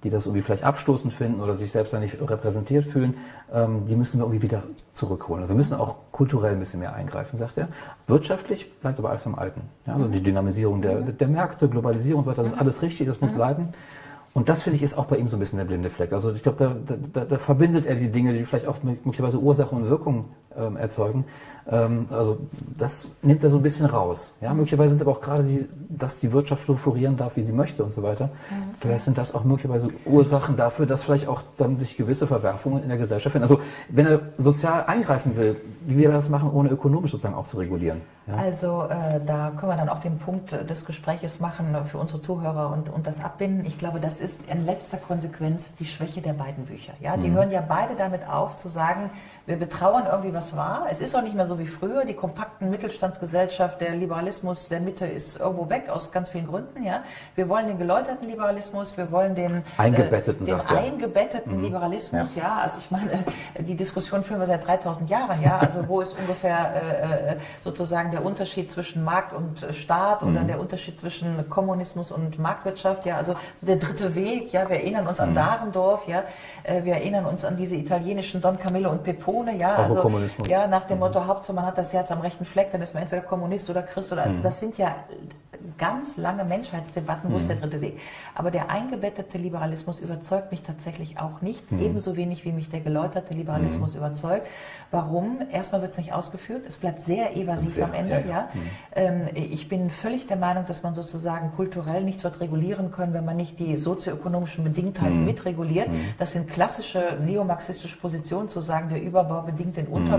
die 0.05 0.11
das 0.11 0.27
irgendwie 0.27 0.43
vielleicht 0.43 0.63
abstoßend 0.63 1.11
finden 1.11 1.41
oder 1.41 1.55
sich 1.55 1.71
selbst 1.71 1.91
da 1.91 1.99
nicht 1.99 2.17
repräsentiert 2.21 2.85
fühlen, 2.85 3.17
ähm, 3.51 3.85
die 3.87 3.95
müssen 3.95 4.19
wir 4.19 4.25
irgendwie 4.25 4.43
wieder 4.43 4.61
zurückholen. 4.93 5.41
Also 5.41 5.53
wir 5.53 5.57
müssen 5.57 5.73
auch 5.73 5.95
kulturell 6.11 6.53
ein 6.53 6.59
bisschen 6.59 6.79
mehr 6.79 6.93
eingreifen, 6.93 7.37
sagt 7.37 7.57
er. 7.57 7.69
Wirtschaftlich 8.05 8.71
bleibt 8.79 8.99
aber 8.99 9.09
alles 9.09 9.25
am 9.25 9.33
Alten. 9.33 9.61
Ja, 9.87 9.93
also 9.93 10.07
die 10.07 10.21
Dynamisierung 10.21 10.81
der, 10.83 11.01
der 11.01 11.27
Märkte, 11.27 11.67
Globalisierung 11.67 12.19
und 12.19 12.25
so 12.25 12.31
weiter, 12.31 12.43
das 12.43 12.51
ist 12.51 12.59
alles 12.59 12.83
richtig, 12.83 13.07
das 13.07 13.19
muss 13.19 13.31
mhm. 13.31 13.35
bleiben. 13.35 13.69
Und 14.33 14.47
das 14.47 14.61
finde 14.61 14.75
ich 14.75 14.83
ist 14.83 14.95
auch 14.95 15.05
bei 15.05 15.17
ihm 15.17 15.27
so 15.27 15.37
ein 15.37 15.39
bisschen 15.39 15.57
der 15.57 15.65
blinde 15.65 15.89
Fleck. 15.89 16.13
Also 16.13 16.31
ich 16.33 16.43
glaube, 16.43 16.75
da, 16.85 16.95
da, 17.13 17.25
da 17.25 17.37
verbindet 17.39 17.85
er 17.87 17.95
die 17.95 18.09
Dinge, 18.09 18.33
die 18.33 18.45
vielleicht 18.45 18.67
auch 18.67 18.83
möglicherweise 18.83 19.39
Ursache 19.39 19.73
und 19.73 19.89
Wirkung 19.89 20.25
ähm, 20.57 20.77
erzeugen. 20.77 21.25
Ähm, 21.67 22.07
also 22.11 22.37
das 22.77 23.07
nimmt 23.21 23.43
er 23.43 23.49
so 23.49 23.57
ein 23.57 23.63
bisschen 23.63 23.85
raus. 23.87 24.33
Ja, 24.41 24.53
möglicherweise 24.53 24.91
sind 24.91 25.01
aber 25.01 25.11
auch 25.11 25.21
gerade 25.21 25.43
die, 25.43 25.67
dass 25.89 26.19
die 26.19 26.31
Wirtschaft 26.31 26.67
so 26.67 26.75
florieren 26.75 27.17
darf, 27.17 27.35
wie 27.37 27.41
sie 27.41 27.53
möchte 27.53 27.83
und 27.83 27.93
so 27.93 28.03
weiter. 28.03 28.25
Mhm. 28.25 28.73
Vielleicht 28.79 29.05
sind 29.05 29.17
das 29.17 29.33
auch 29.33 29.43
möglicherweise 29.43 29.89
Ursachen 30.05 30.57
dafür, 30.57 30.85
dass 30.85 31.03
vielleicht 31.03 31.27
auch 31.27 31.41
dann 31.57 31.77
sich 31.77 31.97
gewisse 31.97 32.27
Verwerfungen 32.27 32.83
in 32.83 32.89
der 32.89 32.97
Gesellschaft 32.97 33.31
finden. 33.31 33.43
Also 33.43 33.59
wenn 33.89 34.05
er 34.05 34.21
sozial 34.37 34.85
eingreifen 34.85 35.35
will, 35.37 35.55
wie 35.85 35.97
will 35.97 36.05
er 36.05 36.11
das 36.13 36.29
machen, 36.29 36.51
ohne 36.51 36.69
ökonomisch 36.69 37.11
sozusagen 37.11 37.35
auch 37.35 37.47
zu 37.47 37.57
regulieren? 37.57 38.01
Ja? 38.27 38.35
Also 38.35 38.83
äh, 38.83 39.19
da 39.25 39.51
können 39.51 39.71
wir 39.71 39.77
dann 39.77 39.89
auch 39.89 39.99
den 39.99 40.17
Punkt 40.17 40.51
des 40.51 40.85
Gespräches 40.85 41.39
machen 41.39 41.75
für 41.85 41.97
unsere 41.97 42.21
Zuhörer 42.21 42.71
und, 42.71 42.89
und 42.89 43.07
das 43.07 43.23
abbinden. 43.23 43.65
Ich 43.65 43.77
glaube, 43.77 43.99
das 43.99 44.19
ist 44.19 44.39
in 44.51 44.65
letzter 44.65 44.97
Konsequenz 44.97 45.75
die 45.75 45.85
Schwäche 45.85 46.21
der 46.21 46.33
beiden 46.33 46.65
Bücher. 46.65 46.93
Ja, 47.01 47.17
die 47.17 47.29
mhm. 47.29 47.35
hören 47.35 47.51
ja 47.51 47.61
beide 47.67 47.95
damit 47.95 48.27
auf 48.27 48.57
zu 48.57 48.67
sagen, 48.67 49.09
wir 49.45 49.57
betrauern 49.57 50.05
irgendwie, 50.09 50.33
was 50.33 50.44
war. 50.55 50.87
Es 50.91 50.99
ist 50.99 51.15
auch 51.15 51.21
nicht 51.21 51.35
mehr 51.35 51.45
so 51.45 51.57
wie 51.59 51.65
früher. 51.65 52.05
Die 52.05 52.13
kompakten 52.13 52.69
Mittelstandsgesellschaft, 52.69 53.79
der 53.81 53.95
Liberalismus 53.95 54.69
der 54.69 54.81
Mitte 54.81 55.05
ist 55.05 55.39
irgendwo 55.39 55.69
weg 55.69 55.89
aus 55.89 56.11
ganz 56.11 56.29
vielen 56.29 56.47
Gründen. 56.47 56.83
Ja, 56.83 57.03
wir 57.35 57.47
wollen 57.49 57.67
den 57.67 57.77
geläuterten 57.77 58.27
Liberalismus, 58.27 58.97
wir 58.97 59.11
wollen 59.11 59.35
den 59.35 59.63
eingebetteten, 59.77 60.45
äh, 60.47 60.51
den 60.51 60.77
eingebetteten 60.77 61.57
mhm. 61.57 61.63
Liberalismus. 61.63 62.35
Ja. 62.35 62.43
ja. 62.43 62.57
also 62.63 62.79
ich 62.79 62.91
meine, 62.91 63.23
die 63.59 63.75
Diskussion 63.75 64.23
führen 64.23 64.39
wir 64.39 64.47
seit 64.47 64.65
3000 64.67 65.09
Jahren. 65.09 65.41
Ja, 65.41 65.57
also 65.59 65.87
wo 65.87 66.01
ist 66.01 66.17
ungefähr 66.19 66.73
äh, 66.75 67.33
äh, 67.33 67.37
sozusagen 67.61 68.11
der 68.11 68.25
Unterschied 68.25 68.69
zwischen 68.69 69.03
Markt 69.03 69.33
und 69.33 69.65
Staat 69.71 70.23
oder 70.23 70.41
mhm. 70.41 70.47
der 70.47 70.59
Unterschied 70.59 70.97
zwischen 70.97 71.49
Kommunismus 71.49 72.11
und 72.11 72.39
Marktwirtschaft? 72.39 73.05
Ja, 73.05 73.17
also 73.17 73.35
so 73.55 73.65
der 73.65 73.77
dritte 73.77 74.15
Weg, 74.15 74.51
ja, 74.51 74.69
wir 74.69 74.77
erinnern 74.77 75.07
uns 75.07 75.19
an 75.19 75.31
mhm. 75.31 75.35
Dahrendorf, 75.35 76.07
ja, 76.07 76.23
äh, 76.63 76.83
wir 76.83 76.93
erinnern 76.95 77.25
uns 77.25 77.45
an 77.45 77.57
diese 77.57 77.75
italienischen 77.75 78.41
Don 78.41 78.57
Camillo 78.57 78.89
und 78.89 79.03
Pepone, 79.03 79.57
ja, 79.57 79.75
also 79.75 80.01
Kommunismus. 80.35 80.49
ja, 80.49 80.67
nach 80.67 80.85
dem 80.85 80.97
mhm. 80.97 81.05
Motto 81.05 81.25
Hauptsache 81.25 81.55
man 81.55 81.65
hat 81.65 81.77
das 81.77 81.93
Herz 81.93 82.11
am 82.11 82.21
rechten 82.21 82.45
Fleck, 82.45 82.71
dann 82.71 82.81
ist 82.81 82.93
man 82.93 83.03
entweder 83.03 83.21
Kommunist 83.21 83.69
oder 83.69 83.83
Christ 83.83 84.11
oder 84.11 84.27
mhm. 84.27 84.41
das 84.41 84.59
sind 84.59 84.77
ja 84.77 84.95
ganz 85.77 86.17
lange 86.17 86.43
Menschheitsdebatten, 86.45 87.31
wo 87.31 87.37
ist 87.37 87.49
der 87.49 87.57
mhm. 87.57 87.61
dritte 87.61 87.81
Weg. 87.81 87.99
Aber 88.33 88.51
der 88.51 88.69
eingebettete 88.69 89.37
Liberalismus 89.37 89.99
überzeugt 89.99 90.51
mich 90.51 90.61
tatsächlich 90.61 91.19
auch 91.19 91.41
nicht, 91.41 91.63
ebenso 91.71 92.15
wenig 92.15 92.45
wie 92.45 92.51
mich 92.51 92.69
der 92.69 92.81
geläuterte 92.81 93.33
Liberalismus 93.33 93.95
überzeugt. 93.95 94.47
Warum? 94.91 95.39
Erstmal 95.51 95.81
wird 95.81 95.91
es 95.91 95.97
nicht 95.97 96.13
ausgeführt, 96.13 96.65
es 96.67 96.77
bleibt 96.77 97.01
sehr 97.01 97.35
evasiv 97.35 97.75
sehr, 97.75 97.85
am 97.85 97.93
Ende. 97.93 98.23
Ja, 98.27 98.29
ja. 98.29 98.49
Ähm, 98.95 99.27
ich 99.33 99.67
bin 99.67 99.89
völlig 99.89 100.27
der 100.27 100.37
Meinung, 100.37 100.65
dass 100.65 100.83
man 100.83 100.93
sozusagen 100.93 101.51
kulturell 101.55 102.03
nichts 102.03 102.23
wird 102.23 102.39
regulieren 102.39 102.91
können, 102.91 103.13
wenn 103.13 103.25
man 103.25 103.35
nicht 103.35 103.59
die 103.59 103.77
sozioökonomischen 103.77 104.63
Bedingtheiten 104.63 105.25
mitreguliert. 105.25 105.89
Das 106.19 106.33
sind 106.33 106.49
klassische 106.49 107.17
neomarxistische 107.23 107.97
Positionen, 107.97 108.49
zu 108.49 108.59
sagen, 108.59 108.89
der 108.89 109.01
Überbau 109.01 109.41
bedingt 109.41 109.77
den 109.77 109.87
Unterbau. 109.87 110.14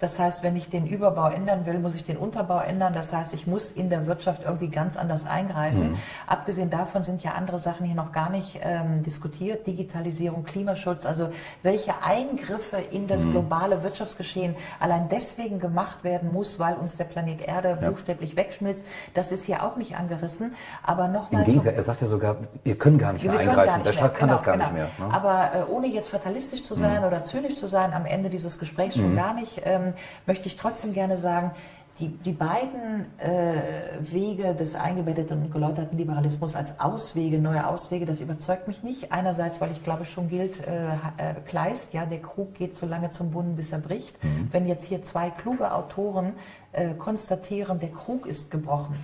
Das 0.00 0.18
heißt, 0.18 0.42
wenn 0.42 0.56
ich 0.56 0.70
den 0.70 0.86
Überbau 0.86 1.28
ändern 1.28 1.66
will, 1.66 1.78
muss 1.78 1.94
ich 1.94 2.04
den 2.04 2.16
Unterbau 2.16 2.60
ändern. 2.60 2.92
Das 2.92 3.12
heißt, 3.12 3.34
ich 3.34 3.46
muss 3.46 3.70
in 3.70 3.90
der 3.90 4.06
Wirtschaft 4.06 4.42
irgendwie 4.44 4.68
ganz 4.68 4.96
anders 4.96 5.26
eingreifen. 5.26 5.90
Mhm. 5.90 5.98
Abgesehen 6.26 6.70
davon 6.70 7.02
sind 7.02 7.22
ja 7.22 7.32
andere 7.32 7.58
Sachen 7.58 7.86
hier 7.86 7.94
noch 7.94 8.12
gar 8.12 8.30
nicht 8.30 8.60
ähm, 8.62 9.02
diskutiert. 9.02 9.66
Digitalisierung, 9.66 10.44
Klimaschutz, 10.44 11.06
also 11.06 11.30
welche 11.62 12.02
Eingriffe 12.02 12.78
in 12.90 13.06
das 13.06 13.22
mhm. 13.22 13.32
globale 13.32 13.82
Wirtschaftsgeschehen 13.82 14.54
allein 14.78 15.08
deswegen 15.08 15.58
gemacht 15.58 16.04
werden 16.04 16.32
muss, 16.32 16.58
weil 16.58 16.74
uns 16.74 16.96
der 16.96 17.04
Planet 17.04 17.40
Erde 17.40 17.78
ja. 17.80 17.90
buchstäblich 17.90 18.36
wegschmilzt. 18.36 18.84
Das 19.14 19.32
ist 19.32 19.44
hier 19.44 19.62
auch 19.62 19.76
nicht 19.76 19.96
angerissen. 19.96 20.54
Aber 20.82 21.08
nochmal. 21.08 21.42
Im 21.42 21.46
Gegenteil, 21.46 21.72
so, 21.72 21.78
er 21.78 21.82
sagt 21.82 22.00
ja 22.00 22.06
sogar, 22.06 22.36
wir 22.62 22.78
können 22.78 22.98
gar 22.98 23.12
nicht 23.12 23.24
mehr 23.24 23.38
eingreifen. 23.38 23.74
Nicht 23.74 23.86
der 23.86 23.92
Staat 23.92 24.12
mehr. 24.12 24.18
kann 24.18 24.28
genau, 24.28 24.32
das 24.32 24.44
gar 24.44 24.56
genau. 24.56 24.70
nicht 24.70 24.74
mehr. 24.98 25.08
Ne? 25.08 25.14
Aber 25.14 25.54
äh, 25.54 25.72
ohne 25.72 25.86
jetzt 25.86 26.08
fatalistisch 26.08 26.62
zu 26.62 26.74
sein 26.74 27.00
mhm. 27.00 27.06
oder 27.06 27.22
zynisch 27.22 27.56
zu 27.56 27.66
sein, 27.66 27.92
am 27.92 28.06
Ende 28.06 28.30
dieses 28.30 28.58
Gesprächs 28.58 28.96
schon 28.96 29.10
mhm. 29.10 29.14
Gar 29.30 29.40
nicht, 29.40 29.62
ähm, 29.64 29.94
möchte 30.26 30.46
ich 30.46 30.56
trotzdem 30.56 30.92
gerne 30.92 31.16
sagen, 31.16 31.52
die, 31.98 32.08
die 32.08 32.32
beiden 32.32 33.06
äh, 33.18 33.98
Wege 34.00 34.54
des 34.54 34.74
eingebetteten 34.74 35.42
und 35.42 35.52
geläuterten 35.52 35.98
Liberalismus 35.98 36.54
als 36.54 36.80
Auswege, 36.80 37.38
neue 37.38 37.66
Auswege, 37.66 38.06
das 38.06 38.20
überzeugt 38.22 38.68
mich 38.68 38.82
nicht. 38.82 39.12
Einerseits, 39.12 39.60
weil 39.60 39.70
ich 39.70 39.84
glaube, 39.84 40.06
schon 40.06 40.28
gilt, 40.28 40.66
äh, 40.66 40.94
äh, 40.94 41.34
Kleist, 41.44 41.92
ja, 41.92 42.06
der 42.06 42.20
Krug 42.22 42.54
geht 42.54 42.74
so 42.74 42.86
lange 42.86 43.10
zum 43.10 43.30
Brunnen, 43.30 43.54
bis 43.54 43.72
er 43.72 43.80
bricht. 43.80 44.22
Mhm. 44.24 44.48
Wenn 44.50 44.66
jetzt 44.66 44.86
hier 44.86 45.02
zwei 45.02 45.28
kluge 45.28 45.72
Autoren 45.72 46.32
äh, 46.72 46.94
konstatieren, 46.94 47.80
der 47.80 47.90
Krug 47.90 48.26
ist 48.26 48.50
gebrochen, 48.50 48.96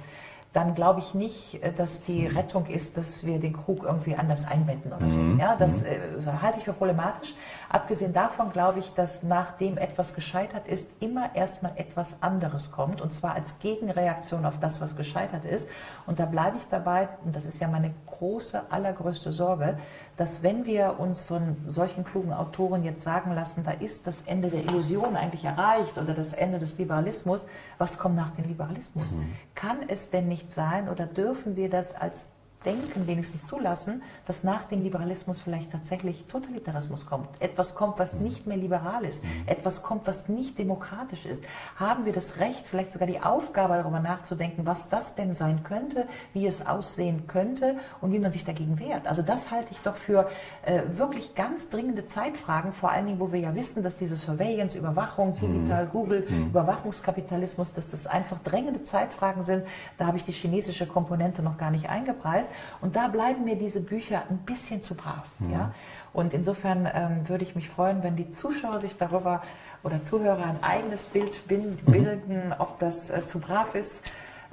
dann 0.57 0.75
glaube 0.75 1.01
ich 1.01 1.13
nicht, 1.13 1.63
äh, 1.63 1.71
dass 1.71 2.03
die 2.03 2.27
Rettung 2.27 2.65
ist, 2.65 2.97
dass 2.97 3.27
wir 3.27 3.39
den 3.39 3.53
Krug 3.53 3.85
irgendwie 3.85 4.15
anders 4.15 4.47
einbetten 4.47 4.91
oder 4.91 5.09
so. 5.11 5.19
Mhm. 5.19 5.39
Ja, 5.39 5.55
das 5.55 5.83
mhm. 5.83 5.87
äh, 5.87 6.33
halte 6.41 6.59
ich 6.59 6.65
für 6.65 6.73
problematisch. 6.73 7.35
Abgesehen 7.69 8.13
davon 8.13 8.53
glaube 8.53 8.79
ich, 8.79 8.95
dass 8.95 9.23
nachdem 9.23 9.77
etwas 9.79 10.15
gescheitert 10.15 10.69
ist, 10.69 10.91
immer 11.01 11.35
erstmal 11.35 11.73
etwas 11.77 12.23
anderes 12.23 12.73
kommt 12.73 13.01
und 13.01 13.13
zwar 13.13 13.35
als 13.35 13.59
Gegenreaktion 13.59 14.45
auf 14.45 14.59
das, 14.61 14.81
was 14.81 14.97
gescheitert 14.97 15.45
ist. 15.45 15.69
Und 16.07 16.19
da 16.19 16.27
bleibe 16.27 16.57
ich 16.57 16.69
dabei, 16.69 17.09
und 17.25 17.35
das 17.35 17.45
ist 17.45 17.61
ja 17.61 17.69
meine 17.69 17.93
große, 18.07 18.71
allergrößte 18.71 19.33
Sorge, 19.33 19.79
dass 20.17 20.43
wenn 20.43 20.65
wir 20.65 20.99
uns 20.99 21.23
von 21.23 21.57
solchen 21.67 22.05
klugen 22.05 22.33
Autoren 22.33 22.85
jetzt 22.85 23.03
sagen 23.03 23.33
lassen, 23.33 23.65
da 23.65 23.73
ist 23.73 24.07
das 24.07 24.23
Ende 24.23 24.49
der 24.49 24.65
Illusion 24.65 25.17
eigentlich 25.17 25.45
erreicht 25.45 25.99
oder 25.99 26.15
das 26.15 26.33
Ende 26.33 26.59
des 26.59 26.79
Liberalismus, 26.79 27.47
was 27.79 27.99
kommt 27.99 28.17
nach 28.17 28.31
dem 28.31 28.47
Liberalismus? 28.47 29.15
Mhm. 29.17 29.33
Kann 29.55 29.79
es 29.89 30.11
denn 30.11 30.29
nicht 30.29 30.51
sein 30.51 30.89
oder 30.89 31.07
dürfen 31.07 31.57
wir 31.57 31.69
das 31.69 31.95
als 31.95 32.27
Denken 32.65 33.07
wenigstens 33.07 33.47
zulassen, 33.47 34.03
dass 34.27 34.43
nach 34.43 34.65
dem 34.65 34.83
Liberalismus 34.83 35.41
vielleicht 35.41 35.71
tatsächlich 35.71 36.25
Totalitarismus 36.25 37.07
kommt. 37.07 37.29
Etwas 37.41 37.75
kommt, 37.75 37.99
was 37.99 38.15
nicht 38.15 38.47
mehr 38.47 38.57
liberal 38.57 39.05
ist. 39.05 39.23
Etwas 39.47 39.83
kommt, 39.83 40.07
was 40.07 40.29
nicht 40.29 40.59
demokratisch 40.59 41.27
ist. 41.27 41.45
Haben 41.77 42.07
wir 42.07 42.13
das 42.13 42.39
Recht, 42.39 42.67
vielleicht 42.67 42.91
sogar 42.91 43.07
die 43.07 43.21
Aufgabe, 43.21 43.75
darüber 43.75 44.01
nachzudenken, 44.01 44.67
was 44.67 44.89
das 44.89 45.15
denn 45.15 45.35
sein 45.35 45.63
könnte, 45.63 46.07
wie 46.33 46.47
es 46.47 46.67
aussehen 46.67 47.27
könnte 47.27 47.77
und 48.01 48.13
wie 48.13 48.19
man 48.19 48.33
sich 48.33 48.45
dagegen 48.45 48.79
wehrt. 48.81 49.07
Also 49.07 49.23
das 49.23 49.51
halte 49.51 49.69
ich 49.71 49.79
doch 49.81 49.97
für 49.97 50.29
äh, 50.65 50.83
wirklich 50.93 51.35
ganz 51.35 51.69
dringende 51.69 52.07
Zeitfragen, 52.07 52.73
vor 52.73 52.91
allen 52.91 53.07
Dingen, 53.07 53.21
wo 53.21 53.33
wir 53.33 53.41
ja 53.41 53.55
wissen, 53.55 53.83
dass 53.83 53.97
diese 53.97 54.17
Surveillance, 54.17 54.77
Überwachung, 54.77 55.37
Digital, 55.41 55.87
mhm. 55.87 55.91
Google, 55.91 56.27
mhm. 56.29 56.47
Überwachungskapitalismus, 56.47 57.75
dass 57.75 57.91
das 57.91 58.07
einfach 58.07 58.39
drängende 58.43 58.83
Zeitfragen 58.83 59.43
sind. 59.43 59.65
Da 59.99 60.07
habe 60.07 60.17
ich 60.17 60.25
die 60.25 60.33
chinesische 60.33 60.87
Komponente 60.87 61.43
noch 61.43 61.57
gar 61.59 61.71
nicht 61.71 61.89
eingepreist. 61.89 62.46
Und 62.81 62.97
da 62.97 63.09
bleiben 63.09 63.45
mir 63.45 63.57
diese 63.57 63.81
Bücher 63.81 64.23
ein 64.29 64.39
bisschen 64.39 64.83
zu 64.83 64.95
brav. 64.95 65.25
Mhm. 65.39 65.53
Ja? 65.53 65.73
Und 66.13 66.33
insofern 66.33 66.89
ähm, 66.93 67.29
würde 67.29 67.45
ich 67.45 67.55
mich 67.55 67.69
freuen, 67.69 68.03
wenn 68.03 68.17
die 68.17 68.31
Zuschauer 68.31 68.81
sich 68.81 68.97
darüber 68.97 69.43
oder 69.83 70.03
Zuhörer 70.03 70.47
ein 70.47 70.63
eigenes 70.63 71.05
Bild 71.05 71.33
mhm. 71.51 71.77
bilden, 71.85 72.55
ob 72.59 72.79
das 72.79 73.11
äh, 73.11 73.27
zu 73.27 73.39
brav 73.39 73.75
ist 73.75 74.01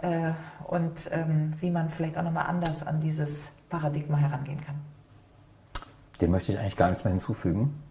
äh, 0.02 0.32
und 0.68 1.10
ähm, 1.12 1.54
wie 1.60 1.72
man 1.72 1.90
vielleicht 1.90 2.18
auch 2.18 2.24
nochmal 2.24 2.48
anders 2.48 2.86
an 2.86 3.00
dieses 3.00 3.52
Paradigma 3.70 4.18
herangehen 4.18 4.60
kann. 4.66 4.76
Dem 6.22 6.32
möchte 6.32 6.52
ich 6.52 6.60
eigentlich 6.60 6.76
gar 6.76 6.90
nichts 6.90 7.04
mehr 7.04 7.12
hinzufügen. 7.12 7.82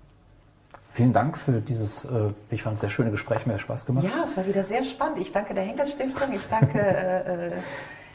Vielen 0.92 1.14
Dank 1.14 1.38
für 1.38 1.62
dieses, 1.62 2.04
äh, 2.04 2.30
ich 2.50 2.62
fand, 2.62 2.78
sehr 2.78 2.90
schöne 2.90 3.10
Gespräch, 3.10 3.46
mir 3.46 3.54
hat 3.54 3.62
Spaß 3.62 3.86
gemacht. 3.86 4.04
Ja, 4.04 4.24
es 4.24 4.36
war 4.36 4.46
wieder 4.46 4.62
sehr 4.62 4.84
spannend. 4.84 5.18
Ich 5.18 5.32
danke 5.32 5.54
der 5.54 5.64
Henkel 5.64 5.88
Stiftung, 5.88 6.30
ich 6.34 6.46
danke 6.48 6.78
äh, 6.78 7.46
äh 7.48 7.52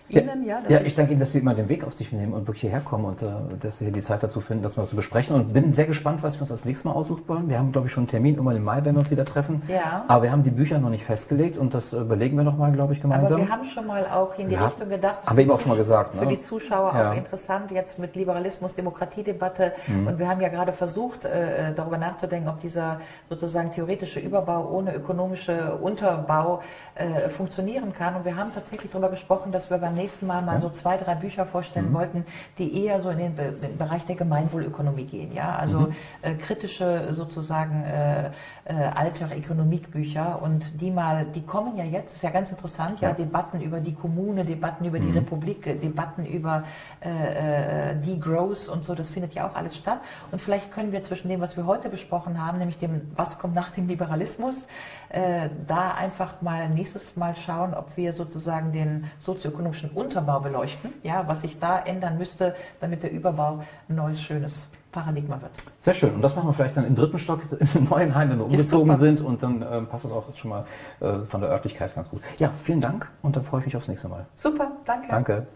Ihnen, 0.10 0.46
ja. 0.46 0.62
Ja, 0.70 0.80
ich 0.82 0.96
danke 0.96 1.12
Ihnen, 1.12 1.20
dass 1.20 1.34
Sie 1.34 1.40
immer 1.40 1.54
den 1.54 1.68
Weg 1.68 1.84
auf 1.84 1.94
sich 1.94 2.12
nehmen 2.12 2.34
und 2.34 2.48
wirklich 2.48 2.62
hierher 2.62 2.80
kommen 2.80 3.06
und 3.06 3.22
äh, 3.22 3.28
dass 3.60 3.80
Sie 3.80 3.86
hier 3.86 3.94
die 3.94 4.02
Zeit 4.02 4.24
dazu 4.24 4.40
finden, 4.40 4.64
das 4.64 4.78
mal 4.78 4.86
zu 4.86 4.96
besprechen. 4.96 5.36
Und 5.36 5.52
bin 5.52 5.74
sehr 5.74 5.86
gespannt, 5.86 6.24
was 6.24 6.36
wir 6.36 6.42
uns 6.42 6.52
als 6.52 6.64
nächstes 6.64 6.86
Mal 6.86 6.94
aussuchen 6.94 7.24
wollen. 7.28 7.50
Wir 7.50 7.60
haben, 7.60 7.72
glaube 7.74 7.88
ich, 7.88 7.94
schon 7.94 8.04
einen 8.04 8.10
Termin, 8.10 8.36
irgendwann 8.36 8.56
im 8.56 8.64
Mai, 8.64 8.84
wenn 8.86 8.96
wir 8.96 9.00
uns 9.00 9.12
wieder 9.12 9.26
treffen. 9.26 9.62
Ja. 9.68 10.06
Aber 10.08 10.24
wir 10.24 10.32
haben 10.32 10.44
die 10.44 10.50
Bücher 10.50 10.80
noch 10.80 10.90
nicht 10.90 11.04
festgelegt 11.04 11.58
und 11.58 11.74
das 11.74 11.92
überlegen 11.92 12.38
wir 12.38 12.44
nochmal, 12.44 12.72
glaube 12.72 12.94
ich, 12.94 13.02
gemeinsam. 13.02 13.42
Aber 13.42 13.48
wir 13.48 13.54
haben 13.54 13.66
schon 13.66 13.86
mal 13.86 14.06
auch 14.06 14.38
in 14.40 14.48
die 14.48 14.56
ja. 14.56 14.68
Richtung 14.68 14.90
gedacht. 14.90 15.26
Haben 15.26 15.36
wir 15.36 15.44
eben 15.44 15.52
auch 15.52 15.60
schon 15.60 15.70
mal 15.70 15.78
gesagt. 15.78 16.16
Für 16.16 16.26
ne? 16.26 16.32
die 16.32 16.38
Zuschauer 16.38 16.94
ja. 16.94 17.12
auch 17.12 17.16
interessant, 17.16 17.72
jetzt 17.72 18.00
mit 18.00 18.16
Liberalismus, 18.16 18.76
Demokratiedebatte. 18.76 19.74
Mhm. 19.88 20.08
Und 20.08 20.20
wir 20.20 20.30
haben 20.30 20.40
ja 20.40 20.48
gerade 20.48 20.72
versucht, 20.72 21.26
äh, 21.26 21.74
darüber 21.76 21.98
nachzudenken, 21.98 22.48
ob 22.48 22.62
dieser 22.62 23.02
sozusagen 23.28 23.72
theoretische 23.72 24.22
Überbau 24.22 24.70
ohne 24.72 24.96
ökonomische 24.96 25.76
Unterbau 25.82 26.62
äh, 26.96 27.28
funktionieren 27.28 27.94
kann. 27.94 28.16
Und 28.16 28.24
wir 28.24 28.38
haben 28.38 28.54
tatsächlich 28.54 28.90
darüber 28.92 29.10
gesprochen, 29.10 29.52
dass 29.52 29.70
wir 29.70 29.78
beim 29.78 29.97
nächsten 29.98 30.28
Mal 30.28 30.42
mal 30.42 30.58
so 30.58 30.70
zwei, 30.70 30.98
drei 30.98 31.16
Bücher 31.16 31.46
vorstellen 31.46 31.90
mhm. 31.90 31.94
wollten, 31.94 32.26
die 32.58 32.86
eher 32.86 33.02
so 33.02 33.10
in 33.10 33.18
den, 33.18 33.36
Be 33.36 33.54
Bereich 33.78 34.06
der 34.06 34.16
Gemeinwohlökonomie 34.16 35.06
gehen. 35.06 35.34
Ja? 35.34 35.56
Also 35.56 35.80
mhm. 35.80 35.96
äh, 36.22 36.36
kritische 36.36 37.08
sozusagen 37.12 37.84
äh, 37.84 38.32
äh, 38.66 38.74
Alter 38.74 39.30
Ökonomikbücher 39.36 40.42
und 40.42 40.82
die 40.82 40.92
mal, 40.92 41.26
die 41.26 41.42
kommen 41.42 41.78
ja 41.78 41.84
jetzt, 41.84 42.16
ist 42.16 42.24
ja 42.24 42.30
ganz 42.30 42.50
interessant, 42.50 43.02
ja, 43.02 43.10
ja. 43.10 43.16
Debatten 43.16 43.62
über 43.62 43.80
die 43.80 43.94
Kommune, 43.94 44.46
Debatten 44.46 44.86
über 44.86 45.00
mhm. 45.00 45.12
die 45.12 45.18
Republik, 45.18 45.82
Debatten 45.82 46.26
über 46.26 46.64
äh, 47.02 47.92
äh, 47.92 47.96
Degrowth 47.96 48.70
und 48.70 48.84
so, 48.84 48.96
das 48.96 49.10
findet 49.10 49.34
ja 49.34 49.50
auch 49.50 49.56
alles 49.56 49.76
statt. 49.76 50.00
Und 50.32 50.42
vielleicht 50.42 50.72
können 50.72 50.92
wir 50.92 51.02
zwischen 51.02 51.30
dem, 51.30 51.42
was 51.42 51.58
wir 51.58 51.66
heute 51.66 51.90
besprochen 51.90 52.44
haben, 52.44 52.58
nämlich 52.58 52.78
dem, 52.78 53.02
was 53.16 53.40
kommt 53.40 53.56
nach 53.56 53.72
dem 53.72 53.88
Liberalismus, 53.88 54.68
äh, 55.10 55.50
da 55.68 55.92
einfach 55.92 56.42
mal 56.42 56.70
nächstes 56.70 57.16
Mal 57.16 57.36
schauen, 57.36 57.74
ob 57.74 57.96
wir 57.96 58.14
sozusagen 58.14 58.72
den 58.72 59.06
sozioökonomischen 59.20 59.90
Unterbau 59.92 60.40
beleuchten, 60.40 60.94
ja, 61.04 61.24
was 61.28 61.42
sich 61.42 61.60
da 61.60 61.80
ändern 61.80 62.18
müsste, 62.18 62.56
damit 62.80 63.04
der 63.04 63.12
Überbau 63.12 63.64
ein 63.90 63.96
neues, 63.96 64.22
schönes 64.22 64.70
Paradigma 64.92 65.40
wird. 65.42 65.52
Sehr 65.82 65.94
schön. 65.94 66.16
Und 66.16 66.22
das 66.22 66.36
machen 66.36 66.50
wir 66.50 66.54
vielleicht 66.54 66.78
dann 66.78 66.86
im 66.86 66.96
dritten 66.96 67.20
Stock 67.20 67.42
im 67.76 67.84
neuen 67.90 68.16
Heim, 68.16 68.30
wenn 68.32 68.40
wir 68.40 68.46
umgezogen 68.46 68.96
sind. 68.96 69.22
Und 69.22 69.44
dann 69.44 69.62
äh, 69.62 69.82
passt 69.82 70.06
das 70.06 70.12
auch 70.12 70.24
schon 70.36 70.50
mal 70.50 70.66
äh, 71.00 71.20
von 71.26 71.42
der 71.42 71.50
Örtlichkeit 71.50 71.94
ganz 71.94 72.10
gut. 72.10 72.22
Ja, 72.40 72.52
vielen 72.62 72.82
Dank 72.82 73.10
und 73.22 73.36
dann 73.36 73.44
freue 73.44 73.62
ich 73.62 73.68
mich 73.68 73.76
aufs 73.76 73.88
nächste 73.88 74.08
Mal. 74.08 74.26
Super, 74.36 74.72
danke. 74.86 75.08
Danke. 75.08 75.48